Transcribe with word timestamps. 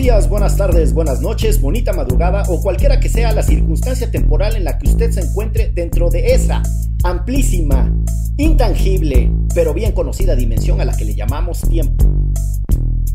días, 0.00 0.30
buenas 0.30 0.56
tardes, 0.56 0.94
buenas 0.94 1.20
noches, 1.20 1.60
bonita 1.60 1.92
madrugada 1.92 2.44
o 2.48 2.62
cualquiera 2.62 2.98
que 2.98 3.10
sea 3.10 3.34
la 3.34 3.42
circunstancia 3.42 4.10
temporal 4.10 4.56
en 4.56 4.64
la 4.64 4.78
que 4.78 4.88
usted 4.88 5.10
se 5.10 5.20
encuentre 5.20 5.72
dentro 5.74 6.08
de 6.08 6.32
esa 6.32 6.62
amplísima, 7.04 7.92
intangible, 8.38 9.30
pero 9.54 9.74
bien 9.74 9.92
conocida 9.92 10.34
dimensión 10.34 10.80
a 10.80 10.86
la 10.86 10.96
que 10.96 11.04
le 11.04 11.14
llamamos 11.14 11.60
tiempo. 11.68 12.06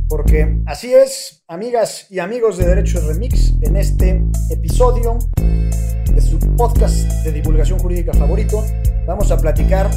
Porque 0.08 0.60
así 0.68 0.94
es, 0.94 1.44
amigas 1.48 2.06
y 2.12 2.20
amigos 2.20 2.60
de 2.60 2.68
Derechos 2.68 3.04
Remix, 3.06 3.56
en 3.62 3.78
este 3.78 4.22
episodio 4.52 5.18
de 6.14 6.22
su 6.22 6.38
podcast 6.56 7.10
de 7.24 7.32
divulgación 7.32 7.80
jurídica 7.80 8.14
favorito, 8.14 8.64
vamos 9.08 9.32
a 9.32 9.38
platicar 9.38 9.90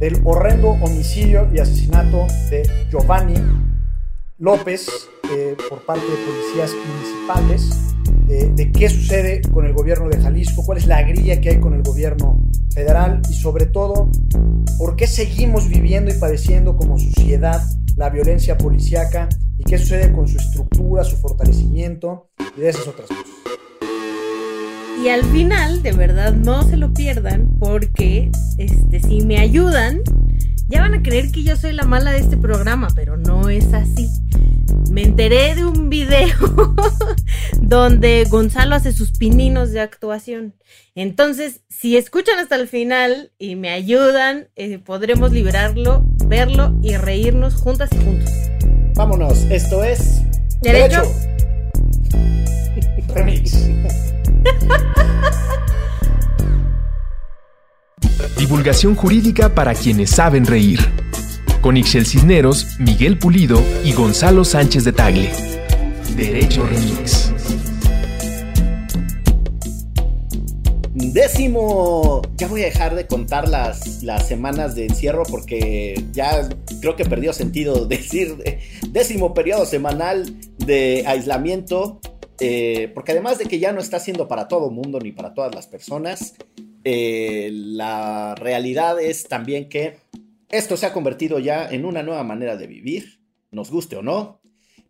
del 0.00 0.20
horrendo 0.22 0.72
homicidio 0.82 1.48
y 1.54 1.60
asesinato 1.60 2.26
de 2.50 2.68
Giovanni 2.90 3.36
López 4.36 5.08
eh, 5.32 5.56
por 5.68 5.80
parte 5.82 6.04
de 6.04 6.16
policías 6.16 6.72
municipales, 6.74 7.70
eh, 8.28 8.50
de 8.54 8.72
qué 8.72 8.88
sucede 8.88 9.42
con 9.52 9.66
el 9.66 9.72
gobierno 9.72 10.08
de 10.08 10.20
Jalisco, 10.20 10.64
cuál 10.64 10.78
es 10.78 10.86
la 10.86 11.02
grilla 11.02 11.40
que 11.40 11.50
hay 11.50 11.60
con 11.60 11.74
el 11.74 11.82
gobierno 11.82 12.40
federal 12.72 13.22
y 13.30 13.34
sobre 13.34 13.66
todo 13.66 14.10
por 14.78 14.96
qué 14.96 15.06
seguimos 15.06 15.68
viviendo 15.68 16.10
y 16.10 16.18
padeciendo 16.18 16.76
como 16.76 16.98
sociedad 16.98 17.62
la 17.96 18.10
violencia 18.10 18.58
policíaca 18.58 19.28
y 19.58 19.64
qué 19.64 19.78
sucede 19.78 20.12
con 20.12 20.28
su 20.28 20.36
estructura, 20.36 21.02
su 21.04 21.16
fortalecimiento 21.16 22.28
y 22.56 22.60
de 22.60 22.68
esas 22.68 22.86
otras 22.88 23.08
cosas. 23.08 23.26
Y 25.02 25.08
al 25.08 25.24
final, 25.24 25.82
de 25.82 25.92
verdad, 25.92 26.32
no 26.32 26.62
se 26.62 26.76
lo 26.76 26.92
pierdan 26.92 27.50
porque 27.58 28.30
este, 28.58 29.00
si 29.00 29.20
me 29.20 29.38
ayudan, 29.38 30.00
ya 30.68 30.80
van 30.80 30.94
a 30.94 31.02
creer 31.02 31.30
que 31.30 31.42
yo 31.42 31.56
soy 31.56 31.72
la 31.72 31.84
mala 31.84 32.12
de 32.12 32.18
este 32.18 32.36
programa, 32.36 32.88
pero 32.94 33.16
no 33.16 33.48
es 33.48 33.72
así. 33.72 34.08
Me 34.90 35.02
enteré 35.02 35.54
de 35.54 35.64
un 35.64 35.90
video 35.90 36.28
donde 37.60 38.24
Gonzalo 38.28 38.74
hace 38.74 38.92
sus 38.92 39.12
pininos 39.12 39.70
de 39.70 39.80
actuación. 39.80 40.54
Entonces, 40.94 41.60
si 41.68 41.96
escuchan 41.96 42.38
hasta 42.38 42.56
el 42.56 42.68
final 42.68 43.32
y 43.38 43.56
me 43.56 43.70
ayudan, 43.70 44.48
eh, 44.56 44.78
podremos 44.78 45.32
liberarlo, 45.32 46.04
verlo 46.26 46.74
y 46.82 46.96
reírnos 46.96 47.54
juntas 47.54 47.90
y 47.92 48.04
juntos. 48.04 48.30
Vámonos, 48.94 49.42
esto 49.50 49.84
es... 49.84 50.22
Derecho. 50.62 51.02
Remix. 53.14 53.52
Divulgación 58.46 58.94
jurídica 58.94 59.52
para 59.52 59.74
quienes 59.74 60.10
saben 60.10 60.46
reír. 60.46 60.78
Con 61.60 61.76
Ixel 61.76 62.06
Cisneros, 62.06 62.78
Miguel 62.78 63.18
Pulido 63.18 63.60
y 63.84 63.92
Gonzalo 63.92 64.44
Sánchez 64.44 64.84
de 64.84 64.92
Tagle. 64.92 65.32
Derecho 66.14 66.64
Remix. 66.64 67.32
Décimo, 70.94 72.22
ya 72.36 72.46
voy 72.46 72.62
a 72.62 72.66
dejar 72.66 72.94
de 72.94 73.08
contar 73.08 73.48
las, 73.48 74.04
las 74.04 74.28
semanas 74.28 74.76
de 74.76 74.86
encierro 74.86 75.24
porque 75.28 76.04
ya 76.12 76.48
creo 76.80 76.94
que 76.94 77.04
perdió 77.04 77.32
sentido 77.32 77.86
decir 77.88 78.36
décimo 78.90 79.34
periodo 79.34 79.66
semanal 79.66 80.36
de 80.58 81.02
aislamiento, 81.04 82.00
eh, 82.38 82.92
porque 82.94 83.10
además 83.10 83.38
de 83.38 83.46
que 83.46 83.58
ya 83.58 83.72
no 83.72 83.80
está 83.80 83.98
siendo 83.98 84.28
para 84.28 84.46
todo 84.46 84.70
mundo 84.70 85.00
ni 85.00 85.10
para 85.10 85.34
todas 85.34 85.52
las 85.52 85.66
personas, 85.66 86.34
eh, 86.88 87.50
la 87.52 88.34
realidad 88.36 89.00
es 89.00 89.24
también 89.24 89.68
que 89.68 89.98
esto 90.48 90.76
se 90.76 90.86
ha 90.86 90.92
convertido 90.92 91.38
ya 91.38 91.68
en 91.68 91.84
una 91.84 92.02
nueva 92.02 92.22
manera 92.22 92.56
de 92.56 92.66
vivir, 92.66 93.20
nos 93.50 93.70
guste 93.70 93.96
o 93.96 94.02
no. 94.02 94.40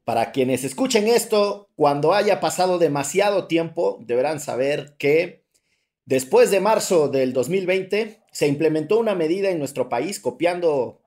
Para 0.05 0.31
quienes 0.31 0.63
escuchen 0.63 1.09
esto, 1.09 1.71
cuando 1.75 2.13
haya 2.13 2.39
pasado 2.39 2.79
demasiado 2.79 3.47
tiempo, 3.47 3.99
deberán 4.07 4.39
saber 4.39 4.95
que 4.99 5.47
Después 6.07 6.53
de 6.53 6.61
marzo 6.61 7.09
del 7.09 7.33
2020, 7.33 8.23
se 8.31 8.47
implementó 8.47 9.01
una 9.01 9.17
medida 9.17 9.51
en 9.51 9.59
nuestro 9.59 9.89
país 9.89 10.21
copiando 10.21 11.03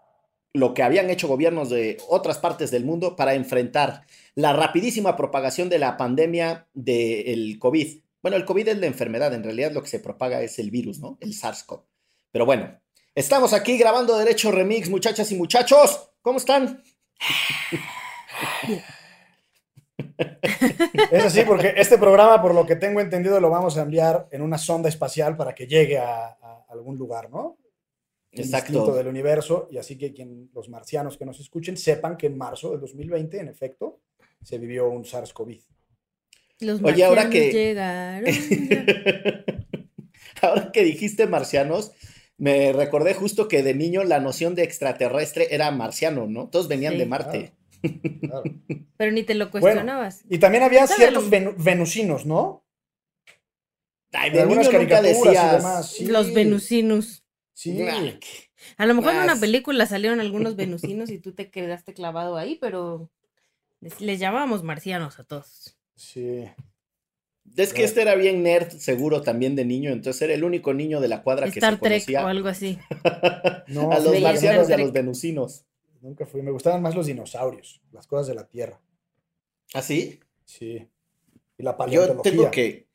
lo 0.54 0.74
que 0.74 0.84
habían 0.84 1.10
hecho 1.10 1.30
gobiernos 1.30 1.70
de 1.70 1.98
otras 2.10 2.38
partes 2.38 2.70
del 2.70 2.84
mundo 2.84 3.16
para 3.16 3.34
enfrentar 3.34 4.02
la 4.36 4.52
rapidísima 4.52 5.16
propagación 5.16 5.70
de 5.70 5.80
la 5.80 5.96
pandemia 5.96 6.68
del 6.74 7.60
COVID. 7.60 8.02
Bueno, 8.22 8.38
el 8.38 8.46
COVID 8.46 8.68
es 8.68 8.78
la 8.78 8.88
enfermedad, 8.88 9.34
en 9.34 9.44
realidad 9.44 9.72
lo 9.72 9.82
que 9.82 9.90
se 9.90 10.00
propaga 10.00 10.42
es 10.42 10.60
el 10.60 10.72
virus, 10.72 11.00
¿no? 11.00 11.18
El 11.22 11.34
SARS-CoV. 11.34 11.84
Pero 12.32 12.46
bueno, 12.46 12.80
estamos 13.16 13.54
aquí 13.54 13.78
grabando 13.78 14.18
Derecho 14.18 14.52
Remix, 14.52 14.90
muchachas 14.90 15.32
y 15.32 15.36
muchachos. 15.36 16.12
¿Cómo 16.22 16.38
están? 16.38 16.84
Es 21.12 21.26
así, 21.26 21.42
porque 21.44 21.74
este 21.78 21.98
programa, 21.98 22.42
por 22.42 22.54
lo 22.54 22.66
que 22.66 22.76
tengo 22.76 23.00
entendido, 23.00 23.40
lo 23.40 23.50
vamos 23.50 23.78
a 23.78 23.82
enviar 23.82 24.28
en 24.32 24.42
una 24.42 24.58
sonda 24.58 24.90
espacial 24.90 25.36
para 25.38 25.56
que 25.56 25.68
llegue 25.68 25.98
a, 25.98 26.28
a 26.28 26.66
algún 26.70 26.98
lugar, 26.98 27.30
¿no? 27.30 27.58
Exacto. 28.32 28.94
del 28.94 29.08
universo, 29.08 29.68
y 29.72 29.78
así 29.78 29.98
que 29.98 30.14
quien, 30.14 30.50
los 30.54 30.70
marcianos 30.70 31.18
que 31.18 31.26
nos 31.26 31.40
escuchen 31.40 31.78
sepan 31.78 32.16
que 32.16 32.28
en 32.28 32.38
marzo 32.38 32.72
del 32.72 32.80
2020, 32.80 33.40
en 33.40 33.48
efecto, 33.48 34.02
se 34.44 34.58
vivió 34.58 34.90
un 34.90 35.04
SARS-CoV. 35.04 35.62
Los 36.60 36.82
Oye, 36.84 37.04
ahora 37.06 37.24
marcianos 37.24 37.50
que- 37.50 37.54
llegaron. 37.54 38.26
Ahora 40.42 40.72
que 40.72 40.84
dijiste 40.84 41.28
marcianos, 41.28 41.92
me 42.38 42.72
recordé 42.72 43.14
justo 43.14 43.48
que 43.50 43.62
de 43.64 43.74
niño 43.74 44.04
la 44.06 44.20
noción 44.22 44.56
de 44.56 44.64
extraterrestre 44.64 45.48
era 45.52 45.70
marciano, 45.72 46.28
¿no? 46.28 46.48
Todos 46.50 46.68
venían 46.70 46.94
Sí. 46.94 47.00
de 47.00 47.06
Marte. 47.06 47.54
Claro. 48.22 48.44
Pero 48.98 49.12
ni 49.12 49.24
te 49.24 49.36
lo 49.36 49.50
Bueno, 49.50 49.62
cuestionabas. 49.66 50.22
Y 50.30 50.38
también 50.38 50.64
había 50.64 50.88
ciertos 50.88 51.30
venusinos, 51.30 52.26
¿no? 52.26 52.66
Ay, 54.14 54.32
de 54.32 54.42
algunas 54.42 54.68
niño 54.68 54.80
nunca 54.80 54.96
caricaturas 54.96 55.26
y 55.26 55.28
decías. 55.28 55.58
demás. 55.58 55.92
Sí, 55.92 56.06
Los 56.08 56.34
venusinos. 56.34 57.24
Sí. 57.54 57.74
"Nah, 57.74 58.00
A 58.78 58.86
lo 58.86 58.94
mejor 58.96 59.14
en 59.16 59.20
una 59.22 59.36
película 59.36 59.86
salieron 59.86 60.20
algunos 60.22 60.56
venusinos 60.56 61.10
y 61.10 61.20
tú 61.20 61.34
te 61.34 61.52
quedaste 61.52 61.94
clavado 61.94 62.38
ahí, 62.38 62.58
pero 62.62 63.12
les, 63.82 64.00
les 64.00 64.20
llamábamos 64.20 64.64
marcianos 64.64 65.20
a 65.20 65.26
todos. 65.26 65.78
Sí. 66.00 66.50
Es 67.58 67.74
que 67.74 67.84
este 67.84 68.02
era 68.02 68.16
bien 68.16 68.42
nerd, 68.42 68.70
seguro 68.70 69.22
también 69.22 69.58
de 69.58 69.66
niño, 69.66 69.92
entonces 69.92 70.22
era 70.22 70.34
el 70.34 70.46
único 70.46 70.74
niño 70.74 71.02
de 71.02 71.10
la 71.10 71.24
cuadra 71.24 71.52
que 71.52 71.60
Star 71.60 71.74
se 71.74 71.80
Trek 71.80 72.06
conocía 72.06 72.26
o 72.26 72.28
algo 72.28 72.48
así. 72.48 72.80
No, 73.68 73.92
a 73.92 74.00
los 74.00 74.20
marcianos 74.20 74.70
y 74.70 74.74
a 74.74 74.78
los 74.78 74.94
venusinos. 74.94 75.66
nunca 76.02 76.26
fui. 76.26 76.42
Me 76.42 76.52
gustaban 76.52 76.82
más 76.82 76.96
los 76.96 77.06
dinosaurios, 77.06 77.82
las 77.92 78.08
cosas 78.08 78.28
de 78.28 78.36
la 78.36 78.48
Tierra. 78.48 78.80
¿Ah, 79.76 79.82
sí? 79.82 80.20
Sí. 80.46 80.88
Y 81.58 81.64
la 81.64 81.74
Yo 81.74 81.78
paleontología. 81.78 82.32
tengo 82.32 82.50
que, 82.50 82.88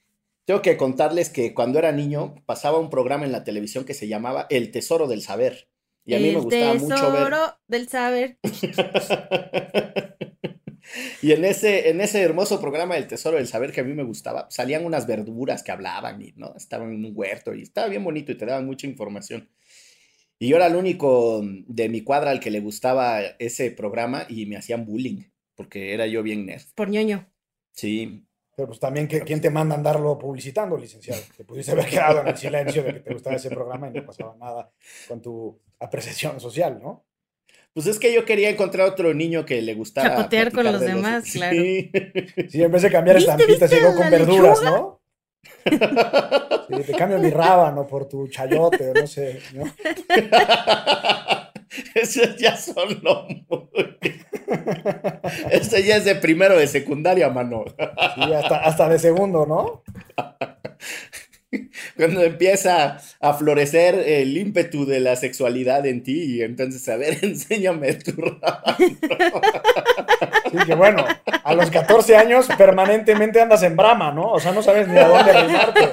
tengo 0.47 0.62
que 0.62 0.76
contarles 0.76 1.28
que 1.28 1.54
cuando 1.54 1.78
era 1.78 1.93
niño 1.93 2.34
pasaba 2.47 2.78
un 2.78 2.91
programa 2.91 3.25
en 3.25 3.32
la 3.32 3.44
televisión 3.44 3.84
que 3.84 3.94
se 3.94 4.09
llamaba 4.09 4.47
El 4.50 4.72
Tesoro 4.72 5.06
del 5.06 5.22
Saber. 5.22 5.69
Y 6.06 6.14
a 6.14 6.19
mí 6.19 6.31
me 6.31 6.41
gustaba 6.41 6.75
mucho 6.75 7.12
ver. 7.12 7.25
tesoro 7.25 7.59
del 7.69 7.88
saber. 7.88 8.38
y 11.22 11.32
en 11.32 11.44
ese, 11.44 11.88
en 11.88 12.00
ese 12.00 12.22
hermoso 12.22 12.60
programa 12.60 12.94
del 12.94 13.06
Tesoro 13.06 13.36
del 13.36 13.46
Saber 13.46 13.72
que 13.72 13.80
a 13.80 13.84
mí 13.84 13.92
me 13.94 14.02
gustaba, 14.02 14.46
salían 14.50 14.84
unas 14.84 15.06
verduras 15.06 15.62
que 15.62 15.72
hablaban 15.72 16.20
y 16.22 16.32
¿no? 16.36 16.54
estaban 16.56 16.92
en 16.92 17.04
un 17.04 17.12
huerto 17.14 17.54
y 17.54 17.62
estaba 17.62 17.88
bien 17.88 18.04
bonito 18.04 18.32
y 18.32 18.36
te 18.36 18.46
daban 18.46 18.66
mucha 18.66 18.86
información. 18.86 19.48
Y 20.38 20.48
yo 20.48 20.56
era 20.56 20.66
el 20.66 20.76
único 20.76 21.42
de 21.42 21.88
mi 21.88 22.02
cuadra 22.02 22.30
al 22.30 22.40
que 22.40 22.50
le 22.50 22.60
gustaba 22.60 23.20
ese 23.38 23.70
programa 23.70 24.26
y 24.28 24.46
me 24.46 24.56
hacían 24.56 24.84
bullying, 24.84 25.22
porque 25.54 25.94
era 25.94 26.06
yo 26.06 26.22
bien 26.22 26.46
nerd. 26.46 26.64
Por 26.74 26.90
ñoño. 26.90 27.30
Sí, 27.72 28.24
Pero 28.56 28.68
pues 28.68 28.78
también, 28.80 29.08
que, 29.08 29.20
¿quién 29.22 29.40
te 29.40 29.50
manda 29.50 29.74
a 29.74 29.78
andarlo 29.78 30.18
publicitando, 30.18 30.76
licenciado? 30.76 31.22
Te 31.36 31.44
pudiste 31.44 31.72
haber 31.72 31.86
quedado 31.86 32.20
en 32.20 32.28
el 32.28 32.36
silencio 32.36 32.82
de 32.82 32.94
que 32.94 33.00
te 33.00 33.12
gustaba 33.12 33.37
ese 33.37 33.50
programa 33.50 33.88
y 33.88 33.92
no 33.92 34.04
pasaba 34.04 34.37
nada 34.37 34.70
con 35.08 35.22
tu 35.22 35.60
apreciación 35.80 36.38
social, 36.40 36.78
¿no? 36.82 37.04
Pues 37.75 37.87
es 37.88 37.99
que 37.99 38.15
yo 38.15 38.25
quería 38.25 38.50
encontrar 38.50 38.88
otro 38.88 39.12
niño 39.15 39.44
que 39.44 39.61
le 39.61 39.75
gustara. 39.75 40.11
Chacotear 40.11 40.53
con 40.53 40.65
los 40.65 40.79
de 40.79 40.87
demás, 40.87 41.25
claro. 41.32 41.56
Sí. 41.56 41.91
Sí, 42.49 42.62
en 42.62 42.71
vez 42.71 42.82
de 42.82 42.91
cambiar 42.91 43.17
¿Viste, 43.17 43.32
estampitas, 43.32 43.71
llegó 43.71 43.97
con 43.97 44.11
verduras, 44.11 44.61
lechuga? 44.61 44.79
¿no? 44.79 45.00
Sí, 45.65 46.82
te 46.87 46.93
cambio 46.93 47.19
mi 47.19 47.31
rábano 47.31 47.85
por 47.87 48.06
tu 48.09 48.29
chayote, 48.29 48.91
o 48.91 48.94
no 48.94 49.06
sé, 49.09 49.41
¿no? 49.55 49.65
Esos 51.94 52.37
ya 52.37 52.56
son 52.56 53.00
lo 53.03 53.26
muy... 53.26 53.99
Ese 55.50 55.82
ya 55.82 55.97
es 55.97 56.05
de 56.05 56.15
primero 56.15 56.56
de 56.56 56.69
secundaria, 56.69 57.29
mano. 57.29 57.65
Sí, 58.15 58.32
hasta, 58.32 58.59
hasta 58.59 58.88
de 58.88 59.00
segundo, 59.00 59.47
¿no? 59.47 59.82
Cuando 61.96 62.22
empieza 62.22 63.00
a 63.20 63.34
florecer 63.34 63.94
el 63.94 64.36
ímpetu 64.36 64.86
de 64.86 65.00
la 65.00 65.16
sexualidad 65.16 65.86
en 65.86 66.02
ti, 66.02 66.36
y 66.36 66.42
entonces, 66.42 66.88
a 66.88 66.96
ver, 66.96 67.18
enséñame 67.22 67.94
tu 67.94 68.12
rábano. 68.12 68.76
Sí, 70.50 70.58
que 70.66 70.74
bueno, 70.74 71.04
a 71.42 71.54
los 71.54 71.70
14 71.70 72.16
años 72.16 72.46
permanentemente 72.56 73.40
andas 73.40 73.62
en 73.62 73.76
brama, 73.76 74.12
¿no? 74.12 74.32
O 74.32 74.40
sea, 74.40 74.52
no 74.52 74.62
sabes 74.62 74.88
ni 74.88 74.98
a 74.98 75.08
dónde 75.08 75.30
arrimarte. 75.30 75.88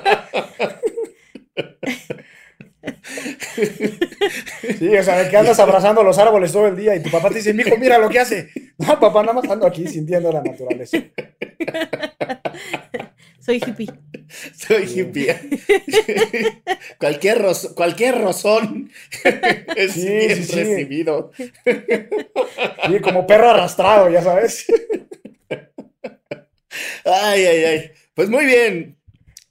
Sí, 4.80 4.98
o 4.98 5.04
sea, 5.04 5.30
que 5.30 5.38
andas 5.38 5.60
abrazando 5.60 6.04
los 6.04 6.18
árboles 6.18 6.52
todo 6.52 6.68
el 6.68 6.76
día 6.76 6.96
y 6.96 7.04
tu 7.04 7.10
papá 7.10 7.30
te 7.30 7.36
dice, 7.36 7.54
mijo, 7.54 7.78
mira 7.78 7.98
lo 7.98 8.10
que 8.10 8.20
hace. 8.20 8.50
No, 8.78 9.00
papá, 9.00 9.22
nada 9.22 9.34
más 9.34 9.50
ando 9.50 9.68
aquí 9.68 9.88
sintiendo 9.88 10.32
la 10.32 10.42
naturaleza. 10.42 10.98
Soy 13.42 13.58
hippie. 13.58 13.90
Soy 14.56 14.84
hippie. 14.84 15.36
cualquier, 17.00 17.44
cualquier 17.76 18.22
rozón 18.22 18.92
es 19.76 19.92
Sí, 19.94 20.06
bien 20.10 20.36
sí, 20.38 20.44
sí. 20.44 20.60
recibido. 20.64 21.32
Sí, 21.36 23.00
como 23.02 23.26
perro 23.28 23.50
arrastrado, 23.50 24.10
ya 24.10 24.22
sabes. 24.22 24.66
Ay, 27.06 27.46
ay, 27.46 27.64
ay. 27.64 27.92
Pues 28.14 28.30
muy 28.30 28.46
bien. 28.46 28.98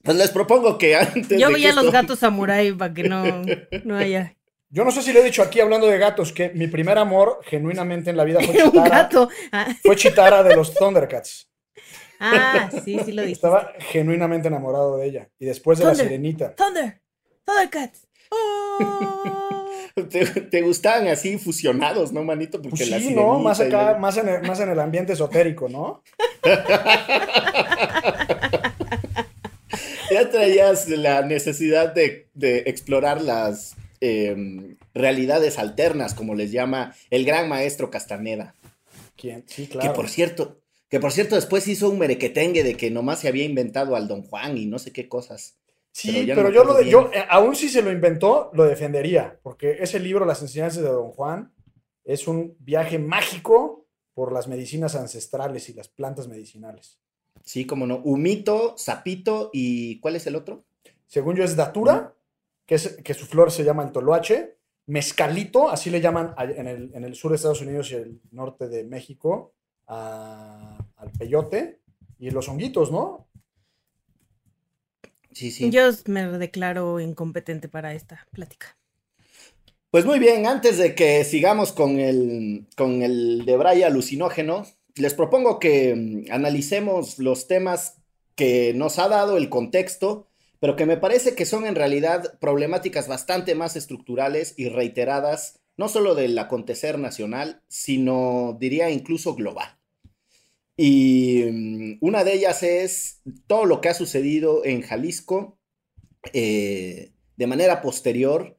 Pues 0.02 0.16
les 0.16 0.30
propongo 0.30 0.78
que 0.78 0.96
antes 0.96 1.38
Yo 1.38 1.48
de 1.48 1.54
veía 1.54 1.70
que 1.70 1.74
los 1.76 1.84
esto- 1.84 1.92
gatos 1.92 2.18
samurai 2.20 2.72
para 2.72 2.94
que 2.94 3.02
no, 3.04 3.42
no 3.84 3.96
haya. 3.98 4.34
Yo 4.70 4.84
no 4.84 4.92
sé 4.92 5.02
si 5.02 5.12
le 5.12 5.20
he 5.20 5.24
dicho 5.24 5.42
aquí 5.42 5.60
hablando 5.60 5.88
de 5.88 5.98
gatos 5.98 6.32
que 6.32 6.50
mi 6.50 6.68
primer 6.68 6.96
amor 6.96 7.40
genuinamente 7.44 8.08
en 8.10 8.16
la 8.16 8.22
vida 8.24 8.40
fue 8.40 8.54
un 8.62 8.70
Chitara, 8.70 8.88
gato. 8.88 9.28
Ah, 9.52 9.66
fue 9.82 9.96
Chitara 9.96 10.42
de 10.44 10.54
los 10.54 10.72
Thundercats. 10.72 11.49
Ah, 12.20 12.70
sí, 12.84 12.98
sí 13.04 13.12
lo 13.12 13.22
dije. 13.22 13.32
Estaba 13.32 13.72
genuinamente 13.78 14.48
enamorado 14.48 14.96
de 14.98 15.06
ella. 15.06 15.28
Y 15.38 15.46
después 15.46 15.78
de 15.78 15.86
la 15.86 15.94
sirenita. 15.94 16.54
Thunder. 16.54 17.00
Thundercats. 17.44 18.06
Oh. 18.30 19.66
¿Te, 20.08 20.24
te 20.24 20.62
gustaban 20.62 21.08
así 21.08 21.36
fusionados, 21.38 22.12
¿no, 22.12 22.22
manito? 22.22 22.62
Porque 22.62 22.76
Pues 22.78 22.90
la 22.90 23.00
sí, 23.00 23.12
¿no? 23.14 23.38
Más 23.40 23.58
acá, 23.60 23.92
la- 23.92 23.98
más 23.98 24.16
en, 24.18 24.28
el, 24.28 24.42
más 24.42 24.60
en 24.60 24.68
el 24.70 24.78
ambiente 24.78 25.14
esotérico, 25.14 25.68
¿no? 25.68 26.02
Ya 30.10 30.28
traías 30.28 30.88
la 30.88 31.22
necesidad 31.22 31.94
de, 31.94 32.26
de 32.34 32.64
explorar 32.66 33.22
las 33.22 33.76
eh, 34.00 34.74
realidades 34.92 35.56
alternas, 35.58 36.14
como 36.14 36.34
les 36.34 36.50
llama 36.50 36.94
el 37.10 37.24
gran 37.24 37.48
maestro 37.48 37.90
Castaneda. 37.90 38.54
¿Quién? 39.16 39.44
Sí, 39.46 39.66
Que 39.66 39.72
claro. 39.78 39.92
por 39.92 40.08
cierto, 40.08 40.59
que 40.90 40.98
por 40.98 41.12
cierto 41.12 41.36
después 41.36 41.66
hizo 41.68 41.88
un 41.88 41.98
merequetengue 41.98 42.64
de 42.64 42.76
que 42.76 42.90
nomás 42.90 43.20
se 43.20 43.28
había 43.28 43.44
inventado 43.44 43.94
al 43.94 44.08
Don 44.08 44.22
Juan 44.22 44.58
y 44.58 44.66
no 44.66 44.78
sé 44.78 44.92
qué 44.92 45.08
cosas. 45.08 45.56
Sí, 45.92 46.24
pero 46.26 46.44
no 46.44 46.50
yo, 46.50 46.64
lo 46.64 46.74
de, 46.74 46.90
yo 46.90 47.10
eh, 47.12 47.24
aún 47.28 47.54
si 47.56 47.68
se 47.68 47.82
lo 47.82 47.90
inventó, 47.92 48.50
lo 48.54 48.64
defendería, 48.64 49.38
porque 49.42 49.78
ese 49.80 49.98
libro, 50.00 50.24
Las 50.24 50.42
enseñanzas 50.42 50.82
de 50.82 50.88
Don 50.88 51.10
Juan, 51.10 51.52
es 52.04 52.26
un 52.26 52.56
viaje 52.58 52.98
mágico 52.98 53.86
por 54.14 54.32
las 54.32 54.48
medicinas 54.48 54.96
ancestrales 54.96 55.68
y 55.68 55.74
las 55.74 55.88
plantas 55.88 56.26
medicinales. 56.26 56.98
Sí, 57.44 57.66
como 57.66 57.86
no. 57.86 57.98
Humito, 57.98 58.74
sapito 58.76 59.50
y 59.52 60.00
¿cuál 60.00 60.16
es 60.16 60.26
el 60.26 60.36
otro? 60.36 60.64
Según 61.06 61.36
yo 61.36 61.44
es 61.44 61.56
datura, 61.56 62.14
que, 62.66 62.74
es, 62.74 62.96
que 63.02 63.14
su 63.14 63.26
flor 63.26 63.52
se 63.52 63.64
llama 63.64 63.84
el 63.84 63.92
toloache, 63.92 64.56
mezcalito, 64.86 65.70
así 65.70 65.88
le 65.88 66.00
llaman 66.00 66.34
en 66.36 66.66
el, 66.66 66.90
en 66.94 67.04
el 67.04 67.14
sur 67.14 67.30
de 67.30 67.36
Estados 67.36 67.60
Unidos 67.60 67.90
y 67.92 67.94
el 67.94 68.20
norte 68.32 68.68
de 68.68 68.84
México, 68.84 69.54
a- 69.90 70.78
al 70.96 71.10
peyote, 71.12 71.80
y 72.18 72.30
los 72.30 72.48
honguitos, 72.48 72.92
¿no? 72.92 73.28
Sí, 75.32 75.50
sí. 75.50 75.70
Yo 75.72 75.90
me 76.06 76.26
declaro 76.38 76.98
incompetente 77.00 77.68
para 77.68 77.94
esta 77.94 78.26
plática. 78.32 78.76
Pues 79.90 80.04
muy 80.06 80.18
bien, 80.20 80.46
antes 80.46 80.78
de 80.78 80.94
que 80.94 81.24
sigamos 81.24 81.72
con 81.72 81.98
el, 81.98 82.66
con 82.76 83.02
el 83.02 83.44
Debray 83.44 83.82
alucinógeno, 83.82 84.64
les 84.94 85.14
propongo 85.14 85.58
que 85.58 85.94
mm, 86.28 86.32
analicemos 86.32 87.18
los 87.18 87.48
temas 87.48 87.96
que 88.36 88.72
nos 88.74 88.98
ha 88.98 89.08
dado 89.08 89.36
el 89.36 89.48
contexto, 89.48 90.28
pero 90.60 90.76
que 90.76 90.86
me 90.86 90.96
parece 90.96 91.34
que 91.34 91.46
son 91.46 91.66
en 91.66 91.74
realidad 91.74 92.38
problemáticas 92.40 93.08
bastante 93.08 93.54
más 93.54 93.76
estructurales 93.76 94.54
y 94.56 94.68
reiteradas, 94.68 95.60
no 95.76 95.88
solo 95.88 96.14
del 96.14 96.38
acontecer 96.38 96.98
nacional, 96.98 97.62
sino 97.68 98.56
diría 98.60 98.90
incluso 98.90 99.34
global. 99.34 99.79
Y 100.82 101.44
mm, 101.44 101.98
una 102.00 102.24
de 102.24 102.32
ellas 102.32 102.62
es 102.62 103.20
todo 103.46 103.66
lo 103.66 103.82
que 103.82 103.90
ha 103.90 103.94
sucedido 103.94 104.64
en 104.64 104.80
Jalisco 104.80 105.58
eh, 106.32 107.12
de 107.36 107.46
manera 107.46 107.82
posterior 107.82 108.56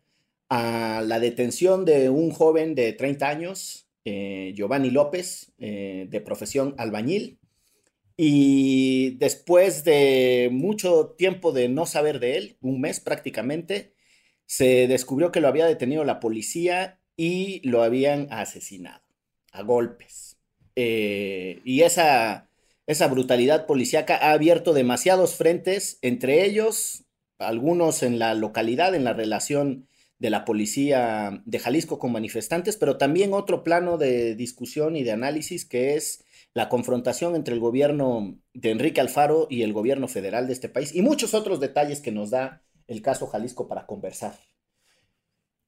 a 0.47 1.01
la 1.03 1.19
detención 1.19 1.83
de 1.83 2.11
un 2.11 2.29
joven 2.29 2.75
de 2.75 2.93
30 2.93 3.27
años, 3.27 3.89
eh, 4.05 4.53
Giovanni 4.55 4.91
López, 4.91 5.51
eh, 5.57 6.05
de 6.11 6.21
profesión 6.21 6.75
albañil. 6.77 7.39
Y 8.17 9.17
después 9.17 9.83
de 9.83 10.49
mucho 10.51 11.15
tiempo 11.17 11.51
de 11.51 11.69
no 11.69 11.87
saber 11.87 12.19
de 12.19 12.37
él, 12.37 12.57
un 12.61 12.81
mes 12.81 12.99
prácticamente, 12.99 13.95
se 14.45 14.87
descubrió 14.87 15.31
que 15.31 15.41
lo 15.41 15.47
había 15.47 15.65
detenido 15.65 16.03
la 16.03 16.19
policía 16.19 16.99
y 17.17 17.67
lo 17.67 17.81
habían 17.81 18.27
asesinado 18.29 19.01
a 19.51 19.63
golpes. 19.63 20.40
Eh, 20.75 21.61
y 21.63 21.81
esa, 21.81 22.47
esa 22.87 23.07
brutalidad 23.07 23.65
policíaca 23.65 24.17
ha 24.17 24.31
abierto 24.31 24.73
demasiados 24.73 25.35
frentes, 25.35 25.97
entre 26.01 26.45
ellos 26.45 27.03
algunos 27.39 28.03
en 28.03 28.19
la 28.19 28.33
localidad, 28.33 28.93
en 28.95 29.03
la 29.03 29.13
relación 29.13 29.87
de 30.19 30.29
la 30.29 30.45
policía 30.45 31.41
de 31.45 31.59
Jalisco 31.59 31.97
con 31.97 32.11
manifestantes, 32.11 32.77
pero 32.77 32.97
también 32.97 33.33
otro 33.33 33.63
plano 33.63 33.97
de 33.97 34.35
discusión 34.35 34.95
y 34.95 35.03
de 35.03 35.11
análisis 35.11 35.65
que 35.65 35.95
es 35.95 36.23
la 36.53 36.69
confrontación 36.69 37.35
entre 37.35 37.55
el 37.55 37.59
gobierno 37.59 38.37
de 38.53 38.71
Enrique 38.71 39.01
Alfaro 39.01 39.47
y 39.49 39.63
el 39.63 39.73
gobierno 39.73 40.07
federal 40.07 40.45
de 40.45 40.53
este 40.53 40.69
país 40.69 40.93
y 40.93 41.01
muchos 41.01 41.33
otros 41.33 41.59
detalles 41.59 42.01
que 42.01 42.11
nos 42.11 42.29
da 42.29 42.61
el 42.87 43.01
caso 43.01 43.25
Jalisco 43.27 43.67
para 43.67 43.87
conversar. 43.87 44.33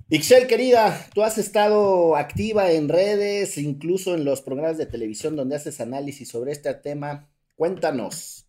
Ixchel, 0.10 0.48
querida, 0.48 1.08
tú 1.14 1.24
has 1.24 1.38
estado 1.38 2.16
activa 2.16 2.72
en 2.72 2.90
redes, 2.90 3.58
incluso 3.58 4.14
en 4.14 4.26
los 4.26 4.42
programas 4.42 4.78
de 4.78 4.86
televisión 4.86 5.36
donde 5.36 5.56
haces 5.56 5.80
análisis 5.80 6.30
sobre 6.30 6.52
este 6.52 6.74
tema. 6.74 7.30
Cuéntanos, 7.56 8.46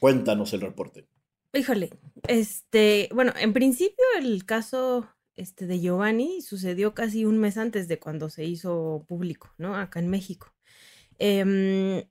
cuéntanos 0.00 0.52
el 0.52 0.60
reporte. 0.60 1.06
Híjole, 1.52 1.90
este, 2.28 3.08
bueno, 3.12 3.32
en 3.40 3.52
principio 3.52 4.04
el 4.18 4.44
caso 4.44 5.08
este, 5.36 5.66
de 5.66 5.80
Giovanni 5.80 6.42
sucedió 6.42 6.92
casi 6.92 7.24
un 7.24 7.38
mes 7.38 7.56
antes 7.56 7.88
de 7.88 7.98
cuando 7.98 8.28
se 8.28 8.44
hizo 8.44 9.04
público, 9.08 9.54
¿no? 9.58 9.76
Acá 9.76 10.00
en 10.00 10.08
México. 10.08 10.52
Em, 11.18 12.04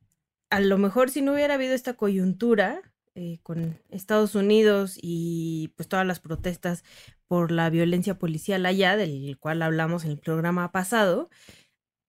a 0.49 0.59
lo 0.61 0.77
mejor 0.77 1.09
si 1.09 1.21
no 1.21 1.33
hubiera 1.33 1.55
habido 1.55 1.73
esta 1.73 1.93
coyuntura 1.93 2.81
eh, 3.15 3.39
con 3.43 3.79
Estados 3.89 4.35
Unidos 4.35 4.97
y 5.01 5.73
pues 5.75 5.87
todas 5.89 6.05
las 6.05 6.19
protestas 6.19 6.83
por 7.29 7.51
la 7.53 7.71
violencia 7.71 8.19
policial 8.19 8.67
allá, 8.67 8.97
del 8.97 9.37
cual 9.39 9.63
hablamos 9.63 10.05
en 10.05 10.11
el 10.11 10.19
programa 10.19 10.73
pasado, 10.73 11.29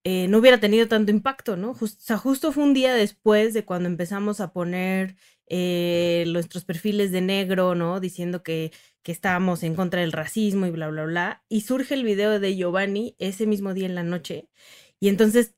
eh, 0.05 0.29
no 0.29 0.39
hubiera 0.39 0.61
tenido 0.61 0.89
tanto 0.89 1.11
impacto, 1.13 1.57
¿no? 1.57 1.75
Jus- 1.75 1.97
o 1.99 2.01
sea, 2.01 2.17
justo 2.19 2.53
fue 2.53 2.65
un 2.65 2.75
día 2.75 2.95
después 2.95 3.55
de 3.55 3.65
cuando 3.65 3.89
empezamos 3.89 4.41
a 4.41 4.53
poner 4.53 5.17
eh, 5.49 6.25
nuestros 6.29 6.65
perfiles 6.65 7.13
de 7.13 7.21
negro, 7.21 7.75
¿no? 7.75 8.01
Diciendo 8.01 8.43
que, 8.43 8.73
que 9.03 9.13
estábamos 9.13 9.63
en 9.63 9.75
contra 9.75 10.01
del 10.01 10.13
racismo 10.13 10.67
y 10.67 10.71
bla, 10.71 10.89
bla, 10.89 11.05
bla. 11.05 11.45
Y 11.49 11.63
surge 11.63 11.95
el 11.95 12.05
video 12.05 12.41
de 12.41 12.57
Giovanni 12.57 13.17
ese 13.19 13.47
mismo 13.47 13.75
día 13.75 13.87
en 13.87 13.95
la 13.95 14.03
noche. 14.05 14.49
Y 15.01 15.09
entonces 15.09 15.55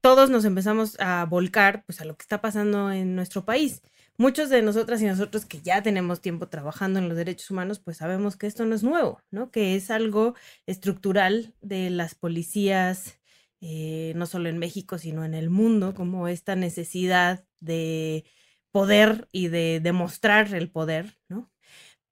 todos 0.00 0.30
nos 0.30 0.44
empezamos 0.44 0.96
a 1.00 1.24
volcar 1.26 1.84
pues, 1.86 2.00
a 2.00 2.04
lo 2.04 2.16
que 2.16 2.22
está 2.22 2.40
pasando 2.40 2.90
en 2.92 3.14
nuestro 3.16 3.44
país. 3.44 3.82
Muchos 4.18 4.48
de 4.48 4.62
nosotras 4.62 5.02
y 5.02 5.06
nosotros 5.06 5.44
que 5.44 5.60
ya 5.60 5.82
tenemos 5.82 6.20
tiempo 6.22 6.48
trabajando 6.48 6.98
en 6.98 7.08
los 7.08 7.18
derechos 7.18 7.50
humanos, 7.50 7.78
pues 7.80 7.98
sabemos 7.98 8.36
que 8.36 8.46
esto 8.46 8.64
no 8.64 8.74
es 8.74 8.82
nuevo, 8.82 9.20
¿no? 9.30 9.50
Que 9.50 9.76
es 9.76 9.90
algo 9.90 10.34
estructural 10.66 11.54
de 11.60 11.90
las 11.90 12.14
policías, 12.14 13.18
eh, 13.60 14.14
no 14.16 14.26
solo 14.26 14.48
en 14.48 14.58
México, 14.58 14.96
sino 14.98 15.24
en 15.24 15.34
el 15.34 15.50
mundo, 15.50 15.94
como 15.94 16.28
esta 16.28 16.56
necesidad 16.56 17.44
de 17.60 18.24
poder 18.72 19.28
y 19.32 19.48
de 19.48 19.80
demostrar 19.82 20.54
el 20.54 20.70
poder, 20.70 21.18
¿no? 21.28 21.50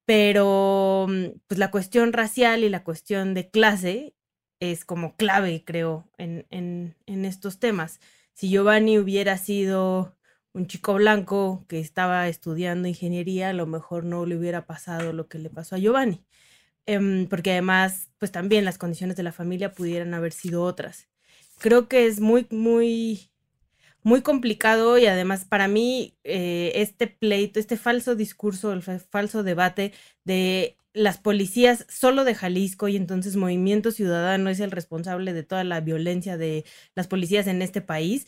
Pero 0.05 1.07
mm, 1.09 1.39
pues 1.47 1.59
la 1.59 1.71
cuestión 1.71 2.13
racial 2.13 2.63
y 2.63 2.69
la 2.69 2.83
cuestión 2.83 3.33
de 3.33 3.49
clase 3.49 4.15
es 4.59 4.85
como 4.85 5.15
clave, 5.15 5.63
creo, 5.65 6.09
en, 6.17 6.45
en, 6.49 6.95
en 7.07 7.25
estos 7.25 7.59
temas. 7.59 7.99
Si 8.33 8.49
Giovanni 8.49 8.99
hubiera 8.99 9.37
sido 9.37 10.15
un 10.55 10.67
chico 10.67 10.93
blanco 10.95 11.65
que 11.67 11.79
estaba 11.79 12.27
estudiando 12.29 12.87
ingeniería, 12.87 13.49
a 13.49 13.53
lo 13.53 13.65
mejor 13.67 14.05
no 14.05 14.25
le 14.25 14.37
hubiera 14.37 14.65
pasado 14.65 15.13
lo 15.13 15.27
que 15.27 15.37
le 15.39 15.49
pasó 15.49 15.75
a 15.75 15.79
Giovanni. 15.79 16.23
Em, 16.85 17.27
porque 17.27 17.51
además, 17.51 18.09
pues 18.19 18.31
también 18.31 18.65
las 18.65 18.77
condiciones 18.77 19.17
de 19.17 19.23
la 19.23 19.31
familia 19.33 19.73
pudieran 19.73 20.13
haber 20.13 20.33
sido 20.33 20.63
otras. 20.63 21.07
Creo 21.59 21.87
que 21.89 22.07
es 22.07 22.19
muy, 22.21 22.47
muy, 22.51 23.31
muy 24.03 24.21
complicado 24.21 24.97
y 24.97 25.07
además 25.07 25.45
para 25.45 25.67
mí 25.67 26.17
eh, 26.23 26.71
este 26.75 27.07
pleito, 27.07 27.59
este 27.59 27.77
falso 27.77 28.15
discurso, 28.15 28.71
el 28.73 28.83
fa- 28.83 28.99
falso 28.99 29.43
debate 29.43 29.93
de 30.25 30.77
las 30.93 31.17
policías 31.17 31.85
solo 31.89 32.23
de 32.23 32.35
Jalisco 32.35 32.87
y 32.87 32.95
entonces 32.95 33.35
Movimiento 33.35 33.91
Ciudadano 33.91 34.49
es 34.49 34.59
el 34.61 34.71
responsable 34.71 35.33
de 35.33 35.43
toda 35.43 35.63
la 35.65 35.81
violencia 35.81 36.37
de 36.37 36.65
las 36.95 37.07
policías 37.07 37.47
en 37.47 37.61
este 37.61 37.81
país 37.81 38.27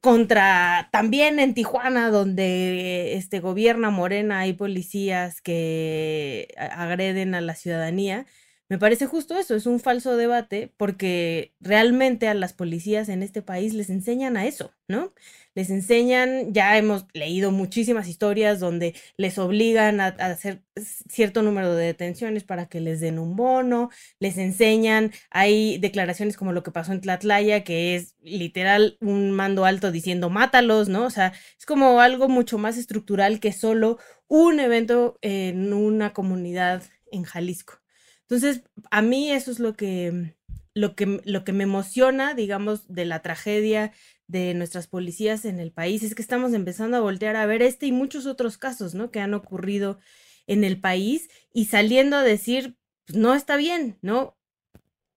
contra 0.00 0.88
también 0.92 1.38
en 1.40 1.54
Tijuana, 1.54 2.10
donde 2.10 3.14
este 3.14 3.40
gobierna 3.40 3.90
Morena, 3.90 4.40
hay 4.40 4.52
policías 4.52 5.40
que 5.40 6.48
a- 6.58 6.82
agreden 6.84 7.34
a 7.34 7.40
la 7.40 7.54
ciudadanía, 7.54 8.26
me 8.68 8.78
parece 8.78 9.06
justo 9.06 9.36
eso, 9.36 9.54
es 9.54 9.66
un 9.66 9.78
falso 9.78 10.16
debate 10.16 10.72
porque 10.76 11.54
realmente 11.60 12.26
a 12.26 12.34
las 12.34 12.52
policías 12.52 13.08
en 13.08 13.22
este 13.22 13.40
país 13.40 13.74
les 13.74 13.90
enseñan 13.90 14.36
a 14.36 14.46
eso, 14.46 14.72
¿no? 14.88 15.12
Les 15.54 15.70
enseñan, 15.70 16.52
ya 16.52 16.76
hemos 16.76 17.06
leído 17.14 17.52
muchísimas 17.52 18.08
historias 18.08 18.58
donde 18.58 18.94
les 19.16 19.38
obligan 19.38 20.00
a, 20.00 20.08
hacer 20.08 20.62
cierto 21.08 21.42
número 21.42 21.74
de 21.76 21.86
detenciones 21.86 22.42
para 22.42 22.66
que 22.66 22.80
les 22.80 23.00
den 23.00 23.20
un 23.20 23.36
bono, 23.36 23.90
les 24.18 24.36
enseñan, 24.36 25.12
hay 25.30 25.78
declaraciones 25.78 26.36
como 26.36 26.52
lo 26.52 26.64
que 26.64 26.72
pasó 26.72 26.92
en 26.92 27.00
Tlatlaya, 27.00 27.62
que 27.62 27.94
es 27.94 28.16
literal 28.20 28.98
un 29.00 29.30
mando 29.30 29.64
alto 29.64 29.92
diciendo 29.92 30.28
mátalos, 30.28 30.88
¿no? 30.88 31.04
O 31.06 31.10
sea, 31.10 31.32
es 31.56 31.66
como 31.66 32.00
algo 32.00 32.28
mucho 32.28 32.58
más 32.58 32.76
estructural 32.78 33.38
que 33.38 33.52
solo 33.52 33.98
un 34.26 34.58
evento 34.58 35.18
en 35.22 35.72
una 35.72 36.12
comunidad 36.12 36.82
en 37.12 37.22
Jalisco. 37.22 37.85
Entonces, 38.28 38.62
a 38.90 39.02
mí 39.02 39.30
eso 39.30 39.50
es 39.50 39.60
lo 39.60 39.74
que, 39.74 40.34
lo 40.74 40.94
que, 40.96 41.20
lo 41.24 41.44
que 41.44 41.52
me 41.52 41.64
emociona, 41.64 42.34
digamos, 42.34 42.86
de 42.88 43.04
la 43.04 43.22
tragedia 43.22 43.92
de 44.26 44.54
nuestras 44.54 44.88
policías 44.88 45.44
en 45.44 45.60
el 45.60 45.72
país, 45.72 46.02
es 46.02 46.14
que 46.14 46.22
estamos 46.22 46.52
empezando 46.52 46.96
a 46.96 47.00
voltear 47.00 47.36
a 47.36 47.46
ver 47.46 47.62
este 47.62 47.86
y 47.86 47.92
muchos 47.92 48.26
otros 48.26 48.58
casos, 48.58 48.94
¿no? 48.94 49.10
Que 49.10 49.20
han 49.20 49.34
ocurrido 49.34 49.98
en 50.46 50.64
el 50.64 50.80
país 50.80 51.28
y 51.52 51.66
saliendo 51.66 52.16
a 52.16 52.22
decir, 52.22 52.76
pues, 53.06 53.16
no 53.16 53.34
está 53.34 53.56
bien, 53.56 53.98
¿no? 54.02 54.35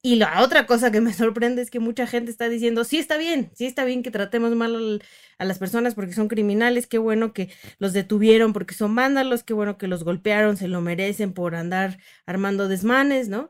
Y 0.02 0.16
la 0.16 0.42
otra 0.42 0.66
cosa 0.66 0.92
que 0.92 1.02
me 1.02 1.14
sorprende 1.14 1.62
es 1.62 1.70
que 1.70 1.80
mucha 1.80 2.08
gente 2.08 2.32
está 2.32 2.48
diciendo, 2.50 2.84
sí 2.84 2.98
está 2.98 3.18
bien, 3.18 3.52
sí 3.54 3.66
está 3.66 3.84
bien 3.84 4.04
que 4.04 4.12
tratemos 4.12 4.56
mal 4.56 5.02
a 5.38 5.46
las 5.46 5.60
personas 5.60 5.96
porque 5.96 6.14
son 6.14 6.28
criminales, 6.28 6.88
qué 6.88 6.98
bueno 6.98 7.34
que 7.34 7.52
los 7.80 7.94
detuvieron 7.94 8.54
porque 8.54 8.76
son 8.76 8.96
vándalos, 8.96 9.44
qué 9.44 9.54
bueno 9.54 9.78
que 9.78 9.88
los 9.88 10.04
golpearon, 10.04 10.58
se 10.58 10.68
lo 10.68 10.82
merecen 10.82 11.34
por 11.34 11.56
andar 11.56 12.00
armando 12.26 12.68
desmanes, 12.68 13.28
¿no? 13.30 13.50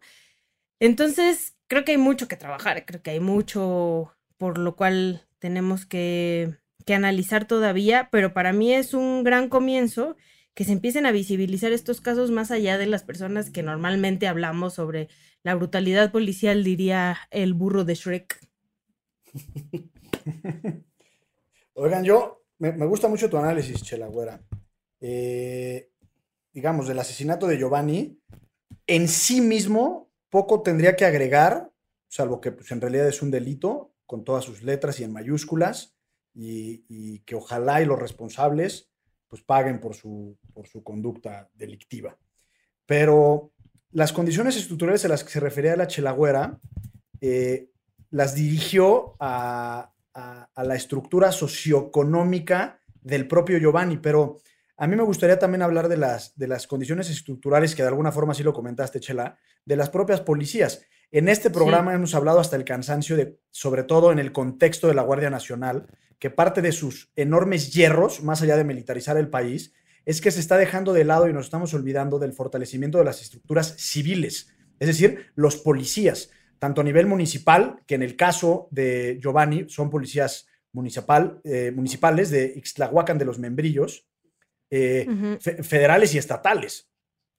Entonces, 0.79 1.55
creo 1.67 1.85
que 1.85 1.93
hay 1.93 1.97
mucho 1.97 2.27
que 2.27 2.37
trabajar, 2.37 2.85
creo 2.85 3.01
que 3.03 3.11
hay 3.11 3.19
mucho 3.19 4.15
por 4.37 4.57
lo 4.57 4.75
cual 4.75 5.27
tenemos 5.39 5.85
que, 5.85 6.57
que 6.85 6.93
analizar 6.95 7.45
todavía, 7.47 8.09
pero 8.11 8.33
para 8.33 8.53
mí 8.53 8.73
es 8.73 8.93
un 8.93 9.23
gran 9.23 9.49
comienzo 9.49 10.15
que 10.55 10.63
se 10.65 10.73
empiecen 10.73 11.05
a 11.05 11.11
visibilizar 11.11 11.71
estos 11.73 12.01
casos 12.01 12.31
más 12.31 12.51
allá 12.51 12.77
de 12.77 12.87
las 12.87 13.03
personas 13.03 13.49
que 13.51 13.63
normalmente 13.63 14.27
hablamos 14.27 14.73
sobre 14.75 15.09
la 15.43 15.55
brutalidad 15.55 16.12
policial, 16.12 16.63
diría 16.63 17.17
el 17.31 17.53
burro 17.53 17.84
de 17.84 17.96
Shrek. 17.96 18.39
Oigan, 21.74 22.03
yo 22.03 22.43
me, 22.58 22.72
gusta 22.86 23.08
mucho 23.08 23.29
tu 23.29 23.38
análisis, 23.38 23.81
Chela 23.84 24.10
eh, 25.00 25.91
digamos, 26.51 26.88
del 26.88 27.00
asesinato 27.00 27.48
de 27.48 27.58
Giovanni, 27.58 28.19
en 28.86 29.08
sí 29.08 29.39
mismo 29.39 30.12
poco 30.29 30.62
tendría 30.62 30.96
que 30.96 31.05
agregar, 31.05 31.72
salvo 32.10 32.41
que 32.41 32.51
pues, 32.51 32.72
en 32.72 32.81
realidad 32.81 33.08
es 33.08 33.22
un 33.22 33.31
delito 33.31 33.93
con 34.05 34.24
todas 34.24 34.43
sus 34.43 34.63
letras 34.63 35.00
y 35.00 35.03
en 35.03 35.13
mayúsculas, 35.13 35.96
y, 36.34 36.84
y 36.89 37.19
que 37.19 37.36
ojalá 37.36 37.81
y 37.81 37.86
los 37.86 38.00
responsables 38.00 38.89
pues 39.29 39.43
paguen 39.43 39.79
por 39.79 39.96
su, 39.96 40.38
por 40.53 40.67
su 40.67 40.84
conducta 40.84 41.50
delictiva. 41.53 42.17
Pero 42.86 43.53
las 43.91 44.13
condiciones 44.13 44.55
estructurales 44.55 45.05
a 45.05 45.08
las 45.08 45.24
que 45.24 45.31
se 45.31 45.39
refería 45.39 45.75
la 45.75 45.88
Chelagüera 45.88 46.60
eh, 47.22 47.69
las 48.12 48.36
dirigió 48.36 49.15
a, 49.19 49.91
la 50.58 50.75
estructura 50.75 51.31
socioeconómica 51.31 52.81
del 53.01 53.25
propio 53.27 53.58
Giovanni, 53.58 53.98
pero 53.98 54.41
a 54.75 54.86
mí 54.86 54.98
me 54.98 55.03
gustaría 55.03 55.39
también 55.39 55.62
hablar 55.62 55.88
de 55.88 55.96
las, 55.96 56.38
de 56.38 56.48
las 56.48 56.67
condiciones 56.67 57.10
estructurales, 57.10 57.74
que 57.74 57.84
de 57.84 57.88
alguna 57.88 58.12
forma 58.12 58.34
sí 58.34 58.43
lo 58.43 58.51
comentaste, 58.51 59.00
Chela, 59.00 59.38
de 59.63 59.75
las 59.77 59.89
propias 59.89 60.19
policías. 60.19 60.81
En 61.12 61.29
este 61.29 61.50
programa 61.50 61.93
hemos 61.93 62.13
hablado 62.15 62.41
hasta 62.41 62.58
el 62.58 62.65
cansancio 62.65 63.15
de, 63.15 63.39
sobre 63.50 63.84
todo 63.84 64.12
en 64.12 64.19
el 64.19 64.34
contexto 64.34 64.88
de 64.88 64.93
la 64.93 65.03
Guardia 65.03 65.29
Nacional, 65.29 65.88
que 66.19 66.29
parte 66.29 66.62
de 66.62 66.74
sus 66.74 67.12
enormes 67.15 67.74
hierros, 67.74 68.22
más 68.22 68.41
allá 68.41 68.58
de 68.58 68.65
militarizar 68.65 69.15
el 69.15 69.29
país, 69.29 69.74
es 70.09 70.21
que 70.21 70.31
se 70.31 70.39
está 70.39 70.57
dejando 70.57 70.91
de 70.91 71.03
lado 71.03 71.29
y 71.29 71.33
nos 71.33 71.45
estamos 71.45 71.71
olvidando 71.75 72.17
del 72.17 72.33
fortalecimiento 72.33 72.97
de 72.97 73.03
las 73.03 73.21
estructuras 73.21 73.75
civiles, 73.77 74.51
es 74.79 74.87
decir, 74.87 75.27
los 75.35 75.57
policías, 75.57 76.31
tanto 76.57 76.81
a 76.81 76.83
nivel 76.83 77.05
municipal, 77.05 77.83
que 77.85 77.93
en 77.93 78.01
el 78.01 78.15
caso 78.15 78.67
de 78.71 79.19
Giovanni 79.21 79.69
son 79.69 79.91
policías 79.91 80.47
municipal, 80.71 81.39
eh, 81.43 81.71
municipales 81.75 82.31
de 82.31 82.53
Ixtlahuacan 82.55 83.19
de 83.19 83.25
los 83.25 83.37
Membrillos, 83.37 84.07
eh, 84.71 85.37
federales 85.61 86.15
y 86.15 86.17
estatales. 86.17 86.89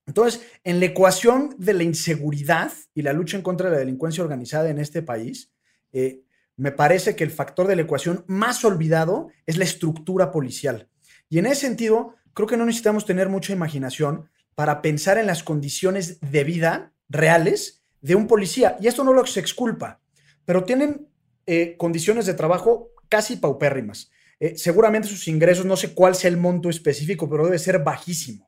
Entonces, 0.07 0.41
en 0.63 0.79
la 0.79 0.85
ecuación 0.85 1.53
de 1.57 1.73
la 1.73 1.83
inseguridad 1.83 2.71
y 2.93 3.01
la 3.01 3.11
lucha 3.11 3.35
en 3.35 3.43
contra 3.43 3.69
de 3.69 3.73
la 3.73 3.79
delincuencia 3.79 4.23
organizada 4.23 4.69
en 4.69 4.79
este 4.79 5.01
país, 5.01 5.51
eh, 5.91 6.21
me 6.55 6.71
parece 6.71 7.17
que 7.17 7.25
el 7.25 7.31
factor 7.31 7.67
de 7.67 7.75
la 7.75 7.81
ecuación 7.81 8.23
más 8.27 8.63
olvidado 8.63 9.27
es 9.45 9.57
la 9.57 9.65
estructura 9.65 10.31
policial. 10.31 10.87
Y 11.27 11.39
en 11.39 11.45
ese 11.45 11.67
sentido, 11.67 12.15
creo 12.33 12.47
que 12.47 12.57
no 12.57 12.65
necesitamos 12.65 13.05
tener 13.05 13.29
mucha 13.29 13.53
imaginación 13.53 14.29
para 14.55 14.81
pensar 14.81 15.17
en 15.17 15.27
las 15.27 15.43
condiciones 15.43 16.19
de 16.21 16.43
vida 16.43 16.93
reales 17.09 17.83
de 18.01 18.15
un 18.15 18.27
policía. 18.27 18.77
Y 18.79 18.87
esto 18.87 19.03
no 19.03 19.13
lo 19.13 19.25
se 19.25 19.39
exculpa, 19.39 20.01
pero 20.45 20.63
tienen 20.63 21.07
eh, 21.45 21.75
condiciones 21.77 22.25
de 22.25 22.33
trabajo 22.33 22.91
casi 23.09 23.37
paupérrimas. 23.37 24.11
Eh, 24.39 24.57
seguramente 24.57 25.07
sus 25.07 25.27
ingresos, 25.27 25.65
no 25.65 25.77
sé 25.77 25.93
cuál 25.93 26.15
sea 26.15 26.29
el 26.29 26.37
monto 26.37 26.69
específico, 26.69 27.29
pero 27.29 27.45
debe 27.45 27.59
ser 27.59 27.79
bajísimo. 27.79 28.47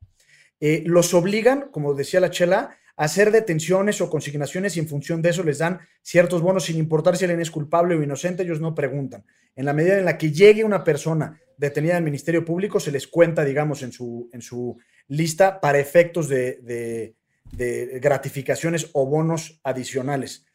Eh, 0.59 0.83
los 0.85 1.13
obligan, 1.13 1.69
como 1.71 1.93
decía 1.93 2.19
la 2.19 2.31
Chela, 2.31 2.77
hacer 2.95 3.31
detenciones 3.31 4.01
o 4.01 4.09
consignaciones 4.09 4.77
y 4.77 4.79
en 4.79 4.87
función 4.87 5.21
de 5.21 5.29
eso 5.29 5.43
les 5.43 5.57
dan 5.57 5.81
ciertos 6.01 6.41
bonos 6.41 6.65
sin 6.65 6.77
importar 6.77 7.17
si 7.17 7.25
alguien 7.25 7.41
es 7.41 7.51
culpable 7.51 7.95
o 7.95 8.03
inocente, 8.03 8.43
ellos 8.43 8.61
no 8.61 8.75
preguntan. 8.75 9.25
En 9.55 9.65
la 9.65 9.73
medida 9.73 9.97
en 9.97 10.05
la 10.05 10.17
que 10.17 10.31
llegue 10.31 10.63
una 10.63 10.83
persona 10.83 11.39
detenida 11.57 11.97
en 11.97 12.03
Ministerio 12.03 12.45
Público, 12.45 12.79
se 12.79 12.91
les 12.91 13.07
cuenta, 13.07 13.43
digamos, 13.43 13.83
en 13.83 13.91
su, 13.91 14.29
en 14.33 14.41
su 14.41 14.77
lista 15.07 15.59
para 15.59 15.79
efectos 15.79 16.27
de, 16.27 17.15
gratificaciones 18.01 18.89
o 18.93 19.05
bonos 19.05 19.59
adicionales. 19.63 20.45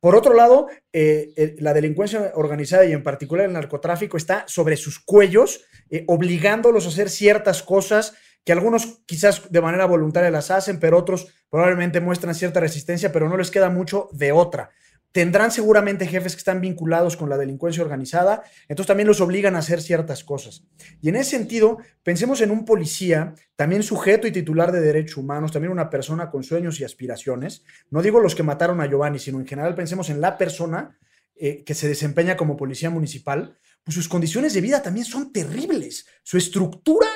Por 0.00 0.14
otro 0.14 0.34
lado, 0.34 0.68
eh, 0.92 1.56
la 1.58 1.74
delincuencia 1.74 2.32
organizada 2.34 2.84
y 2.84 2.92
en 2.92 3.02
particular 3.02 3.46
el 3.46 3.52
narcotráfico 3.52 4.16
está 4.16 4.44
sobre 4.46 4.76
sus 4.76 5.00
cuellos, 5.00 5.64
eh, 5.90 6.04
obligándolos 6.06 6.86
a 6.86 6.88
hacer 6.88 7.10
ciertas 7.10 7.62
cosas 7.62 8.14
que 8.44 8.52
algunos 8.52 9.02
quizás 9.06 9.50
de 9.50 9.60
manera 9.60 9.86
voluntaria 9.86 10.30
las 10.30 10.50
hacen, 10.50 10.80
pero 10.80 10.96
otros 10.96 11.28
probablemente 11.50 12.00
muestran 12.00 12.34
cierta 12.34 12.60
resistencia, 12.60 13.12
pero 13.12 13.28
no 13.28 13.36
les 13.36 13.50
queda 13.50 13.70
mucho 13.70 14.08
de 14.12 14.32
otra. 14.32 14.70
Tendrán 15.18 15.50
seguramente 15.50 16.06
jefes 16.06 16.34
que 16.34 16.38
están 16.38 16.60
vinculados 16.60 17.16
con 17.16 17.28
la 17.28 17.36
delincuencia 17.36 17.82
organizada, 17.82 18.44
entonces 18.68 18.86
también 18.86 19.08
los 19.08 19.20
obligan 19.20 19.56
a 19.56 19.58
hacer 19.58 19.82
ciertas 19.82 20.22
cosas. 20.22 20.62
Y 21.02 21.08
en 21.08 21.16
ese 21.16 21.30
sentido, 21.30 21.78
pensemos 22.04 22.40
en 22.40 22.52
un 22.52 22.64
policía, 22.64 23.34
también 23.56 23.82
sujeto 23.82 24.28
y 24.28 24.30
titular 24.30 24.70
de 24.70 24.80
derechos 24.80 25.16
humanos, 25.16 25.50
también 25.50 25.72
una 25.72 25.90
persona 25.90 26.30
con 26.30 26.44
sueños 26.44 26.78
y 26.78 26.84
aspiraciones. 26.84 27.64
No 27.90 28.00
digo 28.00 28.20
los 28.20 28.36
que 28.36 28.44
mataron 28.44 28.80
a 28.80 28.86
Giovanni, 28.86 29.18
sino 29.18 29.40
en 29.40 29.46
general 29.48 29.74
pensemos 29.74 30.08
en 30.08 30.20
la 30.20 30.38
persona 30.38 30.96
eh, 31.34 31.64
que 31.64 31.74
se 31.74 31.88
desempeña 31.88 32.36
como 32.36 32.56
policía 32.56 32.88
municipal, 32.88 33.58
pues 33.82 33.96
sus 33.96 34.08
condiciones 34.08 34.54
de 34.54 34.60
vida 34.60 34.84
también 34.84 35.04
son 35.04 35.32
terribles. 35.32 36.06
Su 36.22 36.38
estructura 36.38 37.08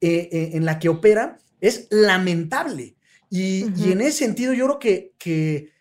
eh, 0.00 0.28
eh, 0.30 0.50
en 0.52 0.64
la 0.64 0.78
que 0.78 0.88
opera 0.88 1.36
es 1.60 1.88
lamentable. 1.90 2.94
Y, 3.28 3.64
en 3.90 4.02
ese 4.02 4.18
sentido, 4.18 4.52
yo 4.52 4.66
creo 4.66 4.78
que, 4.78 5.14
que, 5.18 5.79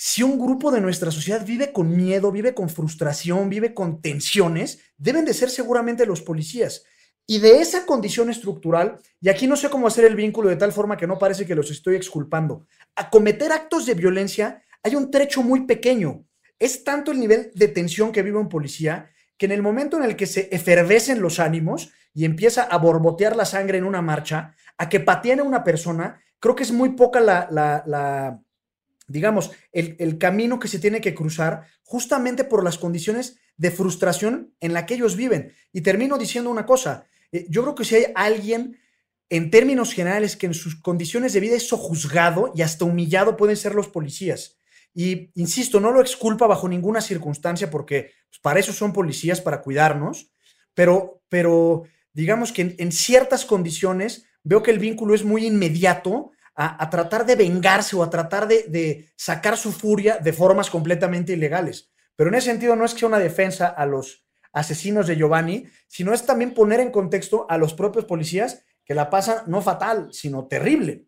si 0.00 0.22
un 0.22 0.38
grupo 0.38 0.70
de 0.70 0.80
nuestra 0.80 1.10
sociedad 1.10 1.44
vive 1.44 1.72
con 1.72 1.96
miedo, 1.96 2.30
vive 2.30 2.54
con 2.54 2.68
frustración, 2.68 3.48
vive 3.48 3.74
con 3.74 4.00
tensiones, 4.00 4.78
deben 4.96 5.24
de 5.24 5.34
ser 5.34 5.50
seguramente 5.50 6.06
los 6.06 6.22
policías. 6.22 6.84
Y 7.26 7.40
de 7.40 7.60
esa 7.60 7.84
condición 7.84 8.30
estructural, 8.30 9.00
y 9.20 9.28
aquí 9.28 9.48
no 9.48 9.56
sé 9.56 9.68
cómo 9.68 9.88
hacer 9.88 10.04
el 10.04 10.14
vínculo 10.14 10.50
de 10.50 10.54
tal 10.54 10.70
forma 10.70 10.96
que 10.96 11.08
no 11.08 11.18
parece 11.18 11.46
que 11.46 11.56
los 11.56 11.72
estoy 11.72 11.96
exculpando, 11.96 12.64
a 12.94 13.10
cometer 13.10 13.50
actos 13.50 13.86
de 13.86 13.94
violencia 13.94 14.62
hay 14.84 14.94
un 14.94 15.10
trecho 15.10 15.42
muy 15.42 15.66
pequeño. 15.66 16.24
Es 16.60 16.84
tanto 16.84 17.10
el 17.10 17.18
nivel 17.18 17.50
de 17.56 17.66
tensión 17.66 18.12
que 18.12 18.22
vive 18.22 18.38
un 18.38 18.48
policía 18.48 19.10
que 19.36 19.46
en 19.46 19.52
el 19.52 19.62
momento 19.62 19.96
en 19.96 20.04
el 20.04 20.14
que 20.14 20.26
se 20.26 20.48
efervecen 20.52 21.20
los 21.20 21.40
ánimos 21.40 21.90
y 22.14 22.24
empieza 22.24 22.62
a 22.62 22.78
borbotear 22.78 23.34
la 23.34 23.44
sangre 23.44 23.78
en 23.78 23.84
una 23.84 24.00
marcha, 24.00 24.54
a 24.76 24.88
que 24.88 25.00
pateen 25.00 25.40
a 25.40 25.42
una 25.42 25.64
persona, 25.64 26.22
creo 26.38 26.54
que 26.54 26.62
es 26.62 26.70
muy 26.70 26.90
poca 26.90 27.18
la, 27.20 28.40
digamos, 29.08 29.50
el, 29.72 30.18
camino 30.18 30.58
que 30.58 30.68
se 30.68 30.78
tiene 30.78 31.00
que 31.00 31.14
cruzar 31.14 31.66
justamente 31.82 32.44
por 32.44 32.62
las 32.62 32.78
condiciones 32.78 33.38
de 33.56 33.70
frustración 33.70 34.54
en 34.60 34.72
la 34.72 34.86
que 34.86 34.94
ellos 34.94 35.16
viven. 35.16 35.52
Y 35.72 35.80
termino 35.80 36.18
diciendo 36.18 36.50
una 36.50 36.66
cosa, 36.66 37.06
eh, 37.32 37.46
yo 37.48 37.62
creo 37.62 37.74
que 37.74 37.84
si 37.84 37.96
hay 37.96 38.06
alguien 38.14 38.78
en 39.30 39.50
términos 39.50 39.92
generales 39.92 40.36
que 40.36 40.46
en 40.46 40.54
sus 40.54 40.80
condiciones 40.80 41.32
de 41.32 41.40
vida 41.40 41.56
es 41.56 41.68
sojuzgado 41.68 42.52
y 42.54 42.62
hasta 42.62 42.84
humillado 42.84 43.36
pueden 43.36 43.56
ser 43.56 43.74
los 43.74 43.88
policías. 43.88 44.58
Y 44.94 45.30
insisto, 45.34 45.80
no 45.80 45.92
lo 45.92 46.00
exculpa 46.00 46.46
bajo 46.46 46.68
ninguna 46.68 47.00
circunstancia 47.00 47.70
porque 47.70 48.12
pues, 48.28 48.40
para 48.40 48.60
eso 48.60 48.72
son 48.72 48.92
policías, 48.92 49.40
para 49.40 49.60
cuidarnos, 49.62 50.32
pero, 50.74 51.22
pero 51.28 51.84
digamos 52.12 52.52
que 52.52 52.74
en, 52.78 52.92
ciertas 52.92 53.44
condiciones 53.44 54.26
veo 54.42 54.62
que 54.62 54.70
el 54.70 54.78
vínculo 54.78 55.14
es 55.14 55.24
muy 55.24 55.46
inmediato 55.46 56.32
a, 56.60 56.90
tratar 56.90 57.24
de 57.24 57.36
vengarse 57.36 57.94
o 57.94 58.02
a 58.02 58.10
tratar 58.10 58.48
de, 58.48 58.64
de, 58.64 59.08
sacar 59.14 59.56
su 59.56 59.70
furia 59.70 60.18
de 60.18 60.32
formas 60.32 60.70
completamente 60.70 61.32
ilegales. 61.32 61.92
Pero 62.16 62.30
en 62.30 62.34
ese 62.34 62.50
sentido 62.50 62.74
no 62.74 62.84
es 62.84 62.94
que 62.94 63.00
sea 63.00 63.08
una 63.08 63.20
defensa 63.20 63.68
a 63.68 63.86
los 63.86 64.26
asesinos 64.52 65.06
de 65.06 65.16
Giovanni, 65.16 65.68
sino 65.86 66.12
es 66.12 66.26
también 66.26 66.54
poner 66.54 66.80
en 66.80 66.90
contexto 66.90 67.46
a 67.48 67.58
los 67.58 67.74
propios 67.74 68.06
policías 68.06 68.64
que 68.84 68.94
la 68.94 69.08
pasan 69.08 69.44
no 69.46 69.62
fatal, 69.62 70.08
sino 70.10 70.48
terrible. 70.48 71.07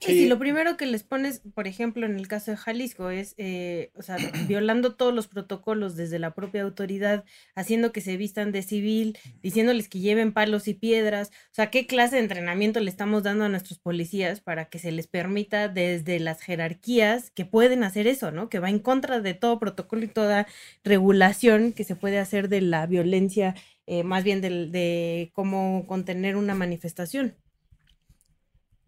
Sí. 0.00 0.26
lo 0.28 0.38
primero 0.38 0.78
que 0.78 0.86
les 0.86 1.02
pones, 1.02 1.42
por 1.54 1.66
ejemplo, 1.66 2.06
en 2.06 2.16
el 2.18 2.26
caso 2.26 2.50
de 2.50 2.56
Jalisco, 2.56 3.10
es, 3.10 3.34
eh, 3.36 3.90
o 3.94 4.02
sea, 4.02 4.16
violando 4.48 4.94
todos 4.96 5.14
los 5.14 5.28
protocolos 5.28 5.94
desde 5.94 6.18
la 6.18 6.34
propia 6.34 6.62
autoridad, 6.62 7.24
haciendo 7.54 7.92
que 7.92 8.00
se 8.00 8.16
vistan 8.16 8.50
de 8.50 8.62
civil, 8.62 9.18
diciéndoles 9.42 9.88
que 9.88 10.00
lleven 10.00 10.32
palos 10.32 10.68
y 10.68 10.74
piedras. 10.74 11.28
O 11.28 11.54
sea, 11.54 11.70
¿qué 11.70 11.86
clase 11.86 12.16
de 12.16 12.22
entrenamiento 12.22 12.80
le 12.80 12.90
estamos 12.90 13.22
dando 13.22 13.44
a 13.44 13.48
nuestros 13.50 13.78
policías 13.78 14.40
para 14.40 14.70
que 14.70 14.78
se 14.78 14.90
les 14.90 15.06
permita 15.06 15.68
desde 15.68 16.18
las 16.18 16.40
jerarquías 16.40 17.30
que 17.30 17.44
pueden 17.44 17.84
hacer 17.84 18.06
eso, 18.06 18.30
¿no? 18.30 18.48
Que 18.48 18.58
va 18.58 18.70
en 18.70 18.78
contra 18.78 19.20
de 19.20 19.34
todo 19.34 19.58
protocolo 19.58 20.04
y 20.04 20.08
toda 20.08 20.46
regulación 20.82 21.72
que 21.72 21.84
se 21.84 21.96
puede 21.96 22.18
hacer 22.18 22.48
de 22.48 22.62
la 22.62 22.86
violencia, 22.86 23.54
eh, 23.86 24.02
más 24.02 24.24
bien 24.24 24.40
de, 24.40 24.66
de 24.68 25.30
cómo 25.34 25.86
contener 25.86 26.36
una 26.36 26.54
manifestación. 26.54 27.36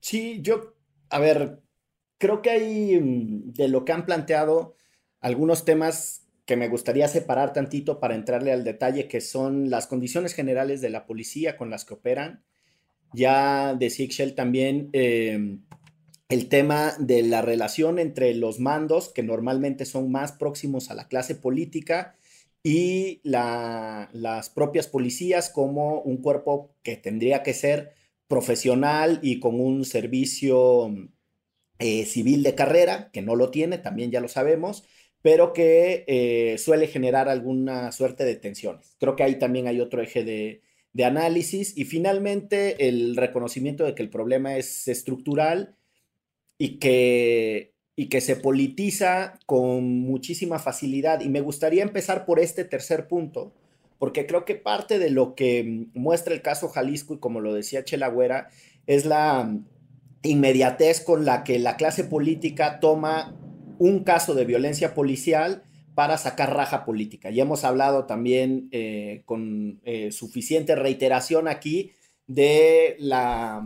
Sí, 0.01 0.41
yo 0.43 0.75
a 1.13 1.19
ver, 1.19 1.61
creo 2.19 2.43
que 2.43 2.51
hay 2.51 3.01
mm, 3.01 3.53
de 3.53 3.69
lo 3.69 3.85
que 3.85 3.93
han 3.93 4.07
planteado 4.07 4.77
algunos 5.21 5.65
temas 5.65 6.27
que 6.45 6.57
me 6.57 6.69
gustaría 6.69 7.07
separar 7.09 7.53
tantito 7.53 8.01
para 8.01 8.15
entrarle 8.15 8.53
al 8.53 8.65
detalle, 8.65 9.09
que 9.09 9.21
son 9.21 9.71
las 9.71 9.87
condiciones 9.87 10.35
generales 10.35 10.81
de 10.81 10.91
la 10.91 11.07
policía 11.07 11.57
con 11.57 11.71
las 11.71 11.85
que 11.85 11.95
operan. 11.95 12.43
Ya 13.13 13.75
decía 13.75 14.07
Shell 14.09 14.35
también 14.35 14.91
em, 14.93 15.63
el 16.29 16.49
tema 16.49 16.95
de 16.99 17.23
la 17.23 17.43
relación 17.43 17.99
entre 17.99 18.35
los 18.35 18.59
mandos, 18.59 19.11
que 19.11 19.23
normalmente 19.23 19.85
son 19.85 20.11
más 20.11 20.33
próximos 20.33 20.91
a 20.91 20.95
la 20.95 21.09
clase 21.09 21.35
política, 21.35 22.17
y 22.65 23.21
las 23.25 24.51
propias 24.51 24.87
policías 24.87 25.51
como 25.51 26.01
un 26.01 26.19
cuerpo 26.19 26.75
que 26.83 26.97
tendría 26.97 27.43
que 27.43 27.55
ser 27.55 27.93
profesional 28.33 29.19
y 29.21 29.41
con 29.41 29.61
un 29.61 29.85
servicio 29.85 30.91
eh, 31.79 32.07
civil 32.07 32.43
de 32.43 32.55
carrera, 32.55 33.11
que 33.13 33.21
no 33.21 33.37
lo 33.37 33.51
tiene, 33.51 33.77
también 33.77 34.11
ya 34.11 34.21
lo 34.23 34.29
sabemos, 34.29 34.85
pero 35.21 35.53
que 35.53 36.07
eh, 36.07 36.57
suele 36.57 36.87
generar 36.87 37.29
alguna 37.29 37.93
suerte 37.93 38.25
de 38.25 38.37
tensiones. 38.37 38.97
Creo 38.99 39.17
que 39.17 39.23
ahí 39.23 39.39
también 39.39 39.67
hay 39.67 39.83
otro 39.83 40.01
eje 40.01 40.25
de, 40.25 40.63
análisis 41.05 41.77
y 41.77 41.85
finalmente 41.85 42.89
el 42.89 43.17
reconocimiento 43.17 43.85
de 43.85 43.95
que 43.95 44.03
el 44.03 44.09
problema 44.09 44.57
es 44.57 44.89
estructural 44.89 45.77
y 46.57 46.79
que, 46.79 47.75
y 47.97 48.09
que 48.09 48.23
se 48.23 48.37
politiza 48.37 49.39
con 49.45 49.85
muchísima 50.01 50.59
facilidad. 50.59 51.21
Y 51.21 51.29
me 51.29 51.43
gustaría 51.43 51.83
empezar 51.83 52.25
por 52.25 52.41
este 52.41 52.65
tercer 52.65 53.09
punto, 53.09 53.53
porque 54.03 54.27
creo 54.27 54.45
que 54.45 54.57
parte 54.57 54.99
de 54.99 55.11
lo 55.11 55.37
que 55.37 55.87
muestra 55.95 56.35
el 56.35 56.43
caso 56.43 56.69
Jalisco, 56.69 57.15
y 57.15 57.19
como 57.21 57.39
lo 57.39 57.55
decía 57.55 57.85
Chelagüera, 57.85 58.49
es 58.89 59.07
la 59.07 59.57
inmediatez 60.25 61.05
con 61.05 61.25
la 61.25 61.45
que 61.45 61.61
la 61.61 61.77
clase 61.77 62.03
política 62.03 62.81
toma 62.81 63.39
un 63.79 64.03
caso 64.03 64.35
de 64.35 64.45
violencia 64.45 64.93
policial 64.93 65.63
para 65.95 66.19
sacar 66.19 66.53
raja 66.53 66.85
política. 66.85 67.31
Ya 67.31 67.45
hemos 67.45 67.63
hablado 67.63 68.07
también 68.07 68.69
eh, 68.73 69.23
con 69.25 69.81
eh, 69.85 70.11
suficiente 70.11 70.75
reiteración 70.75 71.47
aquí 71.47 71.93
de 72.27 72.97
la, 72.99 73.65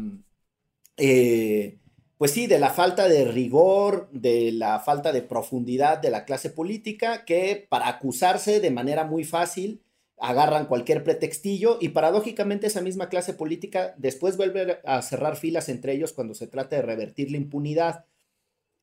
eh, 0.99 1.78
pues 2.19 2.33
sí, 2.33 2.47
de 2.47 2.59
la 2.59 2.69
falta 2.69 3.09
de 3.09 3.25
rigor, 3.25 4.11
de 4.12 4.52
la 4.52 4.81
falta 4.81 5.12
de 5.12 5.23
profundidad 5.23 5.96
de 5.96 6.11
la 6.11 6.27
clase 6.27 6.51
política, 6.51 7.25
que 7.25 7.66
para 7.70 7.88
acusarse 7.88 8.61
de 8.61 8.70
manera 8.70 9.05
muy 9.05 9.25
fácil 9.25 9.81
agarran 10.18 10.66
cualquier 10.66 11.05
pretextillo 11.05 11.79
y 11.81 11.90
paradójicamente 11.90 12.68
esa 12.68 12.81
misma 12.81 13.09
clase 13.09 13.35
política 13.35 13.94
después 13.98 14.37
vuelve 14.37 14.79
a 14.85 15.02
cerrar 15.02 15.37
filas 15.37 15.68
entre 15.68 15.92
ellos 15.92 16.12
cuando 16.12 16.35
se 16.35 16.46
trata 16.46 16.76
de 16.76 16.83
revertir 16.83 17.31
la 17.31 17.37
impunidad. 17.37 18.07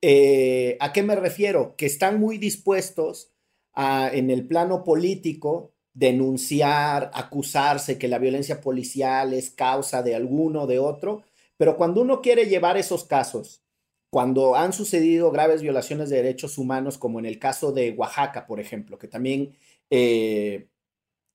Eh, 0.02 0.78
¿A 0.80 0.94
qué 0.94 1.02
me 1.02 1.16
refiero? 1.16 1.76
Que 1.76 1.86
están 1.86 2.20
muy 2.20 2.38
dispuestos 2.38 3.32
a, 3.74 4.10
en 4.14 4.30
el 4.30 4.48
plano 4.48 4.84
político, 4.84 5.72
denunciar, 5.94 7.10
acusarse 7.14 7.98
que 7.98 8.08
la 8.08 8.20
violencia 8.20 8.62
policial 8.62 9.34
es 9.34 9.50
causa 9.50 10.04
de 10.04 10.16
alguno 10.16 10.64
o 10.64 10.68
de 10.68 10.80
otro, 10.80 11.24
pero 11.58 11.78
cuando 11.78 12.02
uno 12.02 12.22
quiere 12.22 12.46
llevar 12.46 12.78
esos 12.78 13.06
casos, 13.06 13.64
cuando 14.10 14.56
han 14.56 14.74
sucedido 14.74 15.32
graves 15.32 15.64
violaciones 15.64 16.10
de 16.10 16.18
derechos 16.18 16.60
humanos, 16.60 17.00
como 17.00 17.18
en 17.18 17.26
el 17.26 17.40
caso 17.40 17.72
de 17.72 17.92
Oaxaca, 17.92 18.46
por 18.46 18.60
ejemplo, 18.60 19.00
que 19.00 19.08
también 19.08 19.56
eh, 19.90 20.68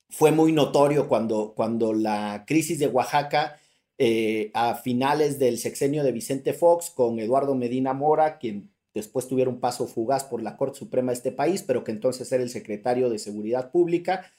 fue 0.08 0.32
muy 0.32 0.52
notorio 0.52 1.08
cuando, 1.08 1.52
cuando 1.54 1.92
la 1.92 2.44
crisis 2.46 2.78
de 2.78 2.86
Oaxaca 2.86 3.58
eh, 3.98 4.50
a 4.54 4.74
finales 4.76 5.38
del 5.38 5.58
sexenio 5.58 6.04
de 6.04 6.12
Vicente 6.12 6.52
Fox 6.52 6.90
con 6.90 7.18
Eduardo 7.18 7.54
Medina 7.54 7.94
Mora, 7.94 8.38
quien 8.38 8.70
después 8.94 9.28
tuviera 9.28 9.50
un 9.50 9.60
paso 9.60 9.86
fugaz 9.86 10.24
por 10.24 10.42
la 10.42 10.56
Corte 10.56 10.78
Suprema 10.78 11.12
de 11.12 11.16
este 11.16 11.32
país, 11.32 11.62
pero 11.62 11.84
que 11.84 11.92
entonces 11.92 12.30
era 12.32 12.42
el 12.42 12.50
secretario 12.50 13.10
de 13.10 13.18
Seguridad 13.18 13.70
Pública, 13.70 14.30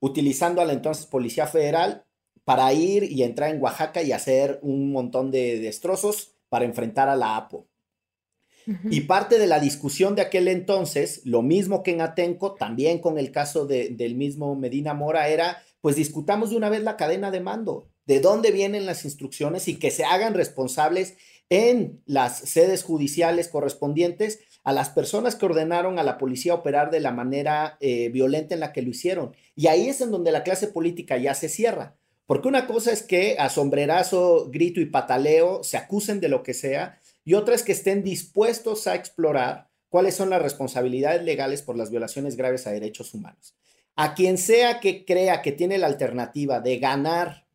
utilizando 0.00 0.60
a 0.60 0.64
la 0.64 0.72
entonces 0.72 1.06
Policía 1.06 1.46
Federal 1.46 2.04
para 2.44 2.72
ir 2.72 3.04
y 3.04 3.22
entrar 3.22 3.50
en 3.50 3.62
Oaxaca 3.62 4.02
y 4.02 4.12
hacer 4.12 4.58
un 4.62 4.92
montón 4.92 5.30
de 5.30 5.60
destrozos 5.60 6.32
para 6.48 6.64
enfrentar 6.64 7.08
a 7.08 7.16
la 7.16 7.36
APO. 7.36 7.66
Y 8.90 9.02
parte 9.02 9.38
de 9.38 9.46
la 9.46 9.60
discusión 9.60 10.14
de 10.14 10.22
aquel 10.22 10.48
entonces, 10.48 11.22
lo 11.24 11.42
mismo 11.42 11.82
que 11.82 11.92
en 11.92 12.00
Atenco, 12.00 12.54
también 12.54 12.98
con 12.98 13.18
el 13.18 13.32
caso 13.32 13.66
del 13.66 14.14
mismo 14.14 14.54
Medina 14.54 14.94
Mora, 14.94 15.28
era, 15.28 15.62
pues 15.80 15.96
discutamos 15.96 16.50
de 16.50 16.56
una 16.56 16.68
vez 16.68 16.82
la 16.82 16.96
cadena 16.96 17.30
de 17.30 17.40
mando, 17.40 17.88
de 18.06 18.20
dónde 18.20 18.50
vienen 18.50 18.86
las 18.86 19.04
instrucciones 19.04 19.68
y 19.68 19.78
que 19.78 19.90
se 19.90 20.04
hagan 20.04 20.34
responsables 20.34 21.16
en 21.50 22.00
las 22.06 22.38
sedes 22.38 22.82
judiciales 22.82 23.48
correspondientes 23.48 24.40
a 24.64 24.72
las 24.72 24.90
personas 24.90 25.34
que 25.34 25.46
ordenaron 25.46 25.98
a 25.98 26.02
la 26.02 26.16
policía 26.18 26.54
operar 26.54 26.90
de 26.90 27.00
la 27.00 27.12
manera 27.12 27.76
eh, 27.80 28.08
violenta 28.08 28.54
en 28.54 28.60
la 28.60 28.72
que 28.72 28.82
lo 28.82 28.90
hicieron. 28.90 29.34
Y 29.54 29.66
ahí 29.66 29.88
es 29.88 30.00
en 30.00 30.10
donde 30.10 30.32
la 30.32 30.44
clase 30.44 30.68
política 30.68 31.18
ya 31.18 31.34
se 31.34 31.48
cierra. 31.48 31.96
Porque 32.26 32.48
una 32.48 32.66
cosa 32.66 32.92
es 32.92 33.02
que 33.02 33.36
a 33.38 33.50
sombrerazo, 33.50 34.48
grito 34.50 34.80
y 34.80 34.86
pataleo 34.86 35.62
se 35.62 35.76
acusen 35.76 36.20
de 36.20 36.28
lo 36.28 36.42
que 36.42 36.54
sea, 36.54 37.00
y 37.24 37.34
otra 37.34 37.54
es 37.54 37.62
que 37.62 37.72
estén 37.72 38.02
dispuestos 38.02 38.86
a 38.86 38.94
explorar 38.94 39.68
cuáles 39.88 40.14
son 40.14 40.30
las 40.30 40.42
responsabilidades 40.42 41.22
legales 41.22 41.62
por 41.62 41.76
las 41.76 41.90
violaciones 41.90 42.36
graves 42.36 42.66
a 42.66 42.72
derechos 42.72 43.14
humanos. 43.14 43.54
A 43.94 44.14
quien 44.14 44.38
sea 44.38 44.80
que 44.80 45.04
crea 45.04 45.42
que 45.42 45.52
tiene 45.52 45.78
la 45.78 45.86
alternativa 45.86 46.60
de 46.60 46.78
ganar 46.78 47.46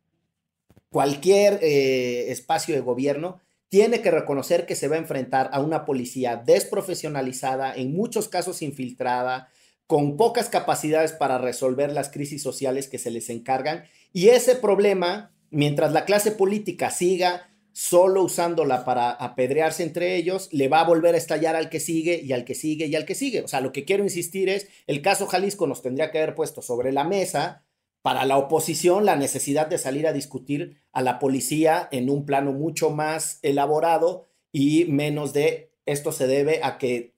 cualquier 0.88 1.58
eh, 1.62 2.30
espacio 2.30 2.74
de 2.74 2.80
gobierno, 2.80 3.40
tiene 3.68 4.00
que 4.00 4.10
reconocer 4.10 4.64
que 4.64 4.76
se 4.76 4.88
va 4.88 4.96
a 4.96 5.00
enfrentar 5.00 5.50
a 5.52 5.60
una 5.60 5.84
policía 5.84 6.36
desprofesionalizada, 6.36 7.74
en 7.74 7.94
muchos 7.94 8.28
casos 8.28 8.62
infiltrada, 8.62 9.50
con 9.86 10.16
pocas 10.16 10.48
capacidades 10.48 11.12
para 11.12 11.38
resolver 11.38 11.92
las 11.92 12.08
crisis 12.08 12.42
sociales 12.42 12.88
que 12.88 12.98
se 12.98 13.10
les 13.10 13.30
encargan. 13.30 13.84
Y 14.12 14.28
ese 14.28 14.54
problema, 14.54 15.32
mientras 15.50 15.92
la 15.92 16.04
clase 16.04 16.30
política 16.30 16.90
siga 16.90 17.50
solo 17.78 18.24
usándola 18.24 18.84
para 18.84 19.12
apedrearse 19.12 19.84
entre 19.84 20.16
ellos, 20.16 20.48
le 20.50 20.66
va 20.66 20.80
a 20.80 20.84
volver 20.84 21.14
a 21.14 21.18
estallar 21.18 21.54
al 21.54 21.70
que 21.70 21.78
sigue 21.78 22.20
y 22.20 22.32
al 22.32 22.44
que 22.44 22.56
sigue 22.56 22.86
y 22.86 22.96
al 22.96 23.04
que 23.04 23.14
sigue. 23.14 23.42
O 23.42 23.46
sea, 23.46 23.60
lo 23.60 23.70
que 23.70 23.84
quiero 23.84 24.02
insistir 24.02 24.48
es, 24.48 24.66
el 24.88 25.00
caso 25.00 25.28
Jalisco 25.28 25.68
nos 25.68 25.80
tendría 25.80 26.10
que 26.10 26.18
haber 26.18 26.34
puesto 26.34 26.60
sobre 26.60 26.90
la 26.90 27.04
mesa 27.04 27.64
para 28.02 28.24
la 28.24 28.36
oposición 28.36 29.06
la 29.06 29.14
necesidad 29.14 29.68
de 29.68 29.78
salir 29.78 30.08
a 30.08 30.12
discutir 30.12 30.82
a 30.90 31.02
la 31.02 31.20
policía 31.20 31.88
en 31.92 32.10
un 32.10 32.26
plano 32.26 32.52
mucho 32.52 32.90
más 32.90 33.38
elaborado 33.42 34.26
y 34.50 34.86
menos 34.86 35.32
de 35.32 35.70
esto 35.86 36.10
se 36.10 36.26
debe 36.26 36.58
a 36.64 36.78
que 36.78 37.14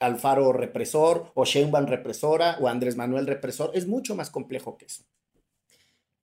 Alfaro 0.00 0.54
represor 0.54 1.30
o 1.34 1.44
Sheinbaum 1.44 1.84
represora 1.84 2.56
o 2.62 2.68
Andrés 2.68 2.96
Manuel 2.96 3.26
represor 3.26 3.72
es 3.74 3.86
mucho 3.86 4.16
más 4.16 4.30
complejo 4.30 4.78
que 4.78 4.86
eso. 4.86 5.04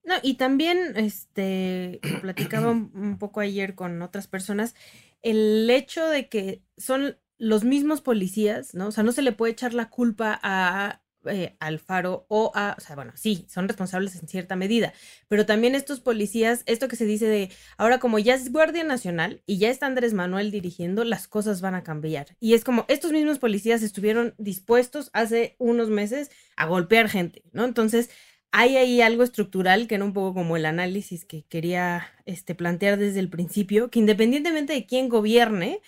No, 0.09 0.15
y 0.23 0.33
también, 0.37 0.93
este, 0.95 1.99
platicaba 2.21 2.71
un, 2.71 3.17
poco 3.19 3.41
ayer 3.41 3.75
con 3.75 4.01
otras 4.01 4.25
personas, 4.25 4.73
el 5.21 5.69
hecho 5.69 6.07
de 6.07 6.27
que 6.29 6.63
son 6.77 7.19
los 7.37 7.63
mismos 7.63 8.01
policías, 8.01 8.73
¿no? 8.73 8.87
O 8.87 8.91
sea, 8.91 9.03
no 9.03 9.11
se 9.11 9.21
le 9.21 9.33
puede 9.33 9.51
echar 9.51 9.75
la 9.75 9.91
culpa 9.91 10.39
a 10.41 11.03
eh, 11.25 11.55
Alfaro 11.59 12.25
o 12.27 12.51
a, 12.55 12.75
o 12.75 12.81
sea, 12.81 12.95
bueno, 12.95 13.11
sí, 13.13 13.45
son 13.49 13.67
responsables 13.67 14.15
en 14.15 14.27
cierta 14.27 14.55
medida, 14.55 14.93
pero 15.27 15.45
también 15.45 15.75
estos 15.75 15.99
policías, 15.99 16.63
esto 16.65 16.87
que 16.87 16.95
se 16.95 17.05
dice 17.05 17.27
de, 17.27 17.51
ahora 17.77 17.99
como 17.99 18.17
ya 18.17 18.33
es 18.33 18.51
Guardia 18.51 18.83
Nacional 18.83 19.43
y 19.45 19.59
ya 19.59 19.69
está 19.69 19.85
Andrés 19.85 20.15
Manuel 20.15 20.49
dirigiendo, 20.49 21.03
las 21.03 21.27
cosas 21.27 21.61
van 21.61 21.75
a 21.75 21.83
cambiar. 21.83 22.35
Y 22.39 22.55
es 22.55 22.63
como, 22.63 22.85
estos 22.87 23.11
mismos 23.11 23.37
policías 23.37 23.83
estuvieron 23.83 24.33
dispuestos 24.39 25.11
hace 25.13 25.55
unos 25.59 25.91
meses 25.91 26.31
a 26.55 26.65
golpear 26.65 27.09
gente, 27.09 27.43
¿no? 27.51 27.63
Entonces, 27.63 28.09
hay 28.51 28.77
ahí 28.77 29.01
algo 29.01 29.23
estructural 29.23 29.87
que 29.87 29.95
era 29.95 30.03
un 30.03 30.13
poco 30.13 30.33
como 30.33 30.57
el 30.57 30.65
análisis 30.65 31.25
que 31.25 31.43
quería 31.43 32.07
este, 32.25 32.55
plantear 32.55 32.97
desde 32.97 33.19
el 33.19 33.29
principio, 33.29 33.89
que 33.89 33.99
independientemente 33.99 34.73
de 34.73 34.85
quién 34.85 35.09
gobierne, 35.09 35.81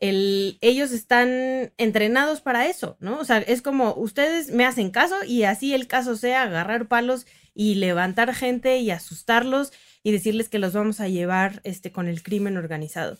el, 0.00 0.58
ellos 0.60 0.92
están 0.92 1.72
entrenados 1.76 2.40
para 2.40 2.66
eso, 2.66 2.96
¿no? 3.00 3.18
O 3.18 3.24
sea, 3.24 3.38
es 3.38 3.62
como 3.62 3.94
ustedes 3.94 4.50
me 4.50 4.64
hacen 4.64 4.90
caso 4.90 5.16
y 5.24 5.42
así 5.42 5.74
el 5.74 5.86
caso 5.88 6.16
sea 6.16 6.42
agarrar 6.42 6.88
palos 6.88 7.26
y 7.54 7.76
levantar 7.76 8.34
gente 8.34 8.78
y 8.78 8.90
asustarlos 8.90 9.72
y 10.02 10.12
decirles 10.12 10.48
que 10.48 10.60
los 10.60 10.72
vamos 10.72 11.00
a 11.00 11.08
llevar 11.08 11.60
este, 11.64 11.90
con 11.90 12.06
el 12.06 12.22
crimen 12.22 12.56
organizado. 12.56 13.18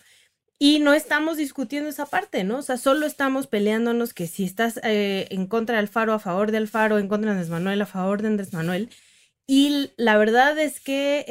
Y 0.60 0.80
no 0.80 0.92
estamos 0.92 1.36
discutiendo 1.36 1.88
esa 1.88 2.06
parte, 2.06 2.42
¿no? 2.42 2.58
O 2.58 2.62
sea, 2.62 2.78
solo 2.78 3.06
estamos 3.06 3.46
peleándonos 3.46 4.12
que 4.12 4.26
si 4.26 4.44
estás 4.44 4.80
eh, 4.82 5.28
en 5.30 5.46
contra 5.46 5.76
de 5.76 5.80
Alfaro, 5.80 6.12
a 6.12 6.18
favor 6.18 6.50
de 6.50 6.56
Alfaro, 6.56 6.98
en 6.98 7.06
contra 7.06 7.30
de 7.30 7.36
Andrés 7.36 7.50
Manuel, 7.50 7.80
a 7.80 7.86
favor 7.86 8.22
de 8.22 8.28
Andrés 8.28 8.52
Manuel. 8.52 8.90
Y 9.46 9.92
la 9.96 10.18
verdad 10.18 10.58
es 10.58 10.78
que 10.78 11.24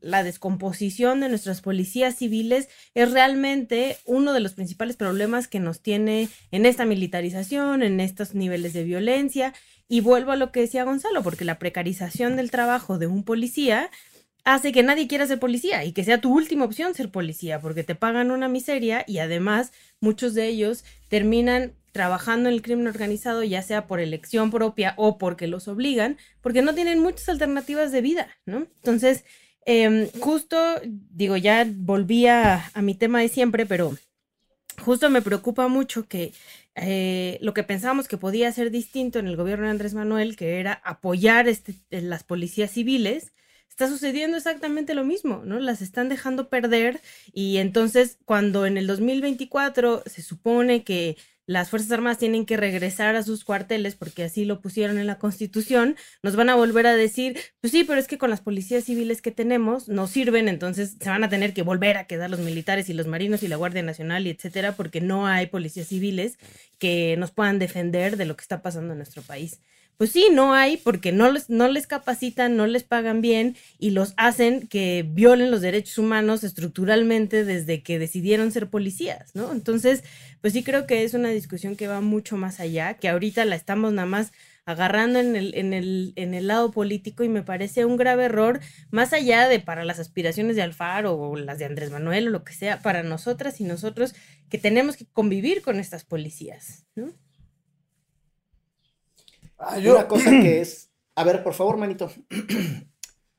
la 0.00 0.24
descomposición 0.24 1.20
de 1.20 1.28
nuestras 1.28 1.60
policías 1.60 2.16
civiles 2.16 2.68
es 2.94 3.12
realmente 3.12 3.98
uno 4.04 4.32
de 4.32 4.40
los 4.40 4.54
principales 4.54 4.96
problemas 4.96 5.46
que 5.46 5.60
nos 5.60 5.80
tiene 5.80 6.28
en 6.50 6.66
esta 6.66 6.86
militarización, 6.86 7.84
en 7.84 8.00
estos 8.00 8.34
niveles 8.34 8.72
de 8.72 8.82
violencia. 8.82 9.54
Y 9.86 10.00
vuelvo 10.00 10.32
a 10.32 10.36
lo 10.36 10.50
que 10.50 10.60
decía 10.60 10.82
Gonzalo, 10.82 11.22
porque 11.22 11.44
la 11.44 11.60
precarización 11.60 12.34
del 12.36 12.50
trabajo 12.50 12.98
de 12.98 13.06
un 13.06 13.22
policía 13.22 13.90
hace 14.44 14.72
que 14.72 14.82
nadie 14.82 15.06
quiera 15.06 15.26
ser 15.26 15.38
policía 15.38 15.84
y 15.84 15.92
que 15.92 16.04
sea 16.04 16.20
tu 16.20 16.32
última 16.34 16.64
opción 16.64 16.94
ser 16.94 17.10
policía, 17.10 17.60
porque 17.60 17.84
te 17.84 17.94
pagan 17.94 18.30
una 18.30 18.48
miseria 18.48 19.04
y 19.06 19.18
además 19.18 19.72
muchos 20.00 20.34
de 20.34 20.48
ellos 20.48 20.84
terminan 21.08 21.74
trabajando 21.92 22.48
en 22.48 22.54
el 22.54 22.62
crimen 22.62 22.88
organizado, 22.88 23.44
ya 23.44 23.62
sea 23.62 23.86
por 23.86 24.00
elección 24.00 24.50
propia 24.50 24.94
o 24.96 25.18
porque 25.18 25.46
los 25.46 25.68
obligan, 25.68 26.16
porque 26.40 26.62
no 26.62 26.74
tienen 26.74 26.98
muchas 26.98 27.28
alternativas 27.28 27.92
de 27.92 28.00
vida, 28.00 28.28
¿no? 28.46 28.66
Entonces, 28.76 29.24
em, 29.66 30.08
justo, 30.18 30.58
digo, 30.84 31.36
ya 31.36 31.66
volví 31.70 32.26
a, 32.26 32.70
mi 32.76 32.94
tema 32.94 33.20
de 33.20 33.28
siempre, 33.28 33.66
pero 33.66 33.96
justo 34.80 35.10
me 35.10 35.22
preocupa 35.22 35.68
mucho 35.68 36.08
que 36.08 36.32
eh, 36.74 37.38
lo 37.42 37.52
que 37.52 37.62
pensábamos 37.62 38.08
que 38.08 38.16
podía 38.16 38.50
ser 38.52 38.70
distinto 38.70 39.18
en 39.18 39.26
el 39.26 39.36
gobierno 39.36 39.66
de 39.66 39.72
Andrés 39.72 39.92
Manuel, 39.92 40.34
que 40.36 40.58
era 40.58 40.80
apoyar 40.84 41.46
este, 41.46 41.74
las 41.90 42.24
policías 42.24 42.70
civiles, 42.70 43.32
está 43.72 43.88
sucediendo 43.88 44.36
exactamente 44.36 44.94
lo 44.94 45.02
mismo, 45.02 45.42
¿no? 45.46 45.58
Las 45.58 45.80
están 45.80 46.10
dejando 46.10 46.50
perder 46.50 47.00
y 47.32 47.56
entonces 47.56 48.18
cuando 48.26 48.66
en 48.66 48.76
el 48.76 48.86
2024 48.86 50.02
se 50.04 50.20
supone 50.20 50.84
que 50.84 51.16
las 51.46 51.70
Fuerzas 51.70 51.90
Armadas 51.90 52.18
tienen 52.18 52.44
que 52.44 52.58
regresar 52.58 53.16
a 53.16 53.22
sus 53.22 53.44
cuarteles 53.44 53.96
porque 53.96 54.24
así 54.24 54.44
lo 54.44 54.60
pusieron 54.60 54.98
en 54.98 55.06
la 55.06 55.18
Constitución, 55.18 55.96
nos 56.22 56.36
van 56.36 56.50
a 56.50 56.54
volver 56.54 56.86
a 56.86 56.94
decir, 56.94 57.38
pues 57.62 57.72
sí, 57.72 57.82
pero 57.82 57.98
es 57.98 58.06
que 58.06 58.18
con 58.18 58.28
las 58.30 58.42
policías 58.42 58.84
civiles 58.84 59.22
que 59.22 59.32
tenemos 59.32 59.88
no 59.88 60.06
sirven, 60.06 60.48
entonces 60.48 60.96
se 61.00 61.08
van 61.08 61.24
a 61.24 61.30
tener 61.30 61.54
que 61.54 61.62
volver 61.62 61.96
a 61.96 62.06
quedar 62.06 62.30
los 62.30 62.40
militares 62.40 62.90
y 62.90 62.92
los 62.92 63.06
marinos 63.06 63.42
y 63.42 63.48
la 63.48 63.56
Guardia 63.56 63.82
Nacional 63.82 64.26
y 64.26 64.30
etcétera, 64.30 64.76
porque 64.76 65.00
no 65.00 65.26
hay 65.26 65.46
policías 65.46 65.88
civiles 65.88 66.36
que 66.78 67.16
nos 67.16 67.32
puedan 67.32 67.58
defender 67.58 68.18
de 68.18 68.26
lo 68.26 68.36
que 68.36 68.42
está 68.42 68.60
pasando 68.60 68.92
en 68.92 68.98
nuestro 68.98 69.22
país. 69.22 69.60
Pues 70.02 70.10
sí, 70.10 70.30
no 70.32 70.52
hay 70.52 70.78
porque 70.78 71.12
no 71.12 71.30
les, 71.30 71.48
no 71.48 71.68
les 71.68 71.86
capacitan, 71.86 72.56
no 72.56 72.66
les 72.66 72.82
pagan 72.82 73.20
bien 73.20 73.54
y 73.78 73.90
los 73.90 74.14
hacen 74.16 74.66
que 74.66 75.06
violen 75.08 75.52
los 75.52 75.60
derechos 75.60 75.96
humanos 75.96 76.42
estructuralmente 76.42 77.44
desde 77.44 77.84
que 77.84 78.00
decidieron 78.00 78.50
ser 78.50 78.68
policías, 78.68 79.32
¿no? 79.36 79.52
Entonces, 79.52 80.02
pues 80.40 80.54
sí 80.54 80.64
creo 80.64 80.88
que 80.88 81.04
es 81.04 81.14
una 81.14 81.28
discusión 81.28 81.76
que 81.76 81.86
va 81.86 82.00
mucho 82.00 82.36
más 82.36 82.58
allá, 82.58 82.94
que 82.94 83.08
ahorita 83.08 83.44
la 83.44 83.54
estamos 83.54 83.92
nada 83.92 84.08
más 84.08 84.32
agarrando 84.64 85.20
en 85.20 85.36
el, 85.36 85.54
en 85.54 85.72
el, 85.72 86.14
en 86.16 86.34
el 86.34 86.48
lado 86.48 86.72
político 86.72 87.22
y 87.22 87.28
me 87.28 87.44
parece 87.44 87.84
un 87.84 87.96
grave 87.96 88.24
error, 88.24 88.58
más 88.90 89.12
allá 89.12 89.46
de 89.46 89.60
para 89.60 89.84
las 89.84 90.00
aspiraciones 90.00 90.56
de 90.56 90.62
Alfaro 90.62 91.14
o 91.14 91.36
las 91.36 91.60
de 91.60 91.66
Andrés 91.66 91.92
Manuel 91.92 92.26
o 92.26 92.30
lo 92.30 92.42
que 92.42 92.54
sea, 92.54 92.82
para 92.82 93.04
nosotras 93.04 93.60
y 93.60 93.64
nosotros 93.64 94.16
que 94.48 94.58
tenemos 94.58 94.96
que 94.96 95.06
convivir 95.06 95.62
con 95.62 95.78
estas 95.78 96.02
policías, 96.02 96.86
¿no? 96.96 97.12
Ah, 99.62 99.78
Una 99.78 100.08
cosa 100.08 100.30
que 100.30 100.60
es. 100.60 100.90
A 101.14 101.24
ver, 101.24 101.42
por 101.42 101.54
favor, 101.54 101.76
manito. 101.76 102.10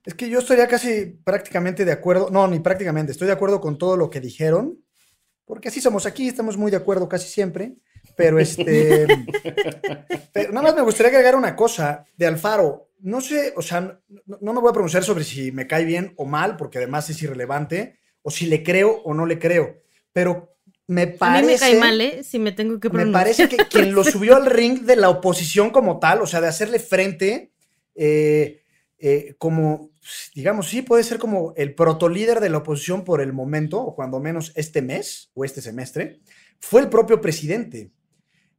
Es 0.05 0.15
que 0.15 0.27
yo 0.29 0.39
estaría 0.39 0.67
casi 0.67 1.05
prácticamente 1.23 1.85
de 1.85 1.93
acuerdo. 1.93 2.29
No, 2.29 2.45
ni 2.45 2.59
prácticamente. 2.59 3.13
Estoy 3.13 3.27
de 3.27 3.33
acuerdo 3.33 3.61
con 3.61 3.77
todo 3.77 3.95
lo 3.95 4.09
que 4.09 4.19
dijeron. 4.19 4.83
Porque 5.45 5.69
así 5.69 5.79
somos 5.79 6.05
aquí, 6.05 6.27
estamos 6.27 6.57
muy 6.57 6.71
de 6.71 6.75
acuerdo 6.75 7.07
casi 7.07 7.29
siempre. 7.29 7.75
Pero 8.17 8.37
este. 8.37 9.07
nada 10.51 10.61
más 10.61 10.75
me 10.75 10.81
gustaría 10.81 11.09
agregar 11.09 11.37
una 11.37 11.55
cosa 11.55 12.05
de 12.17 12.27
Alfaro. 12.27 12.89
No 12.99 13.21
sé, 13.21 13.53
o 13.55 13.61
sea, 13.61 13.97
no, 14.25 14.53
me 14.53 14.59
voy 14.59 14.69
a 14.69 14.73
pronunciar 14.73 15.03
sobre 15.03 15.23
si 15.23 15.51
me 15.53 15.67
cae 15.67 15.85
bien 15.85 16.13
o 16.17 16.25
mal, 16.25 16.57
porque 16.57 16.79
además 16.79 17.09
es 17.09 17.21
irrelevante, 17.21 17.99
o 18.21 18.31
si 18.31 18.45
le 18.45 18.61
creo 18.61 19.01
o 19.03 19.13
no 19.13 19.25
le 19.25 19.39
creo. 19.39 19.83
Pero 20.11 20.52
me 20.87 21.07
parece. 21.07 21.39
A 21.39 21.41
mí 21.41 21.53
me 21.53 21.59
cae 21.59 21.79
mal, 21.79 22.01
¿eh? 22.01 22.23
Si 22.23 22.39
me 22.39 22.51
tengo 22.51 22.79
que 22.79 22.89
pronunciar. 22.89 23.07
Me 23.07 23.13
parece 23.13 23.49
que 23.49 23.57
quien 23.67 23.93
lo 23.93 24.03
subió 24.03 24.35
al 24.35 24.45
ring 24.45 24.81
de 24.81 24.95
la 24.95 25.09
oposición 25.09 25.69
como 25.69 25.99
tal, 25.99 26.21
o 26.21 26.27
sea, 26.27 26.41
de 26.41 26.47
hacerle 26.47 26.79
frente, 26.79 27.51
eh, 27.95 28.61
eh, 28.97 29.35
como, 29.37 29.91
digamos, 30.35 30.69
sí, 30.69 30.81
puede 30.81 31.03
ser 31.03 31.19
como 31.19 31.53
el 31.55 31.75
protolíder 31.75 32.39
de 32.39 32.49
la 32.49 32.59
oposición 32.59 33.03
por 33.03 33.21
el 33.21 33.33
momento, 33.33 33.81
o 33.81 33.95
cuando 33.95 34.19
menos 34.19 34.51
este 34.55 34.81
mes 34.81 35.31
o 35.33 35.45
este 35.45 35.61
semestre, 35.61 36.19
fue 36.59 36.81
el 36.81 36.89
propio 36.89 37.21
presidente. 37.21 37.91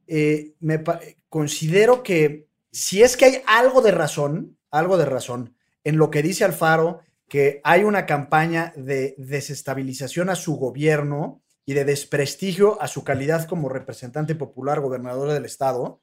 me 0.07 0.83
considero 1.29 2.03
que 2.03 2.47
si 2.71 3.01
es 3.01 3.15
que 3.15 3.25
hay 3.25 3.41
algo 3.47 3.81
de 3.81 3.91
razón, 3.91 4.57
algo 4.69 4.97
de 4.97 5.05
razón 5.05 5.55
en 5.85 5.97
lo 5.97 6.09
que 6.09 6.21
dice 6.21 6.43
Alfaro, 6.43 6.99
que 7.29 7.61
hay 7.63 7.83
una 7.83 8.05
campaña 8.05 8.73
de 8.75 9.15
desestabilización 9.17 10.29
a 10.29 10.35
su 10.35 10.57
gobierno, 10.57 11.41
y 11.65 11.73
de 11.73 11.85
desprestigio 11.85 12.81
a 12.81 12.87
su 12.87 13.03
calidad 13.03 13.47
como 13.47 13.69
representante 13.69 14.35
popular, 14.35 14.81
gobernador 14.81 15.31
del 15.31 15.45
estado, 15.45 16.01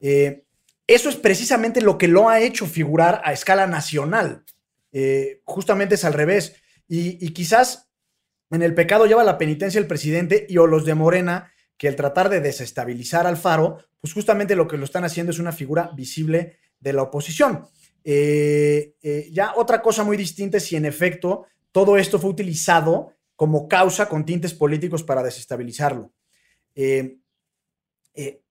eh, 0.00 0.44
eso 0.86 1.08
es 1.08 1.16
precisamente 1.16 1.80
lo 1.80 1.98
que 1.98 2.08
lo 2.08 2.28
ha 2.28 2.40
hecho 2.40 2.66
figurar 2.66 3.20
a 3.24 3.32
escala 3.32 3.66
nacional. 3.66 4.44
Eh, 4.92 5.42
justamente 5.44 5.96
es 5.96 6.04
al 6.04 6.14
revés. 6.14 6.56
Y, 6.88 7.32
quizás 7.34 7.90
en 8.50 8.62
el 8.62 8.74
pecado 8.74 9.04
lleva 9.04 9.22
la 9.22 9.36
penitencia 9.36 9.78
el 9.78 9.86
presidente 9.86 10.46
y 10.48 10.56
o 10.56 10.66
los 10.66 10.86
de 10.86 10.94
Morena, 10.94 11.52
que 11.76 11.88
al 11.88 11.96
tratar 11.96 12.30
de 12.30 12.40
desestabilizar 12.40 13.26
al 13.26 13.36
Faro, 13.36 13.78
pues 14.00 14.14
justamente 14.14 14.56
lo 14.56 14.66
que 14.66 14.78
lo 14.78 14.86
están 14.86 15.04
haciendo 15.04 15.30
es 15.30 15.38
una 15.38 15.52
figura 15.52 15.90
visible 15.94 16.56
de 16.80 16.94
la 16.94 17.02
oposición. 17.02 17.66
Eh, 18.02 18.94
ya 19.30 19.52
otra 19.56 19.82
cosa 19.82 20.02
muy 20.02 20.16
distinta 20.16 20.56
es 20.56 20.64
si 20.64 20.76
en 20.76 20.86
efecto 20.86 21.44
todo 21.70 21.98
esto 21.98 22.18
fue 22.18 22.30
utilizado 22.30 23.12
como 23.38 23.68
causa 23.68 24.08
con 24.08 24.24
tintes 24.24 24.52
políticos 24.52 25.04
para 25.04 25.22
desestabilizarlo. 25.22 26.10
Eh, 26.74 27.18
eh, 28.12 28.42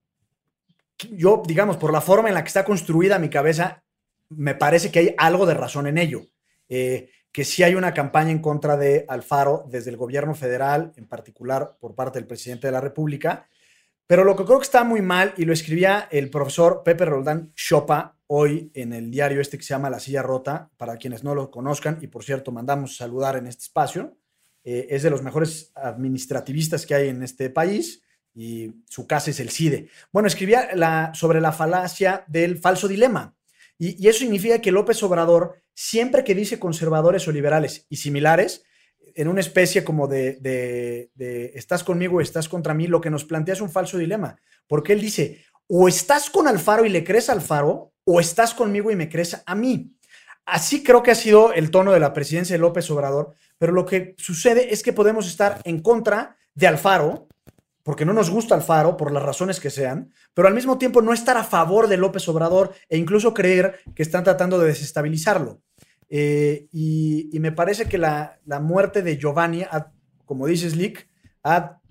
yo, 1.11 1.43
digamos, 1.45 1.75
por 1.75 1.91
la 1.91 1.99
forma 1.99 2.29
en 2.29 2.35
la 2.35 2.41
que 2.41 2.47
está 2.47 2.63
construida 2.63 3.19
mi 3.19 3.29
cabeza, 3.29 3.83
me 4.29 4.55
parece 4.55 4.89
que 4.89 4.99
hay 4.99 5.15
algo 5.17 5.45
de 5.45 5.55
razón 5.55 5.87
en 5.87 5.97
ello. 5.97 6.21
Eh, 6.69 7.09
que 7.33 7.43
sí 7.43 7.63
hay 7.63 7.75
una 7.75 7.93
campaña 7.93 8.31
en 8.31 8.39
contra 8.39 8.77
de 8.77 9.03
Alfaro 9.09 9.65
desde 9.67 9.89
el 9.89 9.97
gobierno 9.97 10.33
federal, 10.35 10.93
en 10.95 11.05
particular 11.05 11.75
por 11.81 11.93
parte 11.93 12.19
del 12.19 12.25
presidente 12.25 12.67
de 12.67 12.71
la 12.71 12.79
República. 12.79 13.49
Pero 14.07 14.23
lo 14.23 14.37
que 14.37 14.45
creo 14.45 14.59
que 14.59 14.63
está 14.63 14.85
muy 14.85 15.01
mal, 15.01 15.33
y 15.35 15.43
lo 15.43 15.51
escribía 15.51 16.07
el 16.11 16.29
profesor 16.29 16.83
Pepe 16.85 17.03
Roldán 17.03 17.51
Chopa 17.55 18.15
hoy 18.27 18.71
en 18.73 18.93
el 18.93 19.11
diario 19.11 19.41
este 19.41 19.57
que 19.57 19.65
se 19.65 19.73
llama 19.73 19.89
La 19.89 19.99
Silla 19.99 20.23
Rota, 20.23 20.71
para 20.77 20.95
quienes 20.95 21.25
no 21.25 21.35
lo 21.35 21.51
conozcan, 21.51 21.97
y 21.99 22.07
por 22.07 22.23
cierto, 22.23 22.53
mandamos 22.53 22.95
saludar 22.95 23.35
en 23.35 23.47
este 23.47 23.63
espacio. 23.63 24.15
Eh, 24.69 24.93
es 24.93 25.01
de 25.01 25.09
los 25.09 25.23
mejores 25.23 25.71
administrativistas 25.75 26.85
que 26.85 26.93
hay 26.93 27.07
en 27.07 27.23
este 27.23 27.49
país 27.49 28.03
y 28.35 28.83
su 28.89 29.07
casa 29.07 29.31
es 29.31 29.39
el 29.39 29.49
CIDE. 29.49 29.87
Bueno, 30.11 30.27
escribía 30.27 31.13
sobre 31.13 31.39
la 31.39 31.53
falacia 31.53 32.25
del 32.27 32.57
falso 32.57 32.89
dilema. 32.89 33.33
Y, 33.77 34.05
eso 34.05 34.19
significa 34.19 34.59
que 34.59 34.73
López 34.73 35.01
Obrador, 35.03 35.63
siempre 35.73 36.25
que 36.25 36.35
dice 36.35 36.59
conservadores 36.59 37.25
o 37.29 37.31
liberales 37.31 37.85
y 37.87 37.95
similares, 37.95 38.65
en 39.15 39.29
una 39.29 39.39
especie 39.39 39.85
como 39.85 40.09
de, 40.09 40.37
de, 40.41 41.51
estás 41.55 41.85
conmigo 41.85 42.17
o 42.17 42.21
estás 42.21 42.49
contra 42.49 42.73
mí, 42.73 42.87
lo 42.87 42.99
que 42.99 43.09
nos 43.09 43.23
plantea 43.23 43.53
es 43.53 43.61
un 43.61 43.71
falso 43.71 43.97
dilema. 43.97 44.37
Porque 44.67 44.91
él 44.91 44.99
dice, 44.99 45.45
o 45.67 45.87
estás 45.87 46.29
con 46.29 46.45
Alfaro 46.45 46.83
y 46.83 46.89
le 46.89 47.05
crees 47.05 47.29
a 47.29 47.31
Alfaro, 47.31 47.93
o 48.03 48.19
estás 48.19 48.53
conmigo 48.53 48.91
y 48.91 48.97
me 48.97 49.07
crees 49.07 49.41
a 49.45 49.55
mí. 49.55 49.96
Así 50.47 50.81
creo 50.81 51.03
que 51.03 51.11
ha 51.11 51.15
sido 51.15 51.51
el 51.51 51.71
tono 51.71 51.91
de 51.91 51.99
la 51.99 52.13
presidencia 52.13 52.55
de 52.55 52.61
López 52.61 52.89
Obrador, 52.89 53.33
pero 53.57 53.73
lo 53.73 53.85
que 53.85 54.15
sucede 54.17 54.73
es 54.73 54.81
que 54.81 54.93
podemos 54.93 55.27
estar 55.27 55.59
en 55.65 55.81
contra 55.81 56.37
de 56.55 56.67
Alfaro, 56.67 57.27
porque 57.83 58.05
no 58.05 58.13
nos 58.13 58.29
gusta 58.29 58.55
Alfaro, 58.55 58.95
por 58.95 59.11
las 59.11 59.23
razones 59.23 59.59
que 59.59 59.69
sean, 59.69 60.09
pero 60.33 60.47
al 60.47 60.53
mismo 60.53 60.77
tiempo 60.77 61.01
no 61.01 61.11
estar 61.11 61.35
a 61.35 61.43
favor 61.43 61.89
de 61.89 61.97
López 61.97 62.29
Obrador 62.29 62.73
e 62.87 62.97
incluso 62.97 63.33
creer 63.33 63.81
que 63.93 64.03
están 64.03 64.23
tratando 64.23 64.57
de 64.57 64.67
desestabilizarlo. 64.67 65.59
Eh, 66.09 66.67
y, 66.71 67.29
me 67.41 67.51
parece 67.51 67.89
que 67.89 67.97
la, 67.97 68.39
muerte 68.61 69.01
de 69.01 69.17
Giovanni, 69.17 69.65
como 70.23 70.47
dice 70.47 70.69
Slick, 70.69 71.09
ha 71.43 71.81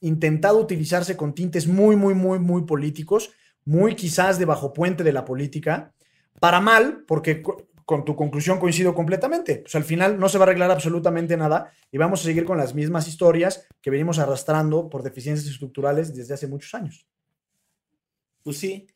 intentado 0.00 0.58
utilizarse 0.58 1.16
con 1.16 1.34
tintes 1.34 1.66
muy, 1.66 1.96
muy, 1.96 2.12
muy, 2.12 2.38
muy 2.38 2.66
políticos, 2.66 3.30
muy 3.64 3.94
quizás 3.94 4.38
de 4.38 4.44
bajo 4.44 4.74
puente 4.74 5.02
de 5.02 5.14
la 5.14 5.24
política, 5.24 5.94
para 6.40 6.60
mal, 6.60 7.04
porque 7.06 7.42
con 7.84 8.04
tu 8.04 8.16
conclusión 8.16 8.58
coincido 8.58 8.94
completamente. 8.94 9.56
Pues 9.56 9.74
al 9.74 9.84
final 9.84 10.18
no 10.18 10.28
se 10.28 10.38
va 10.38 10.44
a 10.44 10.48
arreglar 10.48 10.70
absolutamente 10.70 11.36
nada 11.36 11.72
y 11.90 11.98
vamos 11.98 12.20
a 12.20 12.24
seguir 12.24 12.44
con 12.44 12.58
las 12.58 12.74
mismas 12.74 13.08
historias 13.08 13.66
que 13.80 13.90
venimos 13.90 14.18
arrastrando 14.18 14.88
por 14.88 15.02
deficiencias 15.02 15.50
estructurales 15.50 16.14
desde 16.14 16.34
hace 16.34 16.46
muchos 16.46 16.74
años. 16.74 17.06
Pues 18.42 18.58
sí. 18.58 18.86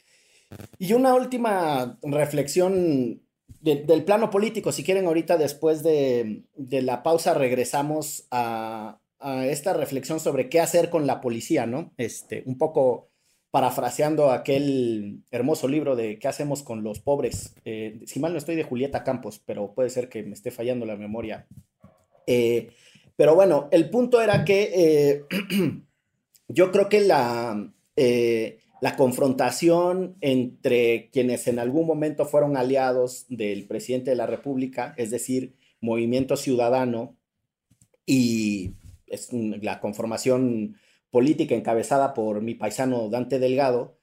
Y 0.79 0.93
una 0.93 1.15
última 1.15 1.99
reflexión 2.03 3.23
del 3.61 4.05
plano 4.05 4.31
político, 4.31 4.71
si 4.71 4.85
quieren 4.85 5.07
ahorita 5.07 5.37
después 5.37 5.83
de, 5.83 6.45
la 6.57 7.03
pausa 7.03 7.35
regresamos 7.35 8.27
a, 8.31 9.01
a, 9.19 9.47
esta 9.47 9.73
reflexión 9.73 10.21
sobre 10.21 10.49
qué 10.49 10.61
hacer 10.61 10.89
con 10.89 11.07
la 11.07 11.21
policía, 11.21 11.67
¿no? 11.67 11.93
Este, 11.97 12.45
un 12.47 12.59
poco 12.59 13.09
parafraseando 13.57 14.33
aquel 14.33 15.23
hermoso 15.31 15.67
libro 15.67 15.97
de 15.97 16.19
¿Qué 16.19 16.29
hacemos 16.29 16.63
con 16.63 16.83
los 16.83 17.01
pobres? 17.01 17.55
Eh, 17.65 18.01
si 18.05 18.21
mal 18.21 18.33
no 18.33 18.37
estoy 18.37 18.55
de 18.55 18.65
Julieta 18.65 19.03
Campos, 19.03 19.41
pero 19.47 19.73
puede 19.73 19.89
ser 19.89 20.11
que 20.11 20.23
me 20.23 20.35
esté 20.35 20.51
fallando 20.51 20.85
la 20.85 20.95
memoria. 20.95 21.47
Eh, 22.27 22.69
pero 23.17 23.35
bueno, 23.35 23.69
el 23.71 23.89
punto 23.89 24.21
era 24.21 24.45
que 24.45 24.73
eh, 24.77 25.25
yo 26.49 26.71
creo 26.71 26.91
que 26.91 27.01
la, 27.01 27.73
la 27.97 28.97
confrontación 28.97 30.19
entre 30.21 31.09
quienes 31.11 31.49
en 31.49 31.59
algún 31.59 31.87
momento 31.87 32.27
fueron 32.27 32.59
aliados 32.59 33.25
del 33.31 33.67
presidente 33.67 34.11
de 34.11 34.17
la 34.17 34.27
República, 34.27 34.93
es 34.99 35.11
decir, 35.11 35.55
Movimiento 35.81 36.37
Ciudadano, 36.37 37.17
y 38.05 38.75
es 39.07 39.33
la 39.33 39.81
conformación 39.81 40.77
política 41.17 41.55
encabezada 41.55 42.13
por 42.13 42.43
mi 42.43 42.55
paisano 42.55 43.09
Dante 43.09 43.39
Delgado, 43.39 43.97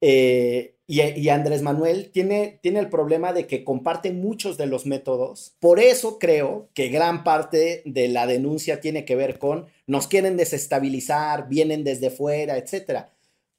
eh, 0.00 0.74
y, 0.88 1.28
Andrés 1.28 1.62
Manuel 1.62 2.10
tiene, 2.10 2.58
tiene 2.60 2.80
el 2.80 2.88
problema 2.88 3.32
de 3.32 3.46
que 3.46 3.62
comparte 3.62 4.10
muchos 4.10 4.58
de 4.58 4.66
los 4.66 4.84
métodos. 4.84 5.54
Por 5.60 5.78
eso 5.78 6.18
creo 6.18 6.70
que 6.74 6.88
gran 6.88 7.22
parte 7.22 7.82
de 7.84 8.08
la 8.08 8.26
denuncia 8.26 8.80
tiene 8.80 9.04
que 9.04 9.14
ver 9.14 9.38
con 9.38 9.66
nos 9.86 10.08
quieren 10.08 10.36
desestabilizar, 10.36 11.48
vienen 11.48 11.84
desde 11.84 12.10
fuera, 12.10 12.56
etcétera. 12.56 13.12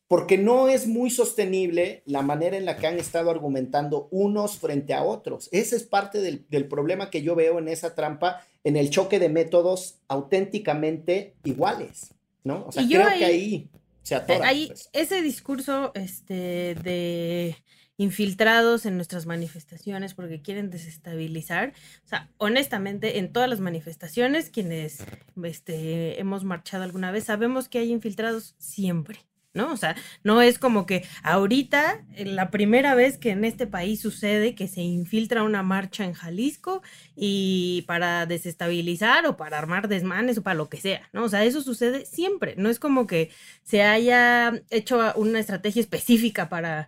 Porque 0.10 0.38
no 0.38 0.68
es 0.68 0.86
muy 0.86 1.10
sostenible 1.10 2.02
la 2.06 2.24
manera 2.24 2.58
en 2.58 2.66
la 2.66 2.76
que 2.76 2.88
han 2.88 3.00
estado 3.00 3.32
argumentando 3.32 4.10
unos 4.12 4.58
frente 4.58 4.94
a 4.94 5.04
otros. 5.04 5.48
Ese 5.54 5.78
es 5.78 5.84
parte 5.84 6.20
del, 6.20 6.46
del 6.50 6.68
problema 6.68 7.10
que 7.10 7.22
yo 7.22 7.36
veo 7.36 7.58
en 7.58 7.70
esa 7.70 7.96
trampa, 7.96 8.46
en 8.66 8.76
el 8.76 8.90
choque 8.90 9.18
de 9.18 9.30
métodos 9.30 10.00
auténticamente 10.10 11.36
iguales. 11.46 12.17
¿No? 12.48 12.66
O 12.66 12.72
sea, 12.72 12.84
creo 12.88 13.10
que 13.18 13.26
ahí 13.26 13.70
se 14.02 14.16
atora. 14.16 14.48
Ahí, 14.48 14.68
pues. 14.68 14.90
Ese 14.94 15.22
discurso 15.22 15.92
este, 15.94 16.76
de 16.76 17.58
infiltrados 17.98 18.86
en 18.86 18.96
nuestras 18.96 19.26
manifestaciones 19.26 20.14
porque 20.14 20.42
quieren 20.42 20.70
desestabilizar. 20.70 21.74
O 22.06 22.08
sea, 22.08 22.30
honestamente, 22.38 23.18
en 23.18 23.34
todas 23.34 23.50
las 23.50 23.60
manifestaciones, 23.60 24.50
quienes 24.50 25.04
este, 25.44 26.20
hemos 26.20 26.44
marchado 26.44 26.84
alguna 26.84 27.12
vez, 27.12 27.26
sabemos 27.26 27.68
que 27.68 27.80
hay 27.80 27.92
infiltrados 27.92 28.56
siempre. 28.60 29.20
¿No? 29.58 29.74
O 29.74 29.78
sea, 29.78 29.98
no 30.24 30.42
es 30.42 30.60
como 30.60 30.86
que 30.86 31.06
ahorita, 31.24 32.06
eh, 32.16 32.26
la 32.26 32.52
primera 32.52 32.96
vez 32.96 33.18
que 33.18 33.32
en 33.32 33.44
este 33.44 33.68
país 33.68 34.00
sucede 34.00 34.56
que 34.56 34.70
se 34.70 34.82
infiltra 34.82 35.44
una 35.44 35.64
marcha 35.64 36.06
en 36.06 36.14
Jalisco 36.14 36.82
y 37.16 37.84
para 37.88 38.26
desestabilizar 38.26 39.26
o 39.28 39.36
para 39.36 39.58
armar 39.58 39.90
desmanes 39.90 40.38
o 40.38 40.44
para 40.44 40.56
lo 40.56 40.70
que 40.70 40.78
sea, 40.78 41.10
¿no? 41.12 41.26
O 41.26 41.30
sea, 41.30 41.44
eso 41.44 41.62
sucede 41.62 42.06
siempre, 42.06 42.56
no 42.58 42.70
es 42.70 42.80
como 42.80 43.08
que 43.08 43.32
se 43.64 43.84
haya 43.84 44.54
hecho 44.70 45.14
una 45.16 45.40
estrategia 45.40 45.82
específica 45.82 46.48
para 46.50 46.88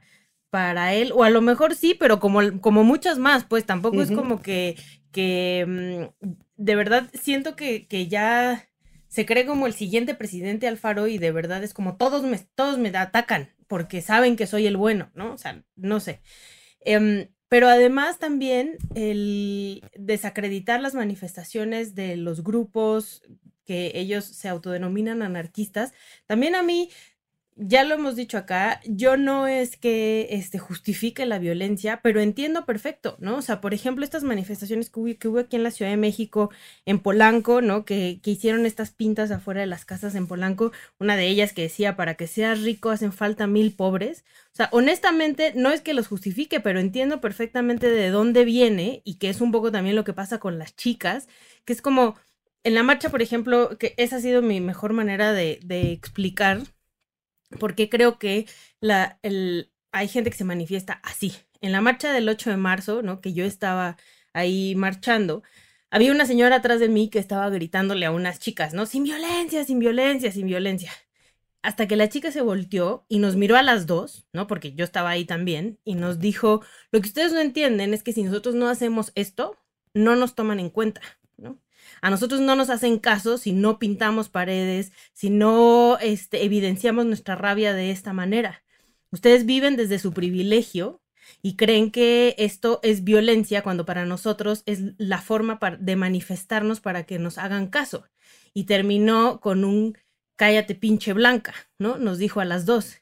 para 0.49 0.93
él, 0.93 1.11
o 1.13 1.23
a 1.23 1.29
lo 1.29 1.41
mejor 1.41 1.75
sí, 1.75 1.95
pero 1.99 2.19
como, 2.19 2.59
como 2.61 2.83
muchas 2.83 3.19
más, 3.19 3.45
pues 3.45 3.65
tampoco 3.65 4.01
es 4.01 4.11
como 4.11 4.41
que, 4.41 4.77
que 5.11 6.09
mm, 6.19 6.33
de 6.57 6.75
verdad 6.75 7.09
siento 7.13 7.55
que, 7.55 7.87
que 7.87 8.07
ya 8.07 8.68
se 9.09 9.25
cree 9.25 9.45
como 9.45 9.67
el 9.67 9.73
siguiente 9.73 10.15
presidente 10.15 10.67
Alfaro 10.67 11.07
y 11.07 11.17
de 11.17 11.31
verdad 11.31 11.63
es 11.63 11.73
como 11.73 11.97
todos 11.97 12.23
me, 12.23 12.39
todos 12.55 12.77
me 12.77 12.89
atacan 12.89 13.49
porque 13.67 14.01
saben 14.01 14.35
que 14.35 14.47
soy 14.47 14.65
el 14.67 14.77
bueno, 14.77 15.11
¿no? 15.13 15.33
O 15.33 15.37
sea, 15.37 15.63
no 15.75 15.99
sé. 15.99 16.21
Em, 16.79 17.27
pero 17.49 17.67
además 17.67 18.19
también 18.19 18.77
el 18.95 19.83
desacreditar 19.95 20.79
las 20.81 20.93
manifestaciones 20.93 21.95
de 21.95 22.15
los 22.15 22.43
grupos 22.43 23.23
que 23.65 23.91
ellos 23.95 24.25
se 24.25 24.47
autodenominan 24.47 25.21
anarquistas, 25.21 25.93
también 26.25 26.55
a 26.55 26.63
mí 26.63 26.89
ya 27.61 27.83
lo 27.83 27.95
hemos 27.95 28.15
dicho 28.15 28.37
acá, 28.37 28.79
yo 28.85 29.17
no 29.17 29.45
es 29.45 29.75
que 29.75 30.29
este, 30.31 30.59
justifique 30.59 31.25
la 31.25 31.39
violencia, 31.39 31.99
pero 32.01 32.21
entiendo 32.21 32.65
perfecto, 32.65 33.17
¿no? 33.19 33.35
O 33.35 33.41
sea, 33.41 33.59
por 33.59 33.73
ejemplo, 33.73 34.05
estas 34.05 34.23
manifestaciones 34.23 34.89
que 34.89 34.99
hubo, 35.27 35.39
aquí 35.39 35.57
en 35.57 35.63
la 35.63 35.71
Ciudad 35.71 35.91
de 35.91 35.97
México, 35.97 36.51
en 36.85 36.99
Polanco, 36.99 37.61
¿no? 37.61 37.83
Que, 37.83 38.21
que, 38.23 38.31
hicieron 38.31 38.65
estas 38.65 38.91
pintas 38.91 39.29
afuera 39.31 39.59
de 39.59 39.67
las 39.67 39.83
casas 39.83 40.15
en 40.15 40.25
Polanco, 40.27 40.71
una 40.99 41.17
de 41.17 41.27
ellas 41.27 41.51
que 41.51 41.63
decía, 41.63 41.97
para 41.97 42.15
que 42.15 42.27
seas 42.27 42.61
rico 42.61 42.91
hacen 42.91 43.11
falta 43.11 43.45
mil 43.45 43.73
pobres. 43.75 44.23
O 44.53 44.55
sea, 44.55 44.69
honestamente, 44.71 45.51
no 45.53 45.71
es 45.71 45.81
que 45.81 45.93
los 45.93 46.07
justifique, 46.07 46.61
pero 46.61 46.79
entiendo 46.79 47.19
perfectamente 47.19 47.89
de 47.89 48.09
dónde 48.09 48.45
viene 48.45 49.01
y 49.03 49.15
que 49.15 49.29
es 49.29 49.41
un 49.41 49.51
poco 49.51 49.69
también 49.69 49.97
lo 49.97 50.05
que 50.05 50.13
pasa 50.13 50.39
con 50.39 50.59
las 50.59 50.75
chicas, 50.75 51.27
que 51.65 51.73
es 51.73 51.81
como... 51.81 52.15
En 52.63 52.75
la 52.75 52.83
marcha, 52.83 53.09
por 53.09 53.21
ejemplo, 53.21 53.77
que 53.77 53.93
esa 53.97 54.17
ha 54.17 54.19
sido 54.19 54.41
mi 54.41 54.59
mejor 54.59 54.91
manera 54.91 55.31
de, 55.31 55.61
de 55.63 55.93
explicar 55.93 56.63
porque 57.57 57.89
creo 57.89 58.19
que 58.19 58.47
la, 58.79 59.19
el, 59.23 59.71
hay 59.91 60.07
gente 60.07 60.29
que 60.29 60.37
se 60.37 60.43
manifiesta 60.43 60.99
así. 61.03 61.33
En 61.61 61.71
la 61.71 61.81
marcha 61.81 62.13
del 62.13 62.29
8 62.29 62.51
de 62.51 62.57
marzo, 62.57 63.01
¿no? 63.01 63.21
Que 63.21 63.33
yo 63.33 63.45
estaba 63.45 63.97
ahí 64.33 64.75
marchando, 64.75 65.43
había 65.91 66.11
una 66.11 66.25
señora 66.25 66.57
atrás 66.57 66.79
de 66.79 66.89
mí 66.89 67.09
que 67.09 67.19
estaba 67.19 67.49
gritándole 67.49 68.05
a 68.05 68.11
unas 68.11 68.39
chicas, 68.39 68.73
¿no? 68.73 68.85
Sin 68.85 69.03
violencia, 69.03 69.63
sin 69.65 69.79
violencia, 69.79 70.31
sin 70.31 70.45
violencia. 70.45 70.91
Hasta 71.61 71.87
que 71.87 71.95
la 71.95 72.09
chica 72.09 72.31
se 72.31 72.41
volteó 72.41 73.05
y 73.09 73.19
nos 73.19 73.35
miró 73.35 73.57
a 73.57 73.63
las 73.63 73.85
dos, 73.87 74.25
¿no? 74.31 74.47
Porque 74.47 74.73
yo 74.73 74.85
estaba 74.85 75.09
ahí 75.09 75.25
también, 75.25 75.79
y 75.83 75.95
nos 75.95 76.19
dijo, 76.19 76.63
lo 76.91 77.01
que 77.01 77.07
ustedes 77.07 77.33
no 77.33 77.39
entienden 77.39 77.93
es 77.93 78.03
que 78.03 78.13
si 78.13 78.23
nosotros 78.23 78.55
no 78.55 78.69
hacemos 78.69 79.11
esto, 79.15 79.57
no 79.93 80.15
nos 80.15 80.35
toman 80.35 80.59
en 80.59 80.69
cuenta, 80.69 81.01
¿no? 81.37 81.59
A 82.01 82.09
nosotros 82.09 82.41
no 82.41 82.55
nos 82.55 82.69
hacen 82.69 82.99
caso 82.99 83.37
si 83.37 83.51
no 83.51 83.79
pintamos 83.79 84.29
paredes, 84.29 84.91
si 85.13 85.29
no 85.29 85.97
este, 85.99 86.43
evidenciamos 86.43 87.05
nuestra 87.05 87.35
rabia 87.35 87.73
de 87.73 87.91
esta 87.91 88.13
manera. 88.13 88.63
Ustedes 89.11 89.45
viven 89.45 89.75
desde 89.75 89.99
su 89.99 90.13
privilegio 90.13 91.01
y 91.41 91.55
creen 91.55 91.91
que 91.91 92.35
esto 92.37 92.79
es 92.83 93.03
violencia 93.03 93.63
cuando 93.63 93.85
para 93.85 94.05
nosotros 94.05 94.63
es 94.65 94.81
la 94.97 95.19
forma 95.19 95.59
de 95.79 95.95
manifestarnos 95.95 96.79
para 96.79 97.03
que 97.03 97.19
nos 97.19 97.37
hagan 97.37 97.67
caso. 97.67 98.05
Y 98.53 98.63
terminó 98.65 99.39
con 99.39 99.63
un 99.63 99.97
cállate 100.35 100.75
pinche 100.75 101.13
blanca, 101.13 101.53
¿no? 101.77 101.97
Nos 101.97 102.17
dijo 102.17 102.39
a 102.39 102.45
las 102.45 102.65
dos. 102.65 103.01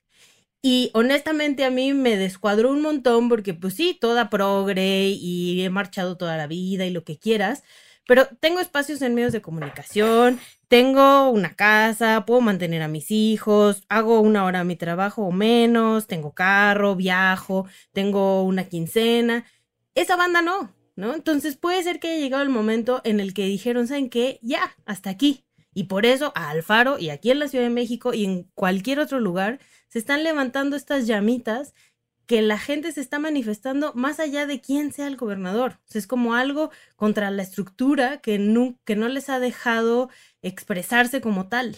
Y 0.61 0.89
honestamente 0.93 1.63
a 1.65 1.69
mí 1.69 1.93
me 1.93 2.17
descuadró 2.17 2.71
un 2.71 2.81
montón 2.81 3.29
porque 3.29 3.53
pues 3.53 3.75
sí, 3.75 3.97
toda 3.99 4.29
progre 4.29 5.09
y 5.09 5.61
he 5.61 5.69
marchado 5.69 6.17
toda 6.17 6.35
la 6.35 6.47
vida 6.47 6.85
y 6.85 6.89
lo 6.89 7.03
que 7.03 7.17
quieras, 7.19 7.63
pero 8.07 8.27
tengo 8.39 8.59
espacios 8.59 9.01
en 9.01 9.13
medios 9.13 9.33
de 9.33 9.41
comunicación, 9.41 10.39
tengo 10.67 11.29
una 11.29 11.55
casa, 11.55 12.25
puedo 12.25 12.41
mantener 12.41 12.81
a 12.81 12.87
mis 12.87 13.11
hijos, 13.11 13.83
hago 13.89 14.21
una 14.21 14.45
hora 14.45 14.63
mi 14.63 14.75
trabajo 14.75 15.23
o 15.23 15.31
menos, 15.31 16.07
tengo 16.07 16.33
carro, 16.33 16.95
viajo, 16.95 17.67
tengo 17.93 18.43
una 18.43 18.65
quincena. 18.65 19.45
Esa 19.93 20.15
banda 20.15 20.41
no, 20.41 20.73
¿no? 20.95 21.13
Entonces 21.13 21.57
puede 21.57 21.83
ser 21.83 21.99
que 21.99 22.09
haya 22.09 22.19
llegado 22.19 22.43
el 22.43 22.49
momento 22.49 23.01
en 23.03 23.19
el 23.19 23.33
que 23.33 23.45
dijeron, 23.45 23.87
¿saben 23.87 24.09
qué? 24.09 24.39
Ya, 24.41 24.75
hasta 24.85 25.09
aquí. 25.09 25.45
Y 25.73 25.83
por 25.83 26.05
eso 26.05 26.31
a 26.35 26.49
Alfaro 26.49 26.97
y 26.97 27.11
aquí 27.11 27.29
en 27.29 27.39
la 27.39 27.47
Ciudad 27.47 27.65
de 27.65 27.69
México 27.69 28.13
y 28.13 28.25
en 28.25 28.43
cualquier 28.55 28.99
otro 28.99 29.19
lugar 29.19 29.59
se 29.89 29.99
están 29.99 30.23
levantando 30.23 30.75
estas 30.75 31.07
llamitas 31.07 31.73
que 32.27 32.41
la 32.41 32.59
gente 32.59 32.91
se 32.91 32.99
está 32.99 33.19
manifestando 33.19 33.93
más 33.95 34.19
allá 34.19 34.45
de 34.45 34.59
quién 34.59 34.91
sea 34.91 35.07
el 35.07 35.15
gobernador. 35.15 35.79
es 35.93 36.07
como 36.07 36.35
algo 36.35 36.69
contra 36.97 37.31
la 37.31 37.41
estructura 37.41 38.17
que 38.17 38.37
no, 38.37 38.75
que 38.83 38.97
no 38.97 39.07
les 39.07 39.29
ha 39.29 39.39
dejado 39.39 40.09
expresarse 40.41 41.21
como 41.21 41.47
tal. 41.47 41.77